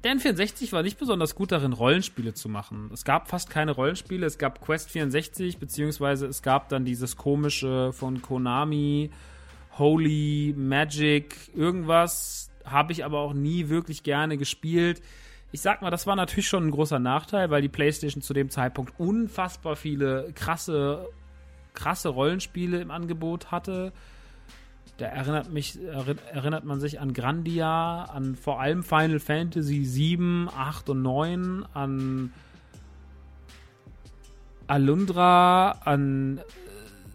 [0.07, 2.89] der N64 war nicht besonders gut darin, Rollenspiele zu machen.
[2.93, 4.25] Es gab fast keine Rollenspiele.
[4.25, 9.11] Es gab Quest 64, beziehungsweise es gab dann dieses komische von Konami,
[9.77, 12.49] Holy Magic, irgendwas.
[12.63, 15.01] Habe ich aber auch nie wirklich gerne gespielt.
[15.51, 18.49] Ich sag mal, das war natürlich schon ein großer Nachteil, weil die PlayStation zu dem
[18.49, 21.09] Zeitpunkt unfassbar viele krasse,
[21.73, 23.91] krasse Rollenspiele im Angebot hatte.
[24.97, 25.77] Da erinnert mich,
[26.33, 32.33] erinnert man sich an Grandia, an vor allem Final Fantasy 7, 8 und 9, an
[34.65, 36.41] Alundra, an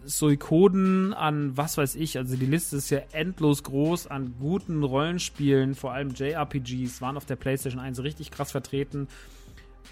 [0.05, 2.17] Suikoden, an was weiß ich.
[2.17, 7.25] Also die Liste ist ja endlos groß an guten Rollenspielen, vor allem JRPGs, waren auf
[7.25, 9.07] der PlayStation 1 richtig krass vertreten.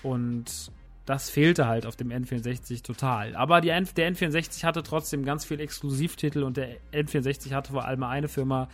[0.02, 0.72] Und
[1.12, 3.36] das fehlte halt auf dem N64 total.
[3.36, 8.04] Aber N der N64 hatte trotzdem ganz viel Exklusivtitel und der N64 hatte vor allem
[8.04, 8.70] eine Firma,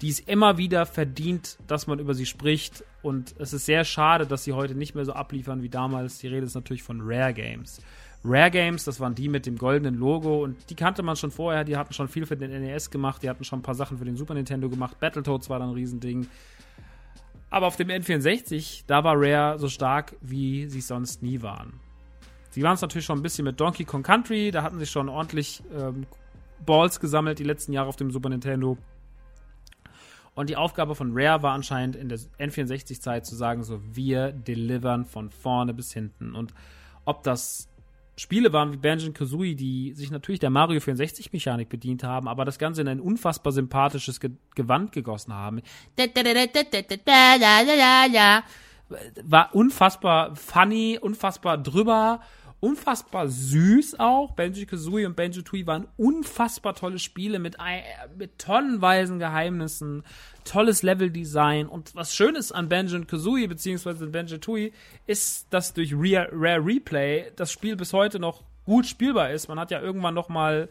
[0.00, 2.84] die es immer wieder verdient, dass man über sie spricht.
[3.02, 6.18] Und es ist sehr schade, dass sie heute nicht mehr so abliefern wie damals.
[6.18, 7.80] Die Rede ist natürlich von Rare Games.
[8.24, 11.64] Rare Games, das waren die mit dem goldenen Logo und die kannte man schon vorher,
[11.64, 14.04] die hatten schon viel für den NES gemacht, die hatten schon ein paar Sachen für
[14.04, 15.00] den Super Nintendo gemacht.
[15.00, 16.28] Battletoads war dann ein Riesending.
[17.50, 21.80] Aber auf dem N64, da war Rare so stark, wie sie sonst nie waren.
[22.50, 25.08] Sie waren es natürlich schon ein bisschen mit Donkey Kong Country, da hatten sie schon
[25.08, 26.06] ordentlich ähm,
[26.64, 28.76] Balls gesammelt die letzten Jahre auf dem Super Nintendo.
[30.34, 35.04] Und die Aufgabe von Rare war anscheinend in der N64-Zeit zu sagen, so, wir delivern
[35.04, 36.34] von vorne bis hinten.
[36.34, 36.54] Und
[37.04, 37.68] ob das
[38.20, 42.44] Spiele waren wie Banjo Kazooie, die sich natürlich der Mario 64 Mechanik bedient haben, aber
[42.44, 45.62] das Ganze in ein unfassbar sympathisches Ge Gewand gegossen haben.
[49.22, 52.20] War unfassbar funny, unfassbar drüber
[52.60, 54.32] unfassbar süß auch.
[54.32, 57.56] Benji Kazooie und Benji Tui waren unfassbar tolle Spiele mit,
[58.16, 60.04] mit tonnenweisen Geheimnissen,
[60.44, 61.66] tolles Leveldesign.
[61.66, 64.72] Und was schön ist an Benji und Kazooie beziehungsweise Benji Tui
[65.06, 69.48] ist, dass durch Rare Replay das Spiel bis heute noch gut spielbar ist.
[69.48, 70.68] Man hat ja irgendwann noch mal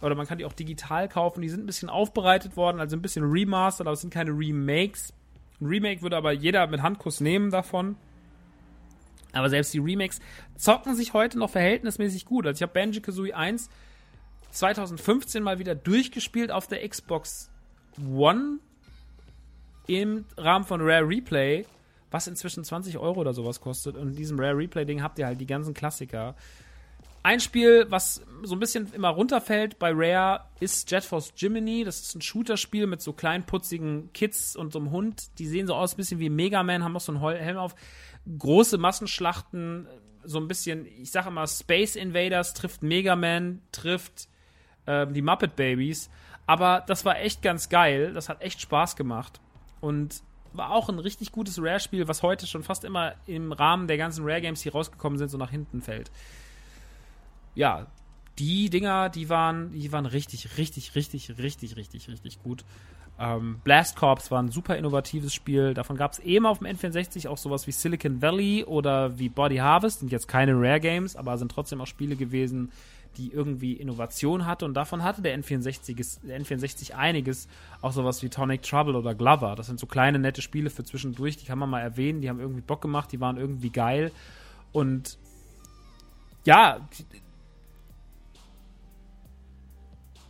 [0.00, 1.42] oder man kann die auch digital kaufen.
[1.42, 5.12] Die sind ein bisschen aufbereitet worden, also ein bisschen remastered, aber es sind keine Remakes.
[5.60, 7.96] Ein Remake würde aber jeder mit Handkuss nehmen davon.
[9.32, 10.20] Aber selbst die Remakes
[10.56, 12.46] zocken sich heute noch verhältnismäßig gut.
[12.46, 13.68] Also ich habe Banjo-Kazooie 1
[14.52, 17.50] 2015 mal wieder durchgespielt auf der Xbox
[18.14, 18.58] One
[19.86, 21.64] im Rahmen von Rare Replay,
[22.10, 23.96] was inzwischen 20 Euro oder sowas kostet.
[23.96, 26.36] Und in diesem Rare Replay-Ding habt ihr halt die ganzen Klassiker.
[27.24, 31.84] Ein Spiel, was so ein bisschen immer runterfällt bei Rare, ist Jet Force Jiminy.
[31.84, 35.38] Das ist ein Shooter-Spiel mit so kleinen putzigen Kids und so einem Hund.
[35.38, 37.74] Die sehen so aus, ein bisschen wie Mega Man, haben auch so einen Helm auf
[38.38, 39.88] große Massenschlachten,
[40.24, 44.28] so ein bisschen, ich sage immer, Space Invaders trifft Mega Man, trifft
[44.86, 46.10] äh, die Muppet Babies.
[46.46, 48.12] Aber das war echt ganz geil.
[48.12, 49.40] Das hat echt Spaß gemacht.
[49.80, 53.96] Und war auch ein richtig gutes Rare-Spiel, was heute schon fast immer im Rahmen der
[53.96, 56.10] ganzen Rare-Games, die rausgekommen sind, so nach hinten fällt.
[57.54, 57.86] Ja,
[58.38, 62.64] die Dinger, die waren, die waren richtig, richtig, richtig, richtig, richtig, richtig gut.
[63.18, 65.74] Ähm, Blast Corps war ein super innovatives Spiel.
[65.74, 69.56] Davon gab es eben auf dem N64 auch sowas wie Silicon Valley oder wie Body
[69.56, 70.00] Harvest.
[70.00, 72.72] Sind jetzt keine Rare Games, aber sind trotzdem auch Spiele gewesen,
[73.16, 74.64] die irgendwie Innovation hatte.
[74.64, 77.48] Und davon hatte der N64, der N64 einiges.
[77.80, 79.54] Auch sowas wie Tonic Trouble oder Glover.
[79.54, 81.36] Das sind so kleine, nette Spiele für zwischendurch.
[81.36, 82.22] Die kann man mal erwähnen.
[82.22, 83.12] Die haben irgendwie Bock gemacht.
[83.12, 84.10] Die waren irgendwie geil.
[84.72, 85.18] Und
[86.44, 86.80] ja,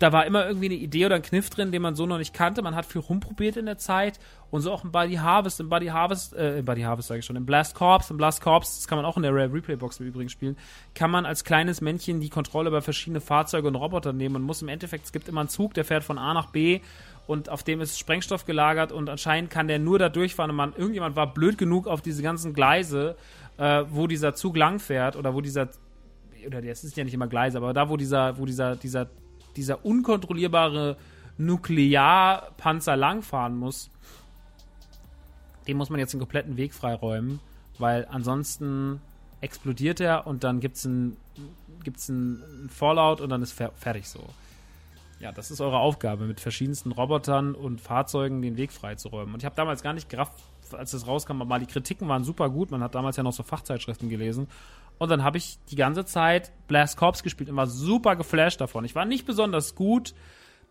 [0.02, 2.34] da war immer irgendwie eine Idee oder ein Kniff drin, den man so noch nicht
[2.34, 2.60] kannte.
[2.60, 4.18] Man hat viel rumprobiert in der Zeit
[4.50, 7.24] und so auch im Buddy Harvest, im Buddy Harvest, äh, im Buddy Harvest sage ich
[7.24, 9.76] schon, im Blast Corps, im Blast Corps, das kann man auch in der Rare Replay
[9.76, 10.56] Box im Übrigen spielen,
[10.96, 14.60] kann man als kleines Männchen die Kontrolle über verschiedene Fahrzeuge und Roboter nehmen und muss
[14.60, 16.80] im Endeffekt, es gibt immer einen Zug, der fährt von A nach B
[17.28, 20.74] und auf dem ist Sprengstoff gelagert und anscheinend kann der nur da durchfahren und man,
[20.76, 23.14] irgendjemand war blöd genug auf diese ganzen Gleise,
[23.56, 25.68] äh, wo dieser Zug langfährt oder wo dieser
[26.44, 29.06] oder das ist ja nicht immer Gleise, aber da, wo dieser, wo dieser, dieser
[29.56, 30.96] dieser unkontrollierbare
[31.38, 33.90] Nuklearpanzer langfahren muss,
[35.66, 37.40] dem muss man jetzt den kompletten Weg freiräumen,
[37.78, 39.00] weil ansonsten
[39.40, 41.16] explodiert er und dann gibt es ein,
[41.82, 44.24] gibt's ein Fallout und dann ist fer fertig so.
[45.20, 49.34] Ja, das ist eure Aufgabe, mit verschiedensten Robotern und Fahrzeugen den Weg freizuräumen.
[49.34, 50.34] Und ich habe damals gar nicht gerafft,
[50.72, 52.72] als es rauskam, aber die Kritiken waren super gut.
[52.72, 54.48] Man hat damals ja noch so Fachzeitschriften gelesen.
[55.02, 58.84] Und dann habe ich die ganze Zeit Blast Corps gespielt und war super geflasht davon.
[58.84, 60.14] Ich war nicht besonders gut.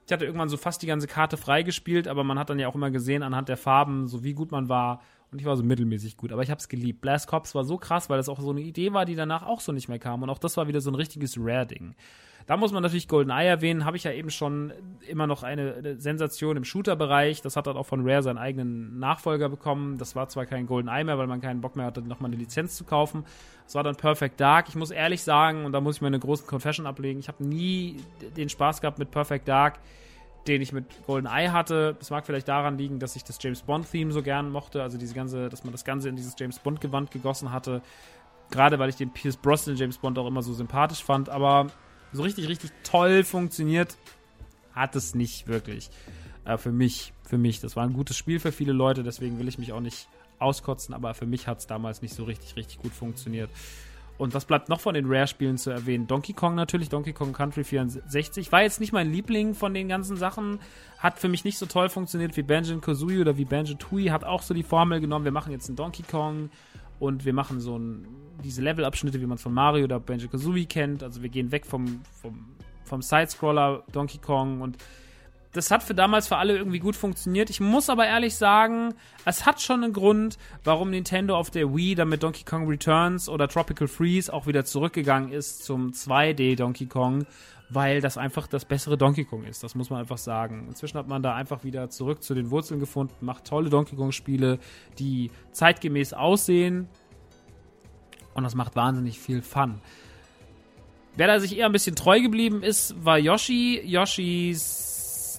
[0.05, 2.75] Ich hatte irgendwann so fast die ganze Karte freigespielt, aber man hat dann ja auch
[2.75, 5.01] immer gesehen anhand der Farben, so wie gut man war.
[5.33, 7.01] Und ich war so mittelmäßig gut, aber ich habe es geliebt.
[7.01, 9.59] Blast Cops war so krass, weil das auch so eine Idee war, die danach auch
[9.59, 10.23] so nicht mehr kam.
[10.23, 11.93] Und auch das war wieder so ein richtiges Rare-Ding.
[12.47, 14.73] Da muss man natürlich GoldenEye erwähnen, habe ich ja eben schon
[15.07, 17.41] immer noch eine, Sensation im Shooter-Bereich.
[17.41, 19.97] Das hat dann auch von Rare seinen eigenen Nachfolger bekommen.
[19.97, 22.75] Das war zwar kein GoldenEye mehr, weil man keinen Bock mehr hatte, nochmal eine Lizenz
[22.75, 23.25] zu kaufen.
[23.71, 24.67] Das war dann Perfect Dark.
[24.67, 27.41] Ich muss ehrlich sagen, und da muss ich mir eine große Confession ablegen, ich habe
[27.41, 28.03] nie
[28.35, 29.79] den Spaß gehabt mit Perfect Dark
[30.45, 31.95] den ich mit GoldenEye hatte.
[31.99, 35.13] Das mag vielleicht daran liegen, dass ich das James Bond-Theme so gern mochte, also diese
[35.13, 37.81] ganze, dass man das Ganze in dieses James Bond-Gewand gegossen hatte.
[38.49, 41.67] Gerade weil ich den Pierce Brosnan James Bond auch immer so sympathisch fand, aber
[42.11, 43.95] so richtig, richtig toll funktioniert
[44.73, 45.91] hat es nicht wirklich.
[46.43, 47.61] Äh, für mich, für mich.
[47.61, 50.07] Das war ein gutes Spiel für viele Leute, deswegen will ich mich auch nicht
[50.41, 53.49] auskotzen, aber für mich hat es damals nicht so richtig, richtig gut funktioniert.
[54.21, 56.05] Und was bleibt noch von den Rare-Spielen zu erwähnen?
[56.05, 58.51] Donkey Kong natürlich, Donkey Kong Country 64.
[58.51, 60.59] War jetzt nicht mein Liebling von den ganzen Sachen.
[60.99, 64.11] Hat für mich nicht so toll funktioniert wie Banjo Kazooie oder wie Banjo Tooie.
[64.11, 66.51] Hat auch so die Formel genommen, wir machen jetzt einen Donkey Kong
[66.99, 68.05] und wir machen so ein,
[68.43, 71.01] diese Level-Abschnitte, wie man es von Mario oder Banjo Kazooie kennt.
[71.01, 72.45] Also wir gehen weg vom, vom,
[72.83, 74.77] vom Side-Scroller Donkey Kong und
[75.53, 77.49] das hat für damals für alle irgendwie gut funktioniert.
[77.49, 78.93] Ich muss aber ehrlich sagen,
[79.25, 83.27] es hat schon einen Grund, warum Nintendo auf der Wii dann mit Donkey Kong Returns
[83.27, 87.25] oder Tropical Freeze auch wieder zurückgegangen ist zum 2D Donkey Kong,
[87.69, 89.63] weil das einfach das bessere Donkey Kong ist.
[89.63, 90.67] Das muss man einfach sagen.
[90.69, 94.13] Inzwischen hat man da einfach wieder zurück zu den Wurzeln gefunden, macht tolle Donkey Kong
[94.13, 94.57] Spiele,
[94.99, 96.87] die zeitgemäß aussehen
[98.33, 99.81] und das macht wahnsinnig viel Fun.
[101.17, 103.81] Wer da sich eher ein bisschen treu geblieben ist, war Yoshi.
[103.83, 104.90] Yoshis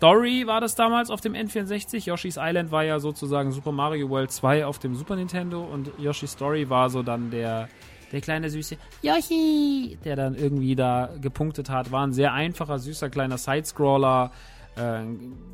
[0.03, 2.07] Story war das damals auf dem N64.
[2.07, 6.33] Yoshi's Island war ja sozusagen Super Mario World 2 auf dem Super Nintendo und Yoshi's
[6.33, 7.69] Story war so dann der,
[8.11, 11.93] der kleine süße Yoshi, der dann irgendwie da gepunktet hat.
[11.93, 14.33] War ein sehr einfacher, süßer kleiner Sidescroller,
[14.75, 15.03] äh,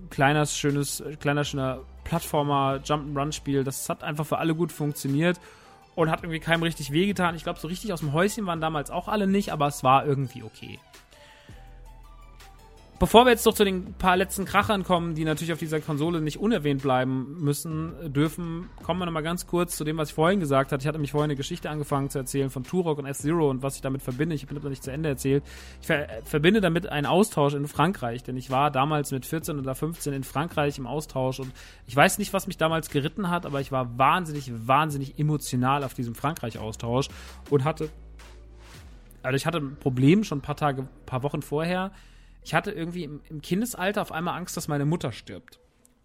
[0.08, 3.64] kleiner, schönes, kleiner, schöner Plattformer, Jump'n'Run-Spiel.
[3.64, 5.38] Das hat einfach für alle gut funktioniert
[5.94, 7.34] und hat irgendwie keinem richtig wehgetan.
[7.34, 10.06] Ich glaube, so richtig aus dem Häuschen waren damals auch alle nicht, aber es war
[10.06, 10.78] irgendwie okay.
[13.00, 16.20] Bevor wir jetzt doch zu den paar letzten Krachern kommen, die natürlich auf dieser Konsole
[16.20, 20.40] nicht unerwähnt bleiben müssen, dürfen, kommen wir nochmal ganz kurz zu dem, was ich vorhin
[20.40, 20.82] gesagt hatte.
[20.82, 23.76] Ich hatte mich vorhin eine Geschichte angefangen zu erzählen von Turok und F-Zero und was
[23.76, 24.34] ich damit verbinde.
[24.34, 25.44] Ich bin aber nicht zu Ende erzählt.
[25.80, 29.76] Ich ver verbinde damit einen Austausch in Frankreich, denn ich war damals mit 14 oder
[29.76, 31.52] 15 in Frankreich im Austausch und
[31.86, 35.94] ich weiß nicht, was mich damals geritten hat, aber ich war wahnsinnig, wahnsinnig emotional auf
[35.94, 37.10] diesem Frankreich-Austausch
[37.48, 37.90] und hatte,
[39.22, 41.92] also ich hatte ein Problem schon ein paar Tage, paar Wochen vorher
[42.43, 45.59] ich hatte irgendwie im, im Kindesalter auf einmal Angst, dass meine Mutter stirbt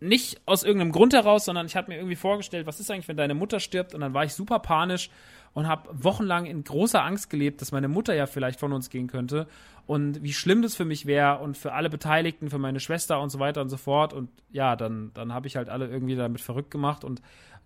[0.03, 3.17] nicht aus irgendeinem Grund heraus, sondern ich habe mir irgendwie vorgestellt, was ist eigentlich, wenn
[3.17, 3.95] deine Mutter stirbt?
[3.95, 5.09] Und dann war ich super panisch
[5.53, 9.07] und habe wochenlang in großer Angst gelebt, dass meine Mutter ja vielleicht von uns gehen
[9.07, 9.47] könnte
[9.85, 13.29] und wie schlimm das für mich wäre und für alle Beteiligten, für meine Schwester und
[13.29, 14.13] so weiter und so fort.
[14.13, 17.21] Und ja, dann, dann habe ich halt alle irgendwie damit verrückt gemacht und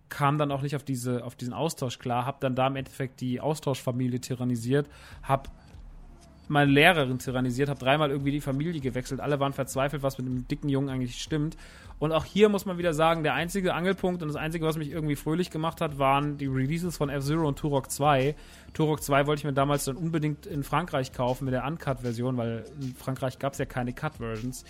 [0.10, 3.20] kam dann auch nicht auf diese auf diesen Austausch klar, habe dann da im Endeffekt
[3.20, 4.88] die Austauschfamilie tyrannisiert,
[5.24, 5.50] habe
[6.50, 9.20] meine Lehrerin tyrannisiert, habe dreimal irgendwie die Familie gewechselt.
[9.20, 11.58] Alle waren verzweifelt, was mit dem dicken Jungen eigentlich stimmt.
[12.00, 14.92] Und auch hier muss man wieder sagen, der einzige Angelpunkt und das einzige, was mich
[14.92, 18.36] irgendwie fröhlich gemacht hat, waren die Releases von F-Zero und Turok 2.
[18.74, 22.66] Turok 2 wollte ich mir damals dann unbedingt in Frankreich kaufen mit der Uncut-Version, weil
[22.80, 24.64] in Frankreich gab es ja keine Cut-Versions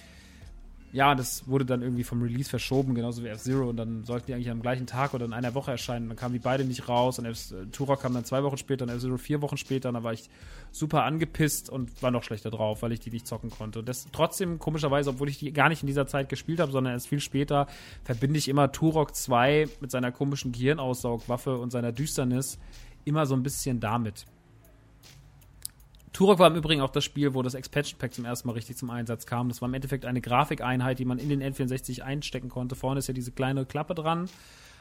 [0.93, 3.69] ja, das wurde dann irgendwie vom Release verschoben, genauso wie F-Zero.
[3.69, 6.07] Und dann sollten die eigentlich am gleichen Tag oder in einer Woche erscheinen.
[6.07, 7.19] Dann kamen die beide nicht raus.
[7.19, 9.89] Und F äh, Turok kam dann zwei Wochen später und F-Zero vier Wochen später.
[9.89, 10.29] Und da war ich
[10.71, 13.79] super angepisst und war noch schlechter drauf, weil ich die nicht zocken konnte.
[13.79, 16.93] Und das trotzdem, komischerweise, obwohl ich die gar nicht in dieser Zeit gespielt habe, sondern
[16.93, 17.67] erst viel später,
[18.03, 22.59] verbinde ich immer Turok 2 mit seiner komischen Gehirnaussaugwaffe und seiner Düsternis
[23.03, 24.25] immer so ein bisschen damit.
[26.13, 28.77] Turok war im Übrigen auch das Spiel, wo das Expansion Pack zum ersten Mal richtig
[28.77, 29.49] zum Einsatz kam.
[29.49, 32.75] Das war im Endeffekt eine Grafikeinheit, die man in den N64 einstecken konnte.
[32.75, 34.29] Vorne ist ja diese kleine Klappe dran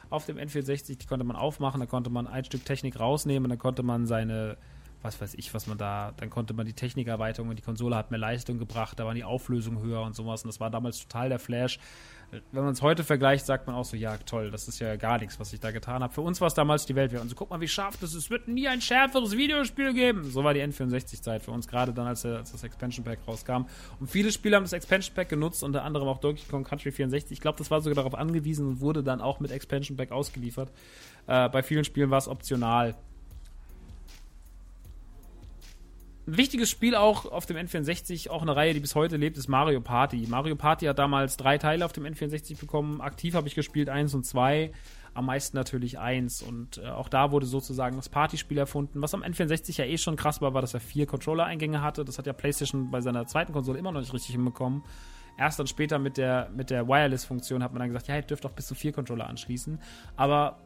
[0.09, 3.59] auf dem N64, die konnte man aufmachen, da konnte man ein Stück Technik rausnehmen, dann
[3.59, 4.57] konnte man seine
[5.01, 8.11] was weiß ich, was man da, dann konnte man die Technikerweiterung und die Konsole hat
[8.11, 11.29] mehr Leistung gebracht, da waren die Auflösungen höher und sowas und das war damals total
[11.29, 11.79] der Flash.
[12.51, 15.17] Wenn man es heute vergleicht, sagt man auch so, ja toll, das ist ja gar
[15.17, 16.13] nichts, was ich da getan habe.
[16.13, 17.13] Für uns war es damals die Welt.
[17.13, 18.25] Und so, guck mal, wie scharf das ist.
[18.25, 20.29] Es wird nie ein schärferes Videospiel geben.
[20.29, 23.67] So war die N64-Zeit für uns, gerade dann, als, als, das Expansion Pack rauskam.
[24.01, 27.31] Und viele Spieler haben das Expansion Pack genutzt, unter anderem auch Donkey Kong Country 64.
[27.31, 30.69] Ich glaube, das war sogar darauf angewiesen und wurde dann auch mit Expansion Pack ausgeliefert.
[31.27, 32.95] Äh, bei vielen Spielen war es optional.
[36.27, 39.79] Wichtiges Spiel auch auf dem N64, auch eine Reihe, die bis heute lebt, ist Mario
[39.81, 40.27] Party.
[40.27, 43.01] Mario Party hat damals drei Teile auf dem N64 bekommen.
[43.01, 44.71] Aktiv habe ich gespielt, eins und zwei.
[45.13, 46.43] am meisten natürlich eins.
[46.43, 50.15] Und äh, auch da wurde sozusagen das Partyspiel erfunden, was am N64 ja eh schon
[50.15, 52.05] krass war, war, dass er vier Controller-Eingänge hatte.
[52.05, 54.83] Das hat ja PlayStation bei seiner zweiten Konsole immer noch nicht richtig hinbekommen.
[55.37, 58.45] Erst dann später mit der, mit der Wireless-Funktion hat man dann gesagt, ja, ihr dürft
[58.45, 59.79] auch bis zu vier Controller anschließen.
[60.15, 60.59] Aber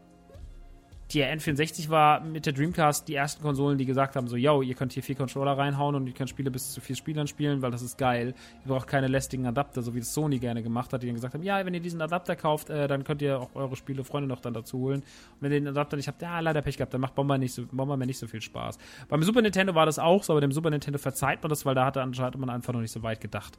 [1.13, 4.75] die N64 war mit der Dreamcast die ersten Konsolen, die gesagt haben, so, yo, ihr
[4.75, 7.71] könnt hier vier Controller reinhauen und ihr könnt Spiele bis zu vier Spielern spielen, weil
[7.71, 8.33] das ist geil.
[8.65, 11.33] Ihr braucht keine lästigen Adapter, so wie das Sony gerne gemacht hat, die dann gesagt
[11.33, 14.27] haben, ja, wenn ihr diesen Adapter kauft, äh, dann könnt ihr auch eure Spiele Freunde
[14.27, 15.01] noch dann dazu holen.
[15.01, 17.53] Und wenn ihr den Adapter nicht habt, ja, leider Pech gehabt, dann macht Bomber nicht
[17.53, 18.77] so, Bomber mir nicht so viel Spaß.
[19.09, 21.75] Beim Super Nintendo war das auch so, aber dem Super Nintendo verzeiht man das, weil
[21.75, 23.57] da hatte anscheinend man einfach noch nicht so weit gedacht.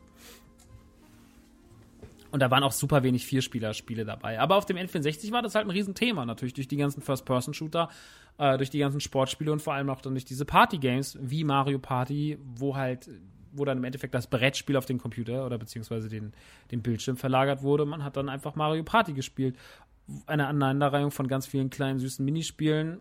[2.32, 4.40] Und da waren auch super wenig Vierspieler-Spiele dabei.
[4.40, 7.90] Aber auf dem N64 war das halt ein Riesenthema, natürlich durch die ganzen First-Person-Shooter,
[8.38, 11.78] äh, durch die ganzen Sportspiele und vor allem auch dann durch diese Party-Games wie Mario
[11.78, 13.10] Party, wo halt,
[13.52, 16.32] wo dann im Endeffekt das Brettspiel auf den Computer oder beziehungsweise den,
[16.70, 17.84] den Bildschirm verlagert wurde.
[17.84, 19.56] Man hat dann einfach Mario Party gespielt.
[20.26, 23.00] Eine Aneinanderreihung von ganz vielen kleinen süßen Minispielen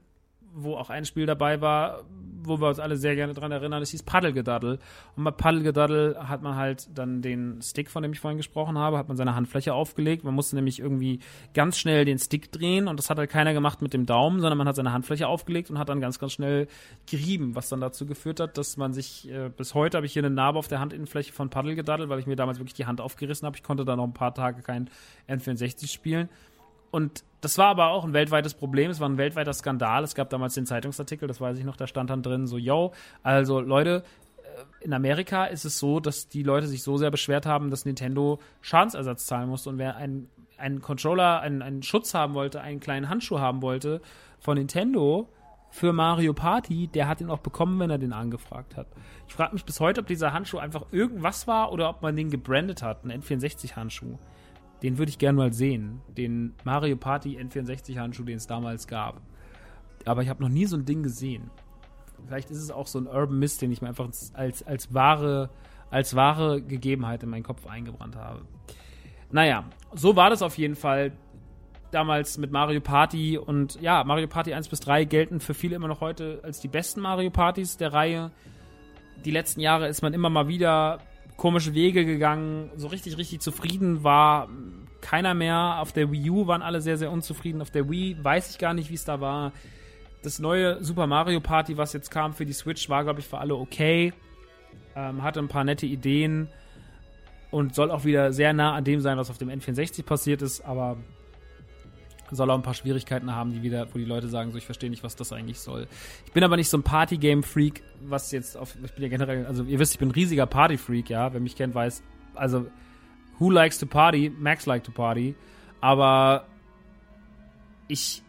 [0.54, 2.04] wo auch ein Spiel dabei war,
[2.44, 4.80] wo wir uns alle sehr gerne dran erinnern, das hieß Paddelgedaddel.
[5.16, 8.98] Und bei Paddelgedaddel hat man halt dann den Stick, von dem ich vorhin gesprochen habe,
[8.98, 10.24] hat man seine Handfläche aufgelegt.
[10.24, 11.20] Man musste nämlich irgendwie
[11.54, 14.58] ganz schnell den Stick drehen und das hat halt keiner gemacht mit dem Daumen, sondern
[14.58, 16.68] man hat seine Handfläche aufgelegt und hat dann ganz, ganz schnell
[17.10, 20.24] gerieben, was dann dazu geführt hat, dass man sich, äh, bis heute habe ich hier
[20.24, 23.46] eine Narbe auf der Handinnenfläche von Paddelgedaddel, weil ich mir damals wirklich die Hand aufgerissen
[23.46, 23.58] habe.
[23.58, 24.90] Ich konnte da noch ein paar Tage kein
[25.28, 26.30] N64 spielen.
[26.92, 28.92] Und das war aber auch ein weltweites Problem.
[28.92, 30.04] Es war ein weltweiter Skandal.
[30.04, 32.94] Es gab damals den Zeitungsartikel, das weiß ich noch, da stand dann drin so, yo,
[33.24, 34.04] also Leute,
[34.38, 37.86] äh, in Amerika ist es so, dass die Leute sich so sehr beschwert haben, dass
[37.86, 39.70] Nintendo Schadensersatz zahlen musste.
[39.70, 44.02] Und wer einen, einen Controller, einen, einen Schutz haben wollte, einen kleinen Handschuh haben wollte
[44.40, 45.28] von Nintendo
[45.72, 48.88] für Mario Party, der hat ihn auch bekommen, wenn er den angefragt hat.
[49.28, 52.30] Ich frage mich bis heute, ob dieser Handschuh einfach irgendwas war oder ob man den
[52.30, 54.18] gebrandet hat, ein N64-Handschuh.
[54.84, 56.02] Den würde ich gerne mal sehen.
[56.18, 59.22] Den Mario Party N64-Handschuh, den es damals gab.
[60.06, 61.52] Aber ich habe noch nie so ein Ding gesehen.
[62.26, 65.50] Vielleicht ist es auch so ein Urban Mist, den ich mir einfach als, als, wahre,
[65.90, 68.42] als wahre Gegebenheit in meinen Kopf eingebrannt habe.
[69.32, 71.14] Naja, so war das auf jeden Fall
[71.92, 73.38] damals mit Mario Party.
[73.38, 76.68] Und ja, Mario Party 1 bis 3 gelten für viele immer noch heute als die
[76.68, 78.32] besten Mario Partys der Reihe.
[79.26, 81.00] Die letzten Jahre ist man immer mal wieder
[81.42, 82.70] komische Wege gegangen.
[82.76, 84.48] So richtig, richtig zufrieden war
[85.02, 85.80] keiner mehr.
[85.80, 87.64] Auf der Wii U waren alle sehr, sehr unzufrieden.
[87.64, 89.52] Auf der Wii weiß ich gar nicht, wie es da war.
[90.22, 93.40] Das neue Super Mario Party, was jetzt kam für die Switch, war, glaube ich, für
[93.40, 94.14] alle okay.
[94.96, 96.48] Ähm, hatte ein paar nette Ideen
[97.50, 100.62] und soll auch wieder sehr nah an dem sein, was auf dem N64 passiert ist,
[100.62, 100.98] aber
[102.36, 104.90] soll auch ein paar Schwierigkeiten haben, die wieder, wo die Leute sagen, so ich verstehe
[104.90, 105.88] nicht, was das eigentlich soll.
[106.26, 109.64] Ich bin aber nicht so ein Party-Game-Freak, was jetzt auf, ich bin ja generell, also
[109.64, 112.04] ihr wisst, ich bin ein riesiger Party-Freak, ja, wer mich kennt, weiß,
[112.36, 112.68] also
[113.40, 115.36] who likes to party, Max like to party,
[115.82, 116.46] aber
[117.88, 118.24] ich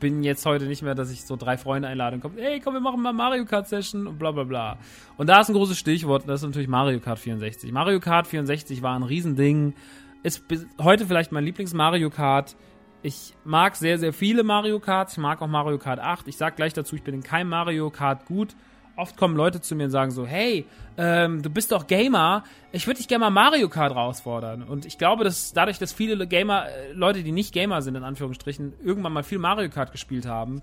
[0.00, 2.74] bin jetzt heute nicht mehr, dass ich so drei Freunde einlade und komme, hey, komm,
[2.74, 4.78] wir machen mal Mario Kart Session und bla bla bla.
[5.16, 7.72] Und da ist ein großes Stichwort, das ist natürlich Mario Kart 64.
[7.72, 9.74] Mario Kart 64 war ein Riesending,
[10.22, 10.44] ist
[10.80, 12.56] heute vielleicht mein Lieblings-Mario Kart
[13.02, 15.12] ich mag sehr, sehr viele Mario Karts.
[15.12, 16.28] Ich mag auch Mario Kart 8.
[16.28, 18.56] Ich sag gleich dazu, ich bin in keinem Mario Kart gut.
[18.96, 20.66] Oft kommen Leute zu mir und sagen so, hey,
[20.96, 22.42] ähm, du bist doch Gamer,
[22.72, 24.64] ich würde dich gerne mal Mario Kart herausfordern.
[24.64, 28.02] Und ich glaube, dass dadurch, dass viele Gamer, äh, Leute, die nicht Gamer sind, in
[28.02, 30.62] Anführungsstrichen, irgendwann mal viel Mario Kart gespielt haben,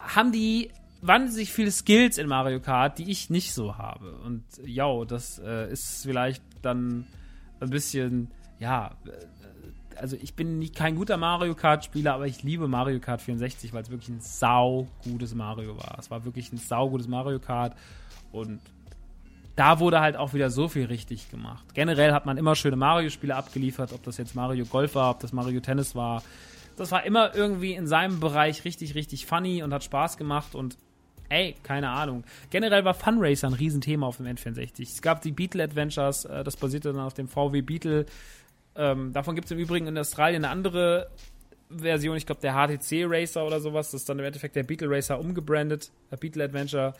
[0.00, 0.72] haben die,
[1.02, 4.10] wann sich viele Skills in Mario Kart, die ich nicht so habe.
[4.24, 7.06] Und ja, das äh, ist vielleicht dann
[7.60, 8.96] ein bisschen, ja,
[9.98, 13.72] also ich bin nicht kein guter Mario Kart Spieler, aber ich liebe Mario Kart 64,
[13.72, 15.96] weil es wirklich ein sau gutes Mario war.
[15.98, 17.76] Es war wirklich ein sau gutes Mario Kart
[18.30, 18.60] und
[19.56, 21.64] da wurde halt auch wieder so viel richtig gemacht.
[21.74, 25.32] Generell hat man immer schöne Mario-Spiele abgeliefert, ob das jetzt Mario Golf war, ob das
[25.32, 26.22] Mario Tennis war.
[26.76, 30.78] Das war immer irgendwie in seinem Bereich richtig, richtig funny und hat Spaß gemacht und
[31.28, 32.24] ey, keine Ahnung.
[32.50, 34.82] Generell war Funracer ein Riesenthema auf dem N64.
[34.82, 38.06] Es gab die Beetle Adventures, äh, das basierte dann auf dem VW Beetle
[38.76, 41.10] ähm, davon gibt es im Übrigen in Australien eine andere
[41.70, 43.90] Version, ich glaube der HTC Racer oder sowas.
[43.90, 46.94] Das ist dann im Endeffekt der Beetle Racer umgebrandet, der Beetle Adventure.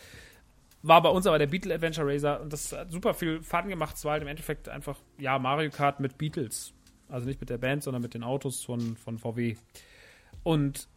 [0.83, 3.97] War bei uns aber der Beetle Adventure Racer und das hat super viel Fun gemacht.
[3.97, 6.73] Es war halt im Endeffekt einfach, ja, Mario Kart mit Beatles.
[7.09, 9.57] Also nicht mit der Band, sondern mit den Autos von, von VW.
[10.43, 10.89] Und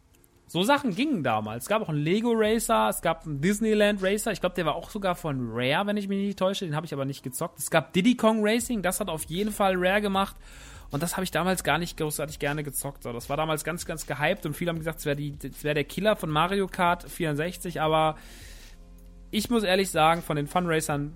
[0.48, 1.64] so Sachen gingen damals.
[1.64, 4.30] Es gab auch einen Lego Racer, es gab einen Disneyland Racer.
[4.30, 6.64] Ich glaube, der war auch sogar von Rare, wenn ich mich nicht täusche.
[6.64, 7.58] Den habe ich aber nicht gezockt.
[7.58, 10.36] Es gab Diddy Kong Racing, das hat auf jeden Fall Rare gemacht.
[10.90, 13.02] Und das habe ich damals gar nicht großartig gerne gezockt.
[13.02, 15.84] So, das war damals ganz, ganz gehypt und viele haben gesagt, es wäre wär der
[15.84, 17.80] Killer von Mario Kart 64.
[17.80, 18.16] Aber
[19.32, 21.12] ich muss ehrlich sagen, von den Fun Racern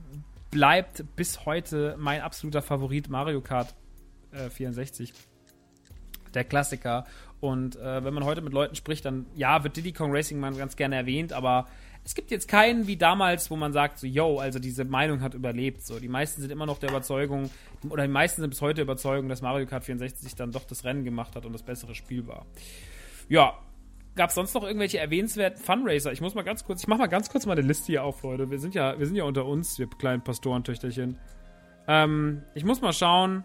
[0.51, 3.75] bleibt bis heute mein absoluter Favorit Mario Kart
[4.33, 5.13] äh, 64
[6.35, 7.07] der Klassiker.
[7.41, 10.53] Und äh, wenn man heute mit Leuten spricht, dann ja, wird Diddy Kong Racing mal
[10.55, 11.67] ganz gerne erwähnt, aber
[12.05, 15.35] es gibt jetzt keinen wie damals, wo man sagt, so, yo, also diese Meinung hat
[15.35, 15.83] überlebt.
[15.83, 17.51] So, die meisten sind immer noch der Überzeugung,
[17.89, 21.05] oder die meisten sind bis heute Überzeugung, dass Mario Kart 64 dann doch das Rennen
[21.05, 22.47] gemacht hat und das bessere Spiel war.
[23.29, 23.59] Ja,
[24.17, 26.13] gab es sonst noch irgendwelche erwähnenswerten Funracer?
[26.13, 28.51] Ich muss mal ganz kurz, ich mach mal ganz kurz meine Liste hier auf, Leute.
[28.51, 31.19] Wir sind ja, wir sind ja unter uns, wir kleinen Pastorentöchterchen.
[31.87, 33.45] Ähm, ich muss mal schauen,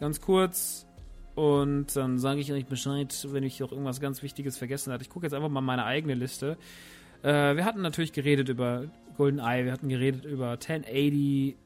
[0.00, 0.86] ganz kurz.
[1.34, 5.02] Und dann sage ich euch Bescheid, wenn ich auch irgendwas ganz Wichtiges vergessen habe.
[5.02, 6.56] Ich gucke jetzt einfach mal meine eigene Liste.
[7.22, 8.84] Äh, wir hatten natürlich geredet über
[9.16, 11.56] GoldenEye, wir hatten geredet über 1080.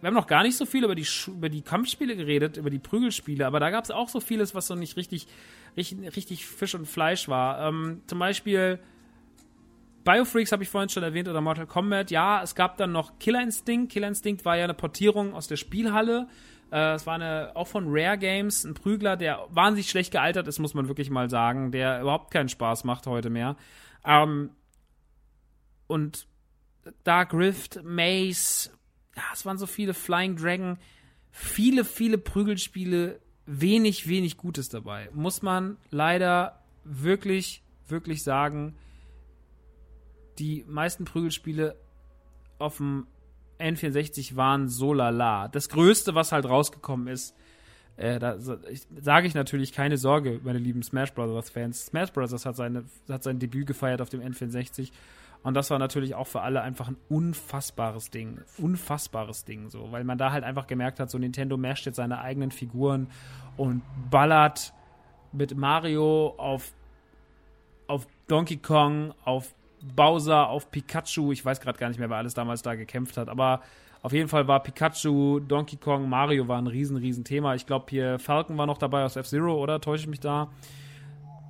[0.00, 2.78] Wir haben noch gar nicht so viel über die, über die Kampfspiele geredet, über die
[2.78, 5.26] Prügelspiele, aber da gab es auch so vieles, was so nicht richtig,
[5.76, 7.68] richtig, richtig Fisch und Fleisch war.
[7.68, 8.78] Ähm, zum Beispiel
[10.04, 12.10] Biofreaks habe ich vorhin schon erwähnt oder Mortal Kombat.
[12.10, 13.92] Ja, es gab dann noch Killer Instinct.
[13.92, 16.28] Killer Instinct war ja eine Portierung aus der Spielhalle.
[16.70, 20.58] Äh, es war eine, auch von Rare Games, ein Prügler, der wahnsinnig schlecht gealtert ist,
[20.58, 23.56] muss man wirklich mal sagen, der überhaupt keinen Spaß macht heute mehr.
[24.04, 24.50] Ähm,
[25.86, 26.26] und
[27.04, 28.70] Dark Rift, Maze,
[29.16, 30.78] ja, es waren so viele Flying Dragon,
[31.30, 35.08] viele, viele Prügelspiele, wenig, wenig Gutes dabei.
[35.12, 38.76] Muss man leider wirklich, wirklich sagen,
[40.38, 41.76] die meisten Prügelspiele
[42.58, 43.06] auf dem
[43.58, 45.48] N64 waren so lala.
[45.48, 47.34] Das Größte, was halt rausgekommen ist,
[47.96, 51.86] äh, da sage ich natürlich keine Sorge, meine lieben Smash Brothers Fans.
[51.86, 54.92] Smash Brothers hat, seine, hat sein Debüt gefeiert auf dem N64
[55.42, 58.40] und das war natürlich auch für alle einfach ein unfassbares Ding.
[58.58, 59.92] Unfassbares Ding, so.
[59.92, 63.08] Weil man da halt einfach gemerkt hat, so Nintendo masht jetzt seine eigenen Figuren
[63.56, 64.72] und ballert
[65.32, 66.72] mit Mario auf,
[67.86, 71.32] auf Donkey Kong, auf Bowser, auf Pikachu.
[71.32, 73.60] Ich weiß gerade gar nicht mehr, wer alles damals da gekämpft hat, aber
[74.02, 77.54] auf jeden Fall war Pikachu, Donkey Kong, Mario war ein riesen, riesen Thema.
[77.54, 79.80] Ich glaube, hier Falcon war noch dabei aus F-Zero, oder?
[79.80, 80.48] Täusche ich mich da?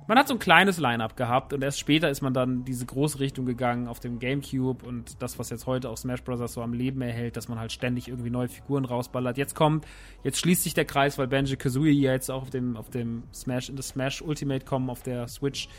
[0.09, 3.19] man hat so ein kleines Line-up gehabt und erst später ist man dann diese große
[3.19, 6.51] Richtung gegangen auf dem GameCube und das, was jetzt heute auch Smash Bros.
[6.51, 9.37] so am Leben erhält, dass man halt ständig irgendwie neue Figuren rausballert.
[9.37, 9.85] Jetzt kommt,
[10.23, 13.69] jetzt schließt sich der Kreis, weil Banjo Kazooie jetzt auch auf dem, auf dem Smash,
[13.69, 15.69] in das Smash Ultimate kommen auf der Switch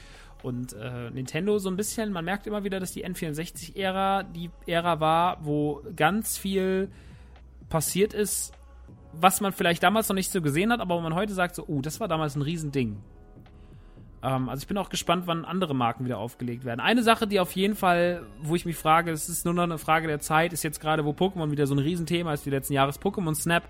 [0.42, 5.00] und äh, Nintendo so ein bisschen, man merkt immer wieder, dass die N64-Ära die Ära
[5.00, 6.90] war, wo ganz viel
[7.68, 8.52] passiert ist,
[9.12, 11.64] was man vielleicht damals noch nicht so gesehen hat, aber wo man heute sagt, so,
[11.66, 13.02] oh, das war damals ein Riesending.
[14.22, 16.80] Ähm, also ich bin auch gespannt, wann andere Marken wieder aufgelegt werden.
[16.80, 19.78] Eine Sache, die auf jeden Fall, wo ich mich frage, es ist nur noch eine
[19.78, 22.74] Frage der Zeit, ist jetzt gerade, wo Pokémon wieder so ein Riesenthema ist, die letzten
[22.74, 23.64] Jahre, Pokémon Snap.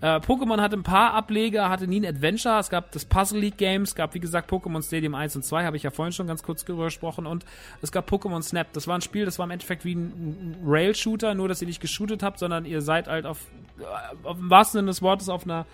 [0.00, 3.56] Äh, Pokémon hatte ein paar Ableger, hatte nie ein Adventure, es gab das Puzzle League
[3.56, 6.26] Games, es gab wie gesagt Pokémon Stadium 1 und 2, habe ich ja vorhin schon
[6.26, 7.44] ganz kurz drüber gesprochen und
[7.82, 8.72] es gab Pokémon Snap.
[8.72, 11.80] Das war ein Spiel, das war im Endeffekt wie ein Rail-Shooter, nur dass ihr nicht
[11.80, 13.46] geshootet habt, sondern ihr seid halt auf,
[13.78, 15.66] äh, auf im wahrsten Sinne des Wortes auf einer,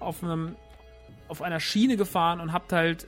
[0.00, 0.56] auf einem,
[1.28, 3.06] auf einer Schiene gefahren und habt halt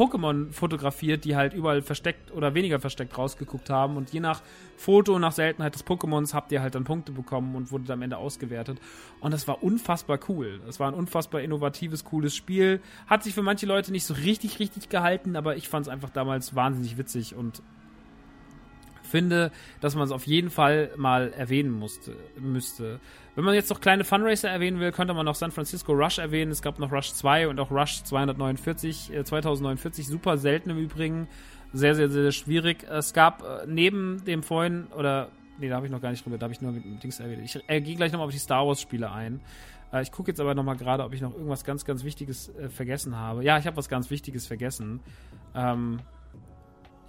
[0.00, 3.98] Pokémon fotografiert, die halt überall versteckt oder weniger versteckt rausgeguckt haben.
[3.98, 4.40] Und je nach
[4.78, 8.16] Foto, nach Seltenheit des Pokémons habt ihr halt dann Punkte bekommen und wurdet am Ende
[8.16, 8.80] ausgewertet.
[9.20, 10.62] Und das war unfassbar cool.
[10.64, 12.80] Das war ein unfassbar innovatives, cooles Spiel.
[13.08, 16.08] Hat sich für manche Leute nicht so richtig, richtig gehalten, aber ich fand es einfach
[16.08, 17.62] damals wahnsinnig witzig und
[19.10, 19.50] finde,
[19.80, 23.00] dass man es auf jeden Fall mal erwähnen musste, müsste.
[23.34, 26.50] Wenn man jetzt noch kleine Funracer erwähnen will, könnte man noch San Francisco Rush erwähnen.
[26.50, 30.06] Es gab noch Rush 2 und auch Rush 249, äh, 2049.
[30.06, 31.28] Super selten im Übrigen.
[31.72, 32.84] Sehr, sehr, sehr schwierig.
[32.88, 36.38] Es gab äh, neben dem vorhin, oder, nee, da habe ich noch gar nicht drüber,
[36.38, 37.42] da habe ich nur Dings erwähnt.
[37.44, 39.40] Ich äh, gehe gleich nochmal auf die Star Wars Spiele ein.
[39.92, 42.68] Äh, ich gucke jetzt aber nochmal gerade, ob ich noch irgendwas ganz, ganz Wichtiges äh,
[42.68, 43.44] vergessen habe.
[43.44, 45.00] Ja, ich habe was ganz Wichtiges vergessen.
[45.54, 46.00] Ähm,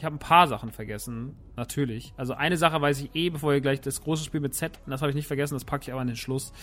[0.02, 2.12] ich habe ein paar Sachen vergessen, natürlich.
[2.18, 5.04] Also eine Sache weiß ich eh, bevor ihr gleich das große Spiel mit Z, das
[5.04, 6.54] habe ich nicht vergessen, das packe ich aber an den Schluss.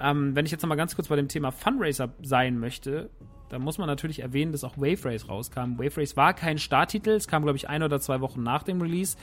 [0.00, 3.10] Ähm, wenn ich jetzt nochmal ganz kurz bei dem Thema Funracer sein möchte,
[3.48, 5.76] dann muss man natürlich erwähnen, dass auch Wave Race rauskam.
[5.76, 8.80] Wave Race war kein Starttitel, es kam, glaube ich, ein oder zwei Wochen nach dem
[8.80, 9.16] Release.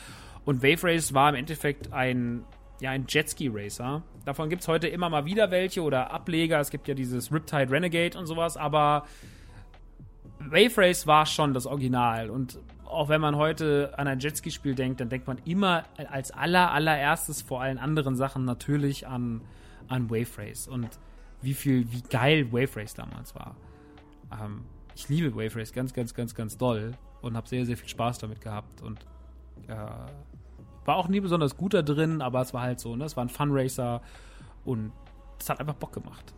[0.43, 2.43] Und Wave Race war im Endeffekt ein,
[2.81, 4.03] ja, ein Jetski Racer.
[4.25, 6.59] Davon gibt es heute immer mal wieder welche oder Ableger.
[6.59, 9.05] Es gibt ja dieses Riptide Renegade und sowas, aber
[10.39, 12.29] Wave Race war schon das Original.
[12.29, 16.71] Und auch wenn man heute an ein Jetski-Spiel denkt, dann denkt man immer als aller,
[16.71, 19.41] allererstes vor allen anderen Sachen natürlich an,
[19.87, 20.99] an Wave Race und
[21.41, 23.55] wie viel, wie geil Wave Race damals war.
[24.31, 27.89] Ähm, ich liebe Wave Race ganz, ganz, ganz, ganz doll und habe sehr, sehr viel
[27.89, 28.99] Spaß damit gehabt und
[29.67, 29.75] äh,
[30.85, 33.05] war auch nie besonders gut da drin, aber es war halt so, ne?
[33.05, 34.01] Es war ein Fun Racer
[34.63, 34.91] und
[35.39, 36.33] es hat einfach Bock gemacht.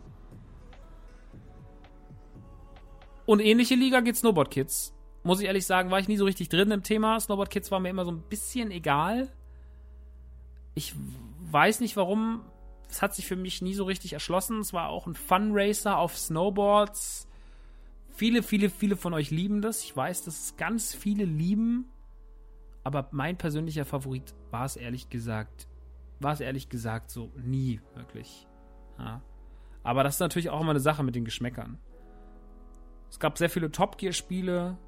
[3.26, 4.97] Und ähnliche Liga geht Snowboard Kids
[5.28, 7.20] muss ich ehrlich sagen, war ich nie so richtig drin im Thema.
[7.20, 9.28] Snowboard Kids war mir immer so ein bisschen egal.
[10.74, 10.94] Ich
[11.52, 12.40] weiß nicht warum.
[12.88, 14.60] Es hat sich für mich nie so richtig erschlossen.
[14.60, 17.28] Es war auch ein Fun Racer auf Snowboards.
[18.08, 19.84] Viele, viele, viele von euch lieben das.
[19.84, 21.90] Ich weiß, dass es ganz viele lieben.
[22.82, 25.68] Aber mein persönlicher Favorit war es ehrlich gesagt,
[26.20, 28.46] war es ehrlich gesagt so nie wirklich.
[28.98, 29.20] Ja.
[29.82, 31.78] Aber das ist natürlich auch immer eine Sache mit den Geschmäckern.
[33.10, 34.78] Es gab sehr viele Top Gear Spiele.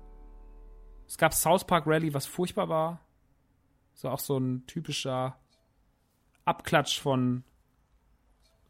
[1.10, 3.00] Es gab South Park Rally, was furchtbar war.
[3.94, 5.36] So auch so ein typischer
[6.44, 7.42] Abklatsch von,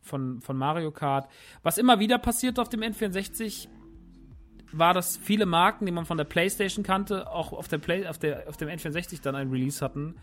[0.00, 1.30] von, von Mario Kart.
[1.62, 3.68] Was immer wieder passiert auf dem N64,
[4.72, 8.16] war, dass viele Marken, die man von der PlayStation kannte, auch auf, der Play, auf,
[8.16, 10.14] der, auf dem N64 dann ein Release hatten.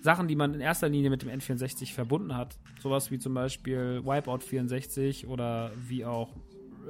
[0.00, 2.58] Sachen, die man in erster Linie mit dem N64 verbunden hat.
[2.80, 6.34] Sowas wie zum Beispiel Wipeout 64 oder wie auch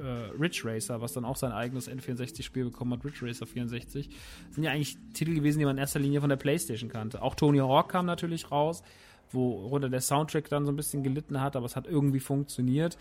[0.01, 4.09] äh, Ridge Racer, was dann auch sein eigenes N64-Spiel bekommen hat, Ridge Racer 64.
[4.51, 7.21] sind ja eigentlich Titel gewesen, die man in erster Linie von der PlayStation kannte.
[7.21, 8.83] Auch Tony Hawk kam natürlich raus,
[9.31, 12.97] worunter der Soundtrack dann so ein bisschen gelitten hat, aber es hat irgendwie funktioniert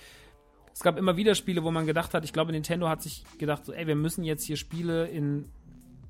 [0.73, 3.67] es gab immer wieder Spiele, wo man gedacht hat, ich glaube, Nintendo hat sich gedacht,
[3.67, 5.47] so, ey, wir müssen jetzt hier Spiele in,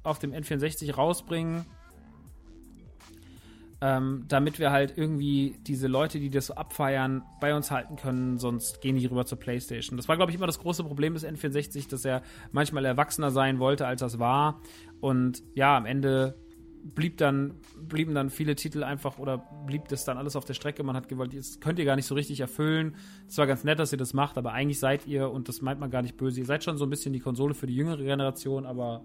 [0.03, 1.65] auf dem N64 rausbringen,
[3.83, 8.39] ähm, damit wir halt irgendwie diese Leute, die das so abfeiern, bei uns halten können,
[8.39, 9.97] sonst gehen die rüber zur Playstation.
[9.97, 13.59] Das war, glaube ich, immer das große Problem des N64, dass er manchmal erwachsener sein
[13.59, 14.61] wollte, als das war.
[15.01, 16.37] Und ja, am Ende
[16.83, 20.83] blieb dann, blieben dann viele Titel einfach oder blieb das dann alles auf der Strecke.
[20.83, 22.97] Man hat gewollt, das könnt ihr gar nicht so richtig erfüllen.
[23.29, 25.81] Es war ganz nett, dass ihr das macht, aber eigentlich seid ihr, und das meint
[25.81, 28.03] man gar nicht böse, ihr seid schon so ein bisschen die Konsole für die jüngere
[28.03, 29.03] Generation, aber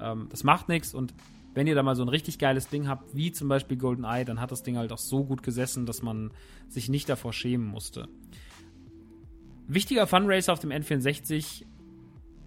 [0.00, 1.14] ähm, das macht nichts und
[1.58, 4.40] wenn ihr da mal so ein richtig geiles Ding habt, wie zum Beispiel GoldenEye, dann
[4.40, 6.30] hat das Ding halt auch so gut gesessen, dass man
[6.68, 8.06] sich nicht davor schämen musste.
[9.66, 11.64] Wichtiger Funracer auf dem N64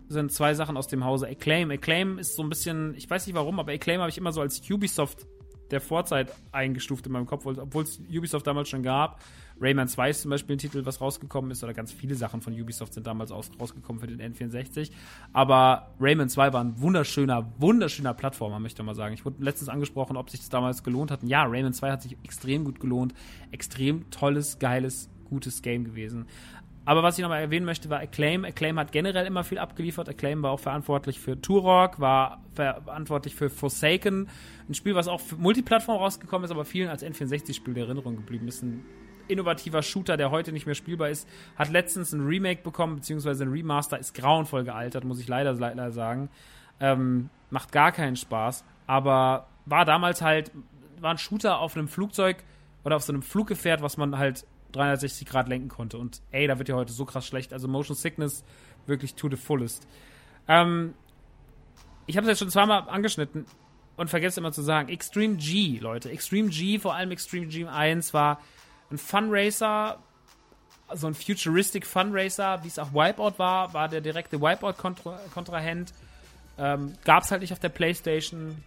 [0.08, 1.72] sind zwei Sachen aus dem Hause Acclaim.
[1.72, 4.40] Acclaim ist so ein bisschen, ich weiß nicht warum, aber Acclaim habe ich immer so
[4.40, 5.28] als Ubisoft
[5.72, 9.22] der Vorzeit eingestuft in meinem Kopf, obwohl es Ubisoft damals schon gab.
[9.62, 12.60] Rayman 2 ist zum Beispiel ein Titel, was rausgekommen ist, oder ganz viele Sachen von
[12.60, 14.92] Ubisoft sind damals rausgekommen für den N64.
[15.34, 19.14] Aber Rayman 2 war ein wunderschöner, wunderschöner Plattformer, möchte ich mal sagen.
[19.14, 21.22] Ich wurde letztens angesprochen, ob sich das damals gelohnt hat.
[21.24, 23.14] Ja, Rayman 2 hat sich extrem gut gelohnt.
[23.52, 26.26] Extrem tolles, geiles, gutes Game gewesen.
[26.84, 28.44] Aber was ich nochmal erwähnen möchte, war Acclaim.
[28.44, 30.10] Acclaim hat generell immer viel abgeliefert.
[30.10, 34.28] Acclaim war auch verantwortlich für Turok, war verantwortlich für Forsaken.
[34.68, 38.48] Ein Spiel, was auch für Multiplattform rausgekommen ist, aber vielen als N64-Spiel der Erinnerung geblieben
[38.48, 38.64] ist.
[38.64, 38.84] Ein
[39.32, 41.28] innovativer Shooter, der heute nicht mehr spielbar ist.
[41.56, 43.98] Hat letztens ein Remake bekommen, beziehungsweise ein Remaster.
[43.98, 46.30] Ist grauenvoll gealtert, muss ich leider, leider sagen.
[46.80, 48.64] Ähm, macht gar keinen Spaß.
[48.88, 50.52] Aber war damals halt,
[51.00, 52.44] war ein Shooter auf einem Flugzeug
[52.84, 55.98] oder auf so einem Fluggefährt, was man halt 360 Grad lenken konnte.
[55.98, 57.54] Und ey, da wird ja heute so krass schlecht.
[57.54, 58.44] Also Motion Sickness
[58.86, 59.88] wirklich to the fullest.
[60.48, 60.94] Ähm,
[62.08, 63.46] ich habe es jetzt schon zweimal angeschnitten
[63.96, 66.10] und vergesse immer zu sagen, Extreme G, Leute.
[66.10, 68.40] Extreme G, vor allem Extreme G 1, war
[68.92, 69.98] ein Funracer,
[70.94, 75.94] so ein futuristic Funracer, wie es auch Wipeout war, war der direkte Wipeout-Kontrahent.
[76.58, 78.64] Ähm, Gab es halt nicht auf der Playstation.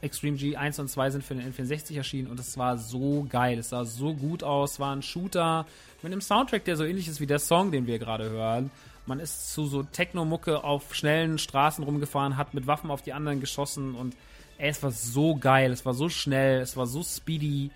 [0.00, 3.58] Extreme G 1 und 2 sind für den N64 erschienen und es war so geil.
[3.58, 4.78] Es sah so gut aus.
[4.78, 5.66] War ein Shooter
[6.02, 8.70] mit einem Soundtrack, der so ähnlich ist wie der Song, den wir gerade hören.
[9.06, 13.40] Man ist zu so Techno-Mucke auf schnellen Straßen rumgefahren, hat mit Waffen auf die anderen
[13.40, 14.14] geschossen und
[14.58, 15.72] ey, es war so geil.
[15.72, 16.60] Es war so schnell.
[16.60, 17.70] Es war so speedy.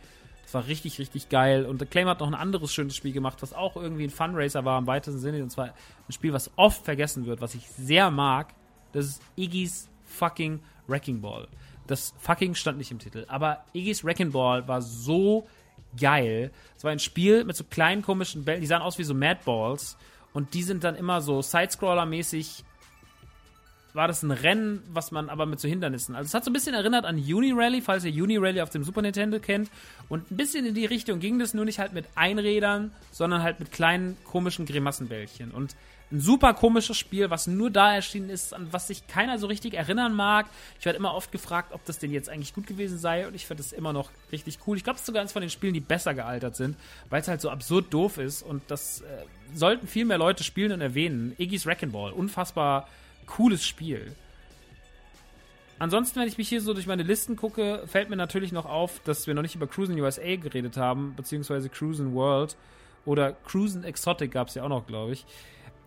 [0.55, 1.67] War richtig, richtig geil.
[1.67, 4.79] Und Claim hat noch ein anderes schönes Spiel gemacht, was auch irgendwie ein Funracer war
[4.79, 5.43] im weitesten Sinne.
[5.43, 8.55] Und zwar ein Spiel, was oft vergessen wird, was ich sehr mag.
[8.93, 11.49] Das ist Iggy's fucking Wrecking Ball.
[11.87, 13.25] Das fucking stand nicht im Titel.
[13.29, 15.47] Aber Iggy's Wrecking Ball war so
[15.99, 16.51] geil.
[16.77, 19.41] Es war ein Spiel mit so kleinen komischen Bällen, die sahen aus wie so Mad
[19.45, 19.97] Balls.
[20.33, 22.65] Und die sind dann immer so Sidescroller-mäßig.
[23.95, 26.15] War das ein Rennen, was man aber mit so Hindernissen.
[26.15, 29.03] Also es hat so ein bisschen erinnert an Uni-Rally, falls ihr Uni-Rally auf dem Super
[29.03, 29.71] Nintendo kennt.
[30.09, 33.61] Und ein bisschen in die Richtung ging das, nur nicht halt mit Einrädern, sondern halt
[33.61, 35.51] mit kleinen komischen Grimassenbällchen.
[35.51, 35.77] Und
[36.13, 39.75] ein super komisches Spiel, was nur da erschienen ist, an was sich keiner so richtig
[39.75, 40.47] erinnern mag.
[40.79, 43.47] Ich werde immer oft gefragt, ob das denn jetzt eigentlich gut gewesen sei und ich
[43.47, 44.77] finde es immer noch richtig cool.
[44.77, 46.77] Ich glaube, es ist sogar eines von den Spielen, die besser gealtert sind,
[47.09, 49.05] weil es halt so absurd doof ist und das äh,
[49.55, 51.35] sollten viel mehr Leute spielen und erwähnen.
[51.39, 52.89] Iggy's Wrecking Ball, unfassbar
[53.27, 54.15] cooles Spiel.
[55.79, 59.01] Ansonsten, wenn ich mich hier so durch meine Listen gucke, fällt mir natürlich noch auf,
[59.01, 62.57] dass wir noch nicht über Cruisen USA geredet haben, beziehungsweise Cruisen World
[63.05, 65.27] oder Cruisen Exotic gab es ja auch noch, glaube ich.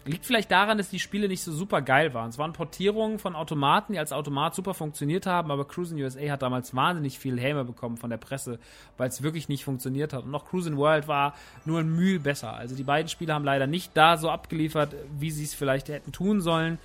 [0.08, 2.30] Liegt vielleicht daran, dass die Spiele nicht so super geil waren.
[2.30, 6.42] Es waren Portierungen von Automaten, die als Automat super funktioniert haben, aber Cruising USA hat
[6.42, 8.60] damals wahnsinnig viel Häme bekommen von der Presse,
[8.98, 10.26] weil es wirklich nicht funktioniert hat.
[10.26, 11.34] Und noch Cruising World war
[11.64, 12.54] nur ein Mühe besser.
[12.54, 16.12] Also die beiden Spiele haben leider nicht da so abgeliefert, wie sie es vielleicht hätten
[16.12, 16.78] tun sollen.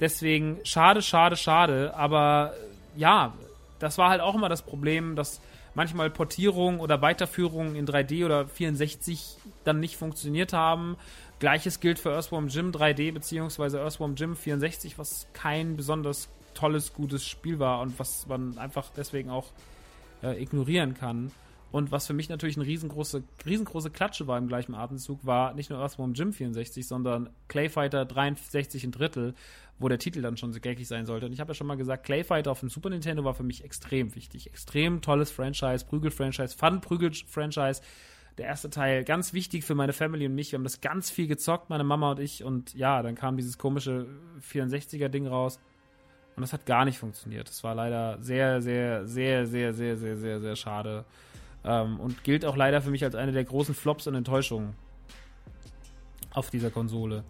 [0.00, 1.94] Deswegen schade, schade, schade.
[1.94, 2.54] Aber
[2.96, 3.34] ja,
[3.78, 5.40] das war halt auch immer das Problem, dass
[5.74, 10.96] manchmal Portierungen oder Weiterführungen in 3D oder 64 dann nicht funktioniert haben
[11.40, 17.26] Gleiches gilt für Earthworm Jim 3D beziehungsweise Earthworm Jim 64, was kein besonders tolles, gutes
[17.26, 19.46] Spiel war und was man einfach deswegen auch
[20.22, 21.32] äh, ignorieren kann.
[21.72, 25.70] Und was für mich natürlich eine riesengroße, riesengroße Klatsche war im gleichen Atemzug, war nicht
[25.70, 29.34] nur Earthworm Jim 64, sondern Clayfighter 63 ein Drittel,
[29.78, 31.26] wo der Titel dann schon so gaggig sein sollte.
[31.26, 33.64] Und ich habe ja schon mal gesagt, Clayfighter auf dem Super Nintendo war für mich
[33.64, 34.48] extrem wichtig.
[34.48, 37.80] Extrem tolles Franchise, Prügel-Franchise, Fun-Prügel-Franchise.
[38.36, 40.52] Der erste Teil ganz wichtig für meine Family und mich.
[40.52, 42.42] Wir haben das ganz viel gezockt, meine Mama und ich.
[42.42, 44.06] Und ja, dann kam dieses komische
[44.52, 45.60] 64er-Ding raus.
[46.36, 47.48] Und das hat gar nicht funktioniert.
[47.48, 51.04] Das war leider sehr, sehr, sehr, sehr, sehr, sehr, sehr, sehr schade.
[51.64, 54.74] Ähm, und gilt auch leider für mich als eine der großen Flops und Enttäuschungen
[56.32, 57.24] auf dieser Konsole.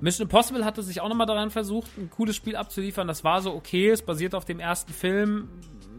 [0.00, 3.08] Mission Impossible hatte sich auch nochmal daran versucht, ein cooles Spiel abzuliefern.
[3.08, 3.90] Das war so okay.
[3.90, 5.48] Es basiert auf dem ersten Film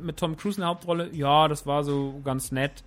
[0.01, 1.09] mit Tom Cruise in der Hauptrolle.
[1.13, 2.83] Ja, das war so ganz nett.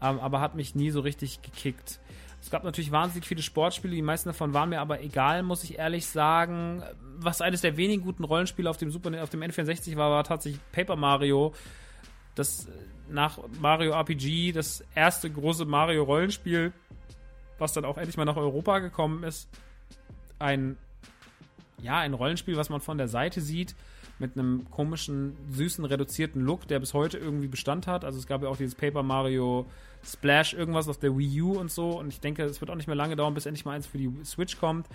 [0.00, 2.00] Ähm, aber hat mich nie so richtig gekickt.
[2.40, 5.78] Es gab natürlich wahnsinnig viele Sportspiele, die meisten davon waren mir aber egal, muss ich
[5.78, 6.82] ehrlich sagen.
[7.16, 10.60] Was eines der wenigen guten Rollenspiele auf dem Super auf dem N64 war, war tatsächlich
[10.70, 11.54] Paper Mario.
[12.34, 12.68] Das
[13.08, 16.72] nach Mario RPG das erste große Mario Rollenspiel,
[17.58, 19.48] was dann auch endlich mal nach Europa gekommen ist.
[20.38, 20.76] Ein
[21.84, 23.74] ja, ein Rollenspiel, was man von der Seite sieht,
[24.18, 28.04] mit einem komischen, süßen, reduzierten Look, der bis heute irgendwie Bestand hat.
[28.04, 29.66] Also es gab ja auch dieses Paper Mario
[30.04, 31.98] Splash irgendwas auf der Wii U und so.
[31.98, 33.98] Und ich denke, es wird auch nicht mehr lange dauern, bis endlich mal eins für
[33.98, 34.86] die Switch kommt.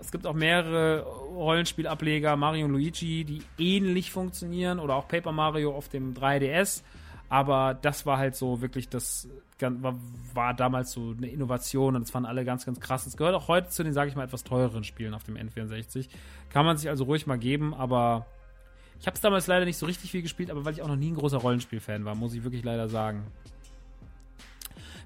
[0.00, 5.74] Es gibt auch mehrere Rollenspielableger, Mario und Luigi, die ähnlich funktionieren oder auch Paper Mario
[5.74, 6.82] auf dem 3DS.
[7.30, 9.28] Aber das war halt so wirklich das,
[9.60, 9.94] war,
[10.34, 13.06] war damals so eine Innovation und das fanden alle ganz, ganz krass.
[13.06, 16.08] Es gehört auch heute zu den, sage ich mal, etwas teureren Spielen auf dem N64.
[16.50, 18.26] Kann man sich also ruhig mal geben, aber
[18.98, 20.96] ich habe es damals leider nicht so richtig viel gespielt, aber weil ich auch noch
[20.96, 23.24] nie ein großer Rollenspiel-Fan war, muss ich wirklich leider sagen.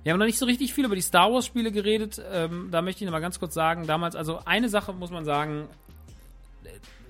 [0.02, 2.22] Wir haben noch nicht so richtig viel über die Star Wars-Spiele geredet.
[2.32, 5.26] Ähm, da möchte ich noch mal ganz kurz sagen, damals, also eine Sache muss man
[5.26, 5.68] sagen,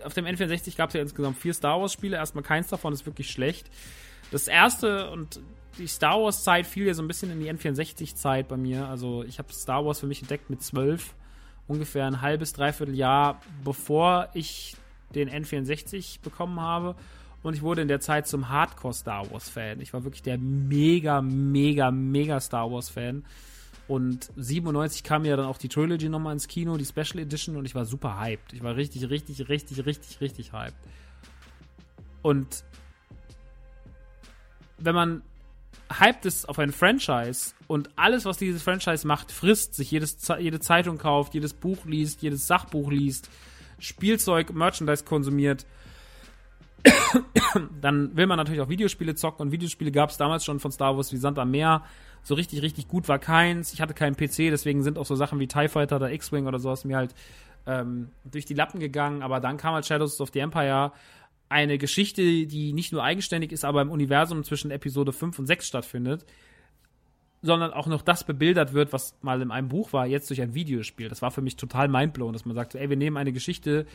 [0.05, 2.16] auf dem N64 gab es ja insgesamt vier Star Wars-Spiele.
[2.16, 3.70] Erstmal keins davon ist wirklich schlecht.
[4.31, 5.41] Das erste und
[5.79, 8.87] die Star Wars-Zeit fiel ja so ein bisschen in die N64-Zeit bei mir.
[8.87, 11.15] Also ich habe Star Wars für mich entdeckt mit zwölf,
[11.67, 14.77] ungefähr ein halbes, dreiviertel Jahr, bevor ich
[15.15, 16.97] den N64 bekommen habe.
[17.43, 19.81] Und ich wurde in der Zeit zum Hardcore Star Wars Fan.
[19.81, 23.25] Ich war wirklich der mega, mega, mega Star Wars Fan.
[23.87, 27.67] Und 97 kam ja dann auch die Trilogy nochmal ins Kino, die Special Edition, und
[27.67, 28.55] ich war super hyped.
[28.55, 30.79] Ich war richtig, richtig, richtig, richtig, richtig hyped.
[32.23, 32.65] Und
[34.79, 35.23] wenn man
[35.99, 40.61] hyped ist auf ein Franchise und alles, was dieses Franchise macht, frisst, sich jedes, jede
[40.61, 43.29] Zeitung kauft, jedes Buch liest, jedes Sachbuch liest,
[43.79, 45.67] Spielzeug, Merchandise konsumiert,
[47.81, 50.97] dann will man natürlich auch Videospiele zocken und Videospiele gab es damals schon von Star
[50.97, 51.83] Wars wie Sand am Meer.
[52.23, 53.73] So richtig, richtig gut war keins.
[53.75, 56.59] Ich hatte keinen PC, deswegen sind auch so Sachen wie TIE Fighter oder X-Wing oder
[56.59, 57.15] sowas mir halt
[57.67, 59.23] ähm, durch die Lappen gegangen.
[59.23, 60.93] Aber dann kam halt Shadows of the Empire
[61.55, 65.69] eine Geschichte, die nicht nur eigenständig ist, aber im Universum zwischen Episode 5 und 6
[65.69, 66.27] stattfindet,
[67.43, 70.55] sondern auch noch das bebildert wird, was mal in einem Buch war, jetzt durch ein
[70.55, 71.09] Videospiel.
[71.09, 73.87] Das war für mich total mindblown, dass man sagt, ey, wir nehmen eine Geschichte,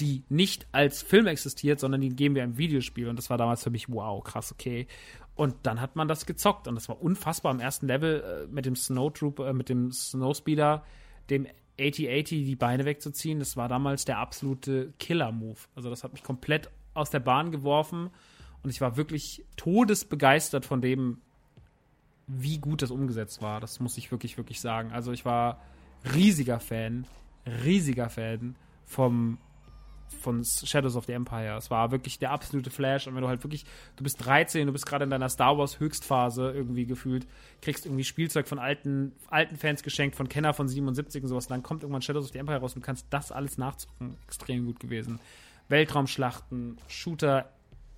[0.00, 3.08] die nicht als Film existiert, sondern die geben wir im Videospiel.
[3.08, 4.88] Und das war damals für mich, wow, krass, okay.
[5.36, 8.66] Und dann hat man das gezockt und das war unfassbar am ersten Level äh, mit
[8.66, 10.82] dem Snowtrooper, äh, mit dem Snowspeeder,
[11.30, 11.46] dem
[11.78, 13.38] 8080 die Beine wegzuziehen.
[13.38, 15.60] Das war damals der absolute Killer-Move.
[15.76, 18.10] Also das hat mich komplett aus der Bahn geworfen
[18.62, 21.18] und ich war wirklich todesbegeistert von dem,
[22.26, 23.60] wie gut das umgesetzt war.
[23.60, 24.92] Das muss ich wirklich, wirklich sagen.
[24.92, 25.60] Also ich war
[26.14, 27.06] riesiger Fan,
[27.64, 29.38] riesiger Fan vom
[30.20, 31.56] von Shadows of the Empire.
[31.56, 33.06] Es war wirklich der absolute Flash.
[33.06, 33.64] Und wenn du halt wirklich,
[33.96, 37.26] du bist 13, du bist gerade in deiner Star Wars Höchstphase irgendwie gefühlt,
[37.60, 41.46] kriegst irgendwie Spielzeug von alten, alten Fans geschenkt, von Kenner von 77 und sowas.
[41.46, 44.16] Und dann kommt irgendwann Shadows of the Empire raus und du kannst das alles nachzucken.
[44.26, 45.20] Extrem gut gewesen.
[45.68, 47.50] Weltraumschlachten, Shooter,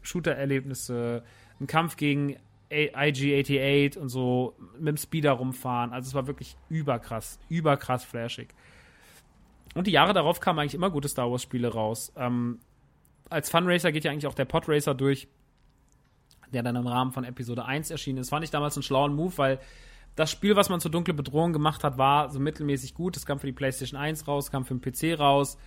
[0.03, 1.23] Shooter-Erlebnisse,
[1.61, 2.36] ein Kampf gegen
[2.70, 5.93] IG-88 und so mit dem Speeder rumfahren.
[5.93, 8.49] Also es war wirklich überkrass, überkrass flashig.
[9.74, 12.12] Und die Jahre darauf kamen eigentlich immer gute Star Wars-Spiele raus.
[12.16, 12.59] Ähm,
[13.31, 15.28] als Funracer geht ja eigentlich auch der Podracer durch,
[16.53, 18.31] der dann im Rahmen von Episode 1 erschienen ist.
[18.31, 19.61] Fand ich damals einen schlauen Move, weil
[20.16, 23.16] das Spiel, was man zur dunkle Bedrohung gemacht hat, war so mittelmäßig gut.
[23.16, 25.59] Es kam für die PlayStation 1 raus, kam für den PC raus.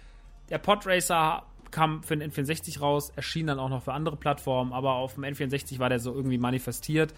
[0.50, 4.94] Der Podracer kam für den N64 raus, erschien dann auch noch für andere Plattformen, aber
[4.94, 7.14] auf dem N64 war der so irgendwie manifestiert.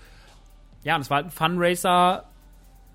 [0.83, 2.25] Ja, und es war halt ein Funracer,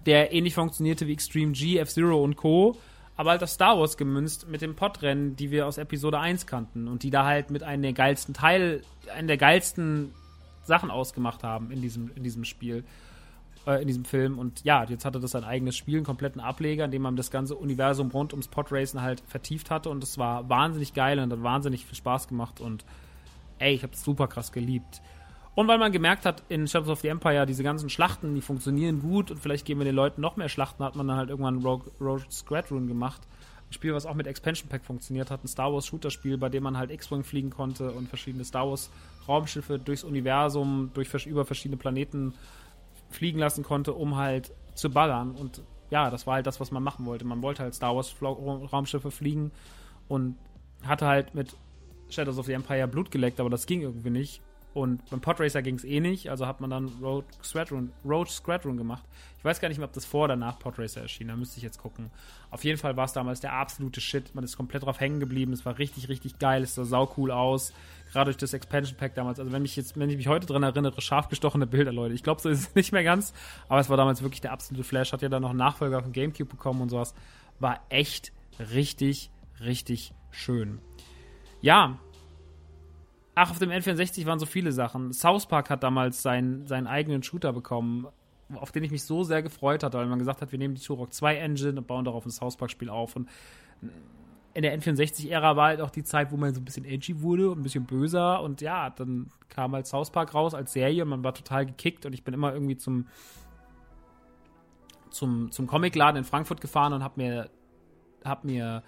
[0.07, 2.77] der ähnlich funktionierte wie Extreme G, F-Zero und Co.,
[3.17, 6.87] aber halt auf Star Wars gemünzt mit dem Podrennen, die wir aus Episode 1 kannten
[6.87, 8.83] und die da halt mit einem der geilsten Teil,
[9.13, 10.15] einen der geilsten
[10.63, 12.85] Sachen ausgemacht haben in diesem, in diesem Spiel.
[13.67, 14.39] Äh, in diesem Film.
[14.39, 17.31] Und ja, jetzt hatte das sein eigenes Spiel, einen kompletten Ableger, in dem man das
[17.31, 19.91] ganze Universum rund ums Podracen halt vertieft hatte.
[19.91, 22.61] Und es war wahnsinnig geil und hat wahnsinnig viel Spaß gemacht.
[22.61, 22.85] Und
[23.59, 25.01] ey, ich habe es super krass geliebt.
[25.59, 29.01] Und weil man gemerkt hat, in Shadows of the Empire, diese ganzen Schlachten, die funktionieren
[29.01, 31.65] gut und vielleicht geben wir den Leuten noch mehr Schlachten, hat man dann halt irgendwann
[31.65, 33.23] Rogue, Rogue Squadron gemacht.
[33.69, 35.43] Ein Spiel, was auch mit Expansion Pack funktioniert hat.
[35.43, 38.89] Ein Star Wars Shooter-Spiel, bei dem man halt X-Wing fliegen konnte und verschiedene Star Wars
[39.27, 42.35] Raumschiffe durchs Universum, durch, über verschiedene Planeten
[43.11, 45.33] fliegen lassen konnte, um halt zu ballern.
[45.33, 47.25] Und ja, das war halt das, was man machen wollte.
[47.25, 49.51] Man wollte halt Star Wars Raumschiffe fliegen
[50.09, 50.37] und
[50.85, 51.57] hatte halt mit
[52.11, 54.43] Shadows of the Empire Blut geleckt, aber das ging irgendwie nicht.
[54.75, 58.77] Und beim Podracer ging es eh nicht, also hat man dann Road Squadron, Road Squadron
[58.77, 59.03] gemacht.
[59.39, 61.63] Ich weiß gar nicht mehr, ob das vor oder nach Podracer erschien, da müsste ich
[61.63, 62.11] jetzt gucken.
[62.51, 64.35] Auf jeden Fall war es damals der absolute Shit.
[64.35, 65.53] Man ist komplett drauf hängen geblieben.
[65.53, 66.63] Es war richtig, richtig geil.
[66.63, 67.73] Es sah sau cool aus.
[68.11, 69.39] Gerade durch das Expansion Pack damals.
[69.39, 72.15] Also wenn mich jetzt, wenn ich mich heute dran erinnere, scharf gestochene Bilder, Leute.
[72.15, 73.35] Ich glaube, so ist es nicht mehr ganz.
[73.69, 75.13] Aber es war damals wirklich der absolute Flash.
[75.13, 77.15] Hat ja dann noch einen Nachfolger von GameCube bekommen und sowas.
[77.59, 79.31] War echt richtig,
[79.61, 80.79] richtig schön.
[81.61, 81.99] Ja,
[83.41, 85.13] Ach, auf dem N64 waren so viele Sachen.
[85.13, 88.09] South Park hat damals seinen, seinen eigenen Shooter bekommen,
[88.53, 90.83] auf den ich mich so sehr gefreut hatte, weil man gesagt hat, wir nehmen die
[90.83, 93.15] Turok 2 Engine und bauen darauf ein South Park Spiel auf.
[93.15, 93.29] Und
[94.55, 97.53] in der N64-Ära war halt auch die Zeit, wo man so ein bisschen edgy wurde
[97.53, 98.43] und ein bisschen böser.
[98.43, 102.07] Und ja, dann kam halt South Park raus als Serie und man war total gekickt.
[102.07, 103.07] Und ich bin immer irgendwie zum,
[105.11, 107.51] zum, zum Comicladen in Frankfurt gefahren und hab mir,
[108.25, 108.83] hab mir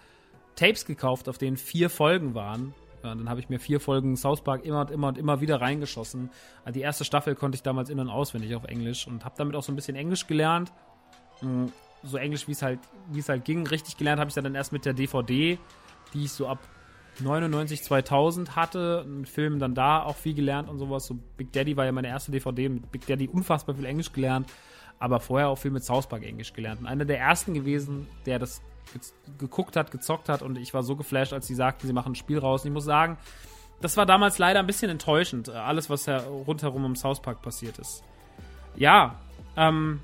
[0.56, 4.64] Tapes gekauft, auf denen vier Folgen waren dann habe ich mir vier Folgen South Park
[4.64, 6.30] immer und immer und immer wieder reingeschossen.
[6.64, 9.56] Also die erste Staffel konnte ich damals in- und auswendig auf Englisch und habe damit
[9.56, 10.72] auch so ein bisschen Englisch gelernt.
[11.40, 11.72] Hm,
[12.02, 12.78] so Englisch, wie es halt,
[13.16, 13.66] es halt ging.
[13.66, 15.58] Richtig gelernt habe ich dann erst mit der DVD,
[16.14, 16.58] die ich so ab
[17.20, 19.04] 99, 2000 hatte.
[19.06, 21.06] Mit Filmen dann da auch viel gelernt und sowas.
[21.06, 22.68] So Big Daddy war ja meine erste DVD.
[22.68, 24.48] Mit Big Daddy unfassbar viel Englisch gelernt.
[24.98, 26.80] Aber vorher auch viel mit South Park Englisch gelernt.
[26.80, 28.62] Und einer der ersten gewesen, der das
[29.38, 32.16] geguckt hat, gezockt hat und ich war so geflasht, als sie sagten, sie machen ein
[32.16, 32.62] Spiel raus.
[32.62, 33.18] Und ich muss sagen,
[33.80, 37.78] das war damals leider ein bisschen enttäuschend, äh, alles, was rundherum im South Park passiert
[37.78, 38.02] ist.
[38.76, 39.16] Ja,
[39.56, 40.00] ähm,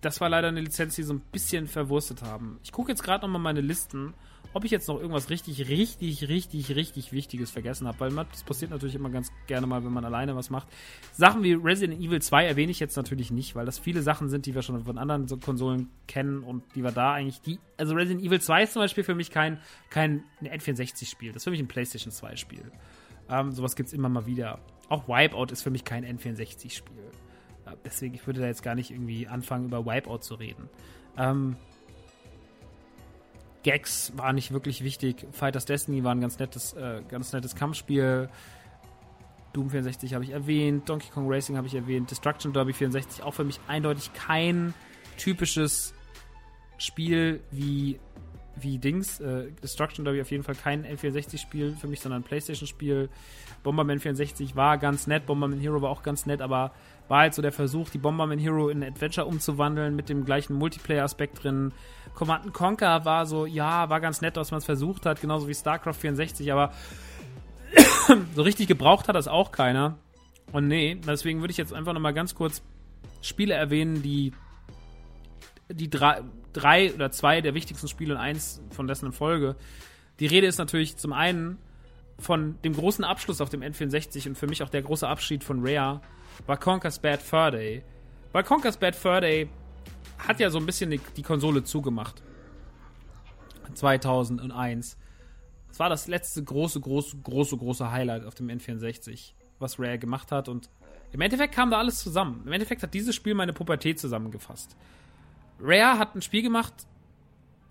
[0.00, 2.60] das war leider eine Lizenz, die so ein bisschen verwurstet haben.
[2.62, 4.14] Ich gucke jetzt gerade nochmal meine Listen
[4.52, 8.70] ob ich jetzt noch irgendwas richtig, richtig, richtig, richtig Wichtiges vergessen habe, weil das passiert
[8.70, 10.68] natürlich immer ganz gerne mal, wenn man alleine was macht.
[11.12, 14.46] Sachen wie Resident Evil 2 erwähne ich jetzt natürlich nicht, weil das viele Sachen sind,
[14.46, 18.24] die wir schon von anderen Konsolen kennen und die wir da eigentlich, die, also Resident
[18.24, 19.60] Evil 2 ist zum Beispiel für mich kein,
[19.90, 22.72] kein N64-Spiel, das ist für mich ein PlayStation 2-Spiel.
[23.30, 24.58] Ähm, sowas gibt es immer mal wieder.
[24.88, 26.96] Auch Wipeout ist für mich kein N64-Spiel.
[27.66, 30.68] Äh, deswegen, ich würde da jetzt gar nicht irgendwie anfangen, über Wipeout zu reden.
[31.16, 31.56] Ähm,
[33.62, 35.26] Gags war nicht wirklich wichtig.
[35.32, 38.28] Fighters Destiny war ein ganz nettes, äh, ganz nettes Kampfspiel.
[39.52, 43.34] Doom 64 habe ich erwähnt, Donkey Kong Racing habe ich erwähnt, Destruction Derby 64 auch
[43.34, 44.74] für mich eindeutig kein
[45.16, 45.94] typisches
[46.76, 47.98] Spiel wie
[48.62, 49.20] wie Dings.
[49.20, 53.08] Äh, Destruction Derby auf jeden Fall kein N64-Spiel für mich, sondern ein PlayStation-Spiel.
[53.62, 56.72] Bomberman 64 war ganz nett, Bomberman Hero war auch ganz nett, aber
[57.08, 61.42] war halt so der Versuch, die Bomberman Hero in Adventure umzuwandeln mit dem gleichen Multiplayer-Aspekt
[61.42, 61.72] drin.
[62.18, 65.54] Command Conquer war so, ja, war ganz nett, dass man es versucht hat, genauso wie
[65.54, 66.72] StarCraft 64, aber
[68.34, 69.98] so richtig gebraucht hat das auch keiner.
[70.50, 72.60] Und nee, deswegen würde ich jetzt einfach nochmal ganz kurz
[73.22, 74.32] Spiele erwähnen, die
[75.68, 76.22] die drei,
[76.52, 79.54] drei oder zwei der wichtigsten Spiele und eins von dessen in Folge.
[80.18, 81.58] Die Rede ist natürlich zum einen
[82.18, 85.60] von dem großen Abschluss auf dem N64 und für mich auch der große Abschied von
[85.64, 86.00] Rare
[86.48, 87.84] war Conker's Bad Fur Day.
[88.32, 89.48] Weil Conker's Bad Fur Day
[90.18, 92.22] hat ja so ein bisschen die, die Konsole zugemacht.
[93.74, 94.96] 2001.
[95.68, 100.32] Das war das letzte große, große, große, große Highlight auf dem N64, was Rare gemacht
[100.32, 100.48] hat.
[100.48, 100.70] Und
[101.12, 102.42] im Endeffekt kam da alles zusammen.
[102.46, 104.76] Im Endeffekt hat dieses Spiel meine Pubertät zusammengefasst.
[105.60, 106.74] Rare hat ein Spiel gemacht,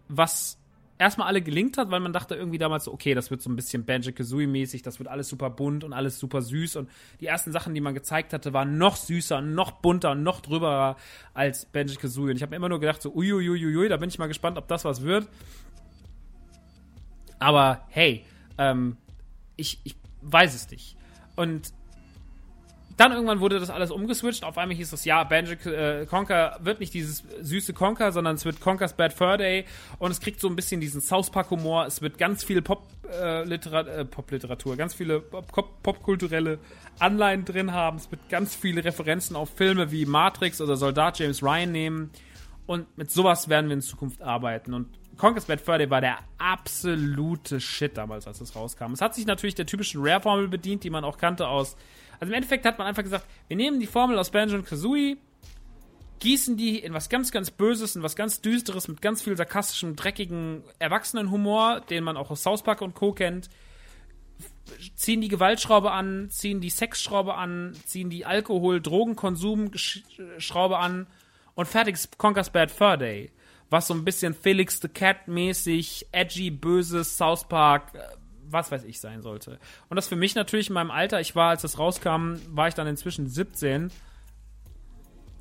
[0.08, 0.58] was
[0.98, 3.56] erstmal alle gelingt hat, weil man dachte irgendwie damals so, okay, das wird so ein
[3.56, 7.74] bisschen Banjo-Kazooie-mäßig, das wird alles super bunt und alles super süß und die ersten Sachen,
[7.74, 10.98] die man gezeigt hatte, waren noch süßer, noch bunter noch drüber
[11.34, 14.58] als Banjo-Kazooie und ich habe immer nur gedacht so, uiuiuiui, da bin ich mal gespannt,
[14.58, 15.28] ob das was wird.
[17.40, 18.26] Aber hey,
[18.58, 18.98] ähm,
[19.56, 20.98] ich, ich weiß es nicht.
[21.36, 21.74] Und
[22.98, 24.44] dann irgendwann wurde das alles umgeswitcht.
[24.44, 28.44] Auf einmal hieß es, ja, Banjo äh, Conker wird nicht dieses süße Conker, sondern es
[28.44, 29.66] wird Conker's Bad Fur Day.
[30.00, 31.86] Und es kriegt so ein bisschen diesen South Park Humor.
[31.86, 36.66] Es wird ganz viel Pop-Literatur, äh, Pop -Literatur, ganz viele popkulturelle Pop
[37.00, 37.98] Anleihen drin haben.
[37.98, 42.12] Es wird ganz viele Referenzen auf Filme wie Matrix oder Soldat James Ryan nehmen.
[42.66, 44.74] Und mit sowas werden wir in Zukunft arbeiten.
[44.74, 44.88] Und
[45.18, 48.94] Conquest Bad Fur Day war der absolute Shit damals, als es rauskam.
[48.94, 51.78] Es hat sich natürlich der typischen Rare-Formel bedient, die man auch kannte aus.
[52.20, 55.18] Also im Endeffekt hat man einfach gesagt, wir nehmen die Formel aus Banjo und Kazooie,
[56.20, 59.96] gießen die in was ganz, ganz Böses, in was ganz Düsteres, mit ganz viel sarkastischem,
[59.96, 63.14] dreckigen Erwachsenenhumor, den man auch aus South Park und Co.
[63.14, 63.50] kennt,
[64.96, 71.08] ziehen die Gewaltschraube an, ziehen die Sexschraube an, ziehen die Alkohol-Drogenkonsum-Schraube an
[71.56, 73.32] und fertig ist Conker's Bad Fur Day.
[73.70, 78.00] Was so ein bisschen Felix the Cat mäßig, edgy, böses South Park, äh,
[78.50, 79.60] was weiß ich sein sollte.
[79.90, 82.74] Und das für mich natürlich in meinem Alter, ich war, als das rauskam, war ich
[82.74, 83.92] dann inzwischen 17.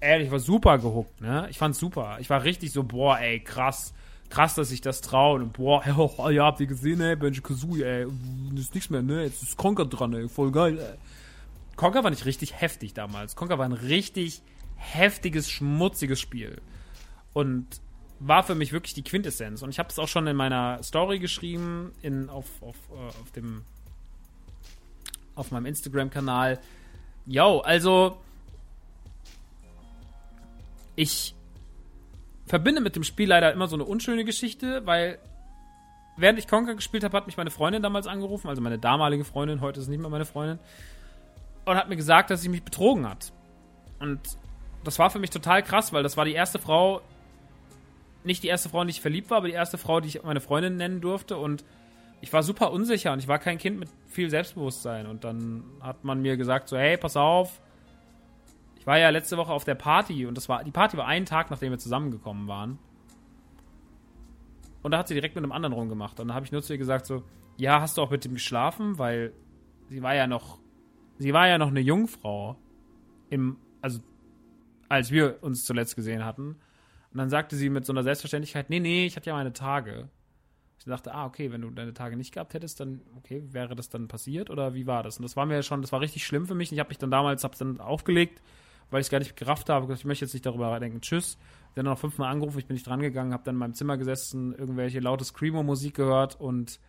[0.01, 1.47] Ey, ich war super gehuckt, ne?
[1.51, 2.19] Ich fand's super.
[2.21, 3.95] Ich war richtig so, boah, ey, krass
[4.29, 5.41] krass, dass ich das traue.
[5.41, 8.07] Und boah, oh, ja, habt ihr gesehen, ey, Benji Kazooie, ey,
[8.57, 9.25] ist nichts mehr, ne?
[9.25, 10.99] Jetzt ist Conker dran, ey, voll geil, ey.
[11.77, 13.37] Conker war nicht richtig heftig damals.
[13.37, 14.43] Conker war ein richtig
[14.77, 16.61] heftiges, schmutziges Spiel.
[17.35, 17.67] Und
[18.19, 19.63] war für mich wirklich die Quintessenz.
[19.63, 23.31] Und ich habe es auch schon in meiner Story geschrieben, in, auf, auf, uh, auf
[23.35, 23.65] dem
[25.35, 26.59] auf meinem Instagram-Kanal.
[27.27, 28.17] Yo, also
[30.97, 31.35] ich
[32.47, 35.19] verbinde mit dem Spiel leider immer so eine unschöne Geschichte, weil
[36.17, 39.61] während ich Conker gespielt habe, hat mich meine Freundin damals angerufen, also meine damalige Freundin,
[39.61, 40.59] heute ist es nicht mehr meine Freundin,
[41.67, 43.33] und hat mir gesagt, dass sie mich betrogen hat.
[43.99, 44.21] Und
[44.85, 47.03] das war für mich total krass, weil das war die erste Frau,
[48.27, 50.23] nicht die erste Frau, in die ich verliebt war, aber die erste Frau, die ich
[50.23, 51.37] meine Freundin nennen durfte.
[51.37, 51.65] Und
[52.21, 55.07] ich war super unsicher und ich war kein Kind mit viel Selbstbewusstsein.
[55.07, 57.61] Und dann hat man mir gesagt, so, hey, pass auf,
[58.79, 61.27] ich war ja letzte Woche auf der Party und das war, die Party war einen
[61.27, 62.79] Tag, nachdem wir zusammengekommen waren.
[64.83, 66.21] Und da hat sie direkt mit einem anderen rumgemacht.
[66.21, 67.25] Und dann habe ich nur zu ihr gesagt, so,
[67.57, 68.99] ja, hast du auch mit dem geschlafen?
[68.99, 69.33] Weil
[69.89, 70.59] sie war ja noch,
[71.19, 72.57] sie war ja noch eine Jungfrau.
[73.29, 73.99] Im, also,
[74.89, 76.55] als wir uns zuletzt gesehen hatten.
[77.17, 80.11] Und dann sagte sie mit so einer Selbstverständlichkeit, nee, nee, ich hatte ja meine Tage.
[80.79, 83.89] Ich dachte, ah, okay, wenn du deine Tage nicht gehabt hättest, dann, okay, wäre das
[83.89, 85.17] dann passiert oder wie war das?
[85.17, 86.73] Und das war mir schon, das war richtig schlimm für mich.
[86.73, 88.43] Ich habe mich dann damals, hab's dann aufgelegt,
[88.91, 89.91] weil ich es gar nicht gerafft habe.
[89.95, 91.01] Ich möchte jetzt nicht darüber denken.
[91.01, 91.39] Tschüss.
[91.75, 94.55] Dann noch fünfmal angerufen, ich bin nicht dran gegangen, habe dann in meinem Zimmer gesessen,
[94.55, 96.81] irgendwelche laute Screamo-Musik gehört und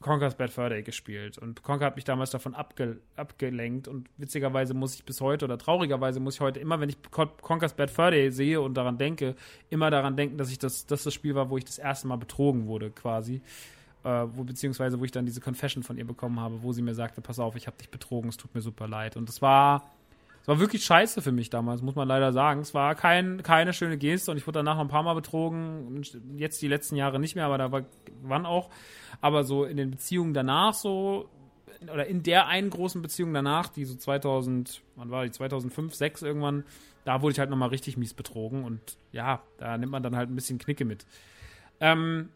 [0.00, 1.38] Conker's Bad Fur gespielt.
[1.38, 3.88] Und Conker hat mich damals davon abge abgelenkt.
[3.88, 7.74] Und witzigerweise muss ich bis heute, oder traurigerweise muss ich heute immer, wenn ich Conker's
[7.74, 9.34] Bad Fur sehe und daran denke,
[9.68, 12.16] immer daran denken, dass ich das, das das Spiel war, wo ich das erste Mal
[12.16, 13.42] betrogen wurde, quasi.
[14.02, 16.94] Äh, wo, beziehungsweise wo ich dann diese Confession von ihr bekommen habe, wo sie mir
[16.94, 19.16] sagte, pass auf, ich habe dich betrogen, es tut mir super leid.
[19.16, 19.90] Und das war
[20.42, 22.60] es war wirklich scheiße für mich damals, muss man leider sagen.
[22.60, 26.02] Es war kein, keine schöne Geste und ich wurde danach noch ein paar Mal betrogen.
[26.36, 27.82] Jetzt die letzten Jahre nicht mehr, aber da war,
[28.22, 28.70] wann auch.
[29.20, 31.28] Aber so in den Beziehungen danach so,
[31.92, 36.22] oder in der einen großen Beziehung danach, die so 2000, wann war die, 2005, 2006
[36.22, 36.64] irgendwann,
[37.04, 38.80] da wurde ich halt nochmal richtig mies betrogen und
[39.12, 41.06] ja, da nimmt man dann halt ein bisschen Knicke mit.
[41.80, 42.30] Ähm,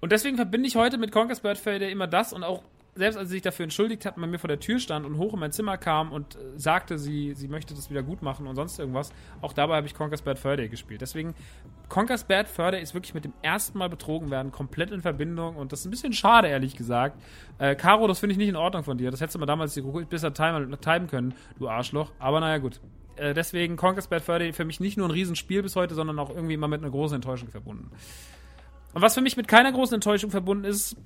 [0.00, 2.62] und deswegen verbinde ich heute mit Conquest Birdfelder immer das und auch
[2.98, 5.32] selbst als sie sich dafür entschuldigt hat, bei mir vor der Tür stand und hoch
[5.34, 8.56] in mein Zimmer kam und äh, sagte, sie, sie möchte das wieder gut machen und
[8.56, 11.00] sonst irgendwas, auch dabei habe ich Conker's Bad Fur Day gespielt.
[11.00, 11.34] Deswegen,
[11.88, 15.56] Conker's Bad Fur Day ist wirklich mit dem ersten Mal betrogen werden, komplett in Verbindung
[15.56, 17.20] und das ist ein bisschen schade, ehrlich gesagt.
[17.58, 19.10] Äh, Caro, das finde ich nicht in Ordnung von dir.
[19.10, 19.80] Das hättest du mal damals
[20.10, 22.10] besser timen, können, du Arschloch.
[22.18, 22.80] Aber naja, gut.
[23.16, 26.18] Äh, deswegen Conker's Bad Fur Day für mich nicht nur ein Riesenspiel bis heute, sondern
[26.18, 27.90] auch irgendwie immer mit einer großen Enttäuschung verbunden.
[28.94, 30.96] Und was für mich mit keiner großen Enttäuschung verbunden ist,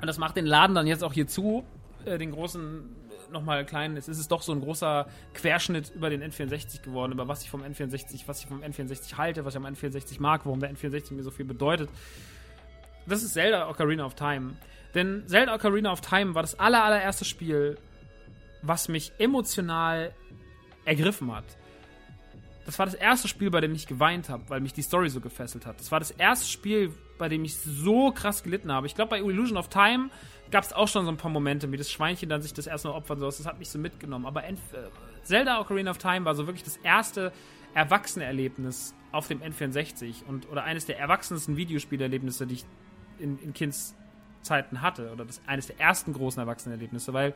[0.00, 1.64] und das macht den Laden dann jetzt auch hier zu,
[2.04, 2.96] äh, den großen
[3.28, 7.28] äh, nochmal kleinen, es ist doch so ein großer Querschnitt über den N64 geworden, über
[7.28, 10.60] was ich vom N64, was ich vom N64 halte, was ich am N64 mag, warum
[10.60, 11.90] der N64 mir so viel bedeutet.
[13.06, 14.54] Das ist Zelda Ocarina of Time.
[14.94, 17.78] Denn Zelda Ocarina of Time war das aller, allererste Spiel,
[18.62, 20.12] was mich emotional
[20.84, 21.44] ergriffen hat.
[22.66, 25.20] Das war das erste Spiel, bei dem ich geweint habe, weil mich die Story so
[25.20, 25.78] gefesselt hat.
[25.78, 28.88] Das war das erste Spiel, bei dem ich so krass gelitten habe.
[28.88, 30.10] Ich glaube, bei Illusion of Time
[30.50, 32.88] gab es auch schon so ein paar Momente, wie das Schweinchen dann sich das erste
[32.88, 33.28] Mal opfern soll.
[33.28, 34.26] Das hat mich so mitgenommen.
[34.26, 34.78] Aber N äh,
[35.22, 37.32] Zelda Ocarina of Time war so wirklich das erste
[37.74, 42.64] Erwachsenerlebnis auf dem N64 und oder eines der erwachsensten Videospielerlebnisse, die ich
[43.18, 45.12] in, in Kindszeiten hatte.
[45.12, 47.34] Oder das, eines der ersten großen Erwachsenerlebnisse, weil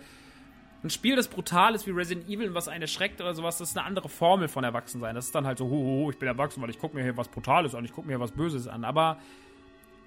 [0.83, 3.77] ein Spiel, das brutal ist wie Resident Evil, was einen erschreckt oder sowas, das ist
[3.77, 5.15] eine andere Formel von Erwachsensein.
[5.15, 7.17] Das ist dann halt so, ho, ho, ich bin erwachsen, weil ich gucke mir hier
[7.17, 8.85] was Brutales an, ich gucke mir hier was Böses an.
[8.85, 9.19] Aber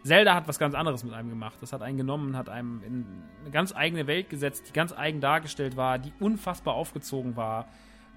[0.03, 1.57] Zelda hat was ganz anderes mit einem gemacht.
[1.61, 3.05] Das hat einen genommen, hat einem in
[3.41, 7.67] eine ganz eigene Welt gesetzt, die ganz eigen dargestellt war, die unfassbar aufgezogen war,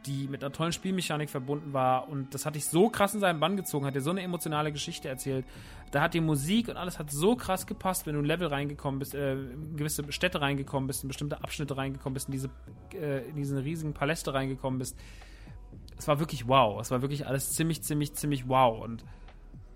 [0.06, 2.08] die mit einer tollen Spielmechanik verbunden war.
[2.08, 4.72] Und das hat dich so krass in seinen Bann gezogen, hat dir so eine emotionale
[4.72, 5.44] Geschichte erzählt.
[5.90, 8.98] Da hat die Musik und alles hat so krass gepasst, wenn du in Level reingekommen
[8.98, 12.50] bist, äh, in gewisse Städte reingekommen bist, in bestimmte Abschnitte reingekommen bist, in diese,
[12.94, 14.96] äh, in diese riesigen Paläste reingekommen bist
[15.98, 16.80] es war wirklich wow.
[16.80, 18.82] Es war wirklich alles ziemlich, ziemlich, ziemlich wow.
[18.82, 19.04] Und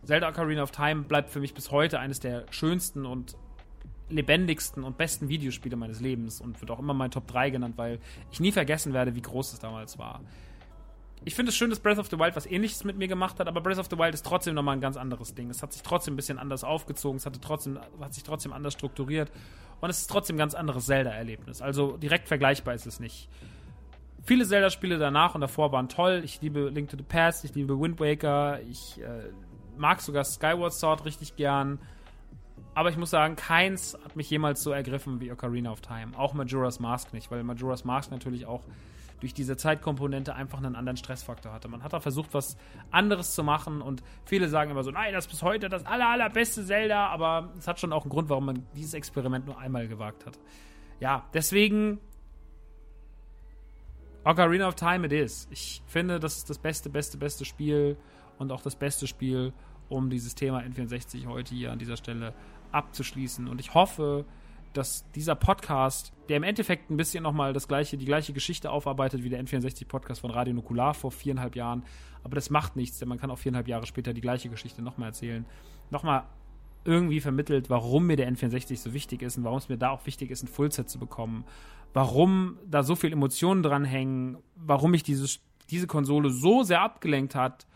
[0.05, 3.37] Zelda Ocarina of Time bleibt für mich bis heute eines der schönsten und
[4.09, 8.01] lebendigsten und besten Videospiele meines Lebens und wird auch immer mein Top 3 genannt, weil
[8.33, 10.21] ich nie vergessen werde, wie groß es damals war.
[11.25, 13.47] Ich finde es schön, dass Breath of the Wild was ähnliches mit mir gemacht hat,
[13.47, 15.51] aber Breath of the Wild ist trotzdem nochmal ein ganz anderes Ding.
[15.51, 18.73] Es hat sich trotzdem ein bisschen anders aufgezogen, es hatte trotzdem, hat sich trotzdem anders
[18.73, 19.31] strukturiert
[19.81, 21.61] und es ist trotzdem ein ganz anderes Zelda-Erlebnis.
[21.61, 23.29] Also direkt vergleichbar ist es nicht.
[24.25, 26.23] Viele Zelda-Spiele danach und davor waren toll.
[26.25, 29.31] Ich liebe Link to the Past, ich liebe Wind Waker, ich äh,
[29.77, 31.81] mag sogar Skyward Sword richtig gern.
[32.75, 36.17] Aber ich muss sagen, keins hat mich jemals so ergriffen wie Ocarina of Time.
[36.17, 38.63] Auch Majora's Mask nicht, weil Majora's Mask natürlich auch
[39.21, 41.69] durch diese Zeitkomponente einfach einen anderen Stressfaktor hatte.
[41.69, 42.57] Man hat da versucht, was
[42.91, 46.09] anderes zu machen und viele sagen immer so, nein, das ist bis heute das aller,
[46.09, 49.89] allerbeste Zelda, aber es hat schon auch einen Grund, warum man dieses Experiment nur einmal
[49.89, 50.39] gewagt hat.
[50.99, 52.01] Ja, deswegen
[54.25, 55.49] Ocarina of Time it is.
[55.51, 57.97] Ich finde, das ist das beste, beste, beste Spiel
[58.39, 59.53] und auch das beste Spiel,
[59.89, 62.35] um dieses Thema N64 heute hier an dieser Stelle
[62.71, 63.49] abzuschließen.
[63.49, 64.25] Und ich hoffe,
[64.73, 69.25] dass dieser Podcast, der im Endeffekt ein bisschen nochmal das gleiche, die gleiche Geschichte aufarbeitet
[69.25, 71.85] wie der N64-Podcast von Radio Nukular vor viereinhalb Jahren,
[72.23, 75.09] aber das macht nichts, denn man kann auch viereinhalb Jahre später die gleiche Geschichte nochmal
[75.09, 75.45] erzählen,
[75.91, 76.25] nochmal
[76.85, 80.07] irgendwie vermittelt, warum mir der N64 so wichtig ist und warum es mir da auch
[80.07, 81.45] wichtig ist, ein Fullset zu bekommen,
[81.93, 87.35] warum da so viel Emotionen dran hängen, warum mich dieses, diese Konsole so sehr abgelenkt
[87.35, 87.67] hat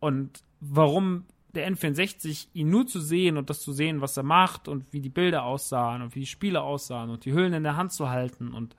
[0.00, 1.24] und warum
[1.58, 5.00] der N64, ihn nur zu sehen und das zu sehen, was er macht und wie
[5.00, 8.08] die Bilder aussahen und wie die Spiele aussahen und die Hüllen in der Hand zu
[8.08, 8.76] halten und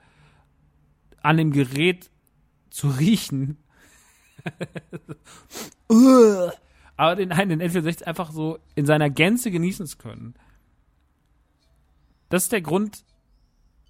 [1.22, 2.10] an dem Gerät
[2.70, 3.58] zu riechen.
[6.96, 10.34] Aber den, nein, den N64 einfach so in seiner Gänze genießen zu können.
[12.30, 13.04] Das ist der Grund,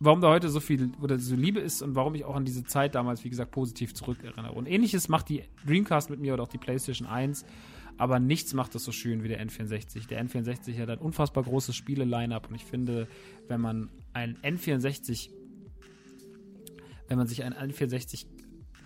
[0.00, 2.64] warum da heute so viel oder so Liebe ist und warum ich auch an diese
[2.64, 4.52] Zeit damals, wie gesagt, positiv zurückerinnere.
[4.52, 7.44] Und ähnliches macht die Dreamcast mit mir oder auch die PlayStation 1
[8.00, 10.08] aber nichts macht das so schön wie der N64.
[10.08, 13.06] Der N64 hat ein unfassbar großes Spiele-Line-Up und ich finde,
[13.46, 15.28] wenn man ein N64,
[17.08, 18.24] wenn man sich ein N64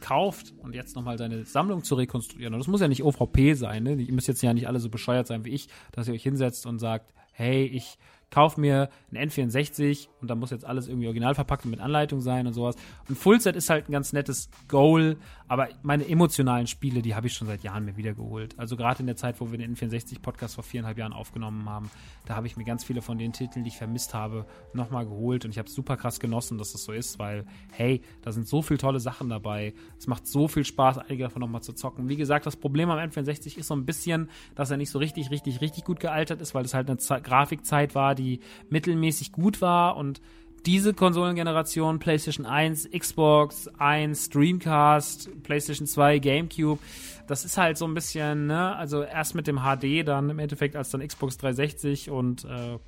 [0.01, 3.85] kauft und jetzt nochmal seine Sammlung zu rekonstruieren, und das muss ja nicht OVP sein,
[3.85, 3.95] ne?
[3.95, 6.67] ihr müsst jetzt ja nicht alle so bescheuert sein wie ich, dass ihr euch hinsetzt
[6.67, 7.99] und sagt, hey, ich
[8.35, 12.21] kauf mir ein N64 und da muss jetzt alles irgendwie original verpackt und mit Anleitung
[12.21, 12.75] sein und sowas.
[13.09, 17.35] Und Fullset ist halt ein ganz nettes Goal, aber meine emotionalen Spiele, die habe ich
[17.35, 18.59] schon seit Jahren mir wiedergeholt.
[18.59, 21.91] Also gerade in der Zeit, wo wir den N64-Podcast vor viereinhalb Jahren aufgenommen haben,
[22.25, 25.45] da habe ich mir ganz viele von den Titeln, die ich vermisst habe, nochmal geholt
[25.45, 28.63] und ich habe super krass genossen, dass das so ist, weil, hey, da sind so
[28.63, 29.75] viele tolle Sachen dabei.
[29.99, 32.09] Es macht so viel Spaß, einige davon nochmal zu zocken.
[32.09, 35.31] Wie gesagt, das Problem am N64 ist so ein bisschen, dass er nicht so richtig,
[35.31, 38.41] richtig, richtig gut gealtert ist, weil es halt eine Z Grafikzeit war, die
[38.71, 40.21] mittelmäßig gut war und
[40.67, 46.81] diese Konsolengeneration, PlayStation 1, Xbox 1, Dreamcast, PlayStation 2, GameCube,
[47.27, 50.77] das ist halt so ein bisschen, ne, also erst mit dem HD, dann im Endeffekt,
[50.77, 52.79] als dann Xbox 360 und äh,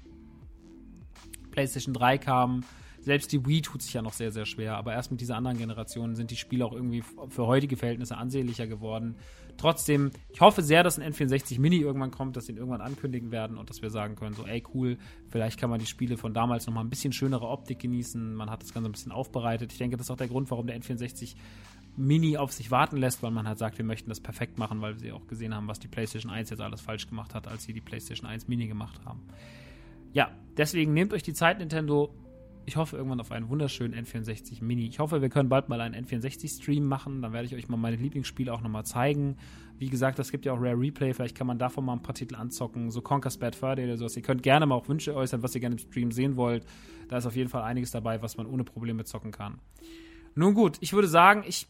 [1.51, 2.65] PlayStation 3 kamen,
[3.07, 5.59] selbst die Wii tut sich ja noch sehr, sehr schwer, aber erst mit dieser anderen
[5.59, 9.15] Generation sind die Spiele auch irgendwie für heutige Verhältnisse ansehnlicher geworden.
[9.57, 13.31] Trotzdem, ich hoffe sehr, dass ein N64 Mini irgendwann kommt, dass sie ihn irgendwann ankündigen
[13.31, 16.35] werden und dass wir sagen können, so, ey, cool, vielleicht kann man die Spiele von
[16.35, 18.35] damals nochmal ein bisschen schönere Optik genießen.
[18.35, 19.71] Man hat das Ganze ein bisschen aufbereitet.
[19.71, 21.37] Ich denke, das ist auch der Grund, warum der N64
[21.97, 24.99] Mini auf sich warten lässt, weil man halt sagt, wir möchten das perfekt machen, weil
[24.99, 27.73] sie auch gesehen haben, was die PlayStation 1 jetzt alles falsch gemacht hat, als sie
[27.73, 29.23] die PlayStation 1 Mini gemacht haben.
[30.13, 32.13] Ja, deswegen nehmt euch die Zeit, Nintendo,
[32.67, 34.87] ich hoffe irgendwann auf einen wunderschönen N64 Mini.
[34.87, 37.23] Ich hoffe, wir können bald mal einen N64-Stream machen.
[37.23, 39.37] Dann werde ich euch mal meine Lieblingsspiele auch nochmal zeigen.
[39.79, 41.15] Wie gesagt, es gibt ja auch Rare Replay.
[41.15, 42.91] Vielleicht kann man davon mal ein paar Titel anzocken.
[42.91, 44.17] So Conker's Bad Fur oder sowas.
[44.17, 46.67] Ihr könnt gerne mal auch Wünsche äußern, was ihr gerne im Stream sehen wollt.
[47.09, 49.61] Da ist auf jeden Fall einiges dabei, was man ohne Probleme zocken kann.
[50.35, 51.69] Nun gut, ich würde sagen, ich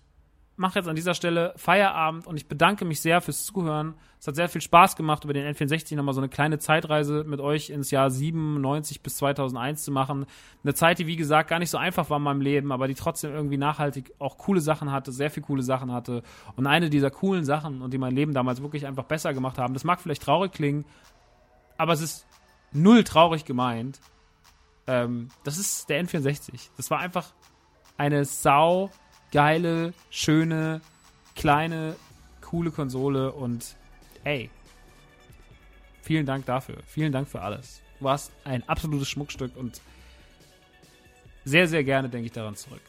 [0.57, 3.95] mache jetzt an dieser Stelle Feierabend und ich bedanke mich sehr fürs Zuhören.
[4.19, 7.41] Es hat sehr viel Spaß gemacht, über den N64 nochmal so eine kleine Zeitreise mit
[7.41, 10.27] euch ins Jahr 97 bis 2001 zu machen.
[10.65, 12.95] Eine Zeit, die wie gesagt gar nicht so einfach war in meinem Leben, aber die
[12.95, 16.23] trotzdem irgendwie nachhaltig auch coole Sachen hatte, sehr viel coole Sachen hatte.
[16.57, 19.75] Und eine dieser coolen Sachen und die mein Leben damals wirklich einfach besser gemacht haben,
[19.75, 20.87] das mag vielleicht traurig klingen,
[21.77, 22.27] aber es ist
[22.73, 24.01] null traurig gemeint.
[24.87, 26.71] Ähm, das ist der N64.
[26.77, 27.33] Das war einfach
[27.99, 28.91] eine sau
[29.33, 30.81] geile, schöne,
[31.35, 31.97] kleine,
[32.41, 33.77] coole Konsole und
[34.25, 34.51] ey,
[36.03, 36.77] vielen Dank dafür.
[36.87, 37.83] Vielen Dank für alles.
[37.99, 39.81] Du warst ein absolutes Schmuckstück und
[41.45, 42.81] sehr, sehr gerne denke ich daran zurück.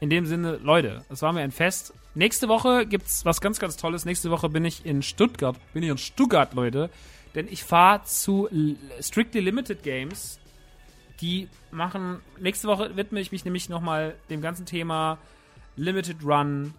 [0.00, 1.92] In dem Sinne, Leute, es war mir ein Fest.
[2.14, 4.04] Nächste Woche gibt's was ganz, ganz Tolles.
[4.04, 5.56] Nächste Woche bin ich in Stuttgart.
[5.74, 6.88] Bin ich in Stuttgart, Leute.
[7.34, 8.48] Denn ich fahre zu
[9.00, 10.40] Strictly Limited Games.
[11.20, 15.18] Die machen, nächste Woche widme ich mich nämlich nochmal dem ganzen Thema
[15.80, 16.74] Limited Run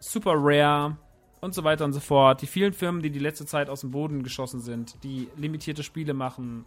[0.00, 0.96] Super Rare
[1.42, 2.40] und so weiter und so fort.
[2.40, 6.14] Die vielen Firmen, die die letzte Zeit aus dem Boden geschossen sind, die limitierte Spiele
[6.14, 6.64] machen.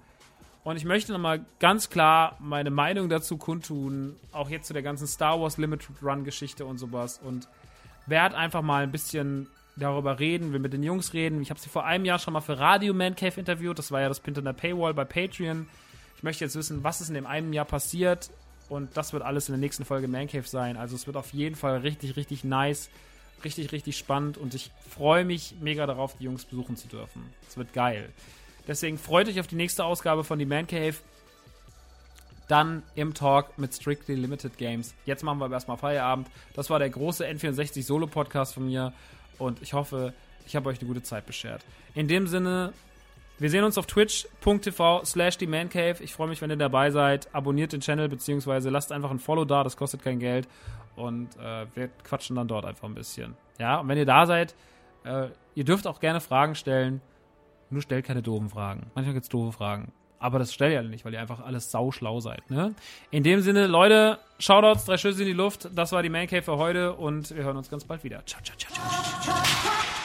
[0.63, 5.07] Und ich möchte nochmal ganz klar meine Meinung dazu kundtun, auch jetzt zu der ganzen
[5.07, 7.19] Star Wars Limited Run Geschichte und sowas.
[7.23, 7.47] Und
[8.05, 11.41] werde einfach mal ein bisschen darüber reden, will mit den Jungs reden.
[11.41, 13.79] Ich habe sie vor einem Jahr schon mal für Radio Man Cave interviewt.
[13.79, 15.67] Das war ja das Pint in der Paywall bei Patreon.
[16.15, 18.29] Ich möchte jetzt wissen, was ist in dem einen Jahr passiert.
[18.69, 20.77] Und das wird alles in der nächsten Folge Man Cave sein.
[20.77, 22.89] Also es wird auf jeden Fall richtig, richtig nice.
[23.43, 24.37] Richtig, richtig spannend.
[24.37, 27.21] Und ich freue mich mega darauf, die Jungs besuchen zu dürfen.
[27.47, 28.09] Es wird geil.
[28.67, 30.95] Deswegen freut euch auf die nächste Ausgabe von die Man Cave.
[32.47, 34.93] Dann im Talk mit Strictly Limited Games.
[35.05, 36.27] Jetzt machen wir aber erstmal Feierabend.
[36.53, 38.93] Das war der große N64 Solo-Podcast von mir.
[39.37, 40.13] Und ich hoffe,
[40.47, 41.63] ich habe euch eine gute Zeit beschert.
[41.93, 42.73] In dem Sinne,
[43.37, 46.01] wir sehen uns auf twitch.tv slash themancave.
[46.01, 47.33] Ich freue mich, wenn ihr dabei seid.
[47.33, 50.47] Abonniert den Channel, beziehungsweise lasst einfach ein Follow da, das kostet kein Geld.
[50.95, 53.35] Und äh, wir quatschen dann dort einfach ein bisschen.
[53.59, 54.55] Ja, und wenn ihr da seid,
[55.03, 57.01] äh, ihr dürft auch gerne Fragen stellen.
[57.69, 58.91] Nur stellt keine doofen Fragen.
[58.95, 59.91] Manchmal gibt es doofe Fragen.
[60.19, 62.49] Aber das stellt ihr alle nicht, weil ihr einfach alles sauschlau seid.
[62.49, 62.73] Ne?
[63.11, 65.69] In dem Sinne, Leute, Shoutouts, drei Schüsse in die Luft.
[65.75, 68.25] Das war die Man Cave für heute und wir hören uns ganz bald wieder.
[68.25, 70.04] Ciao, ciao, ciao, ciao, ciao.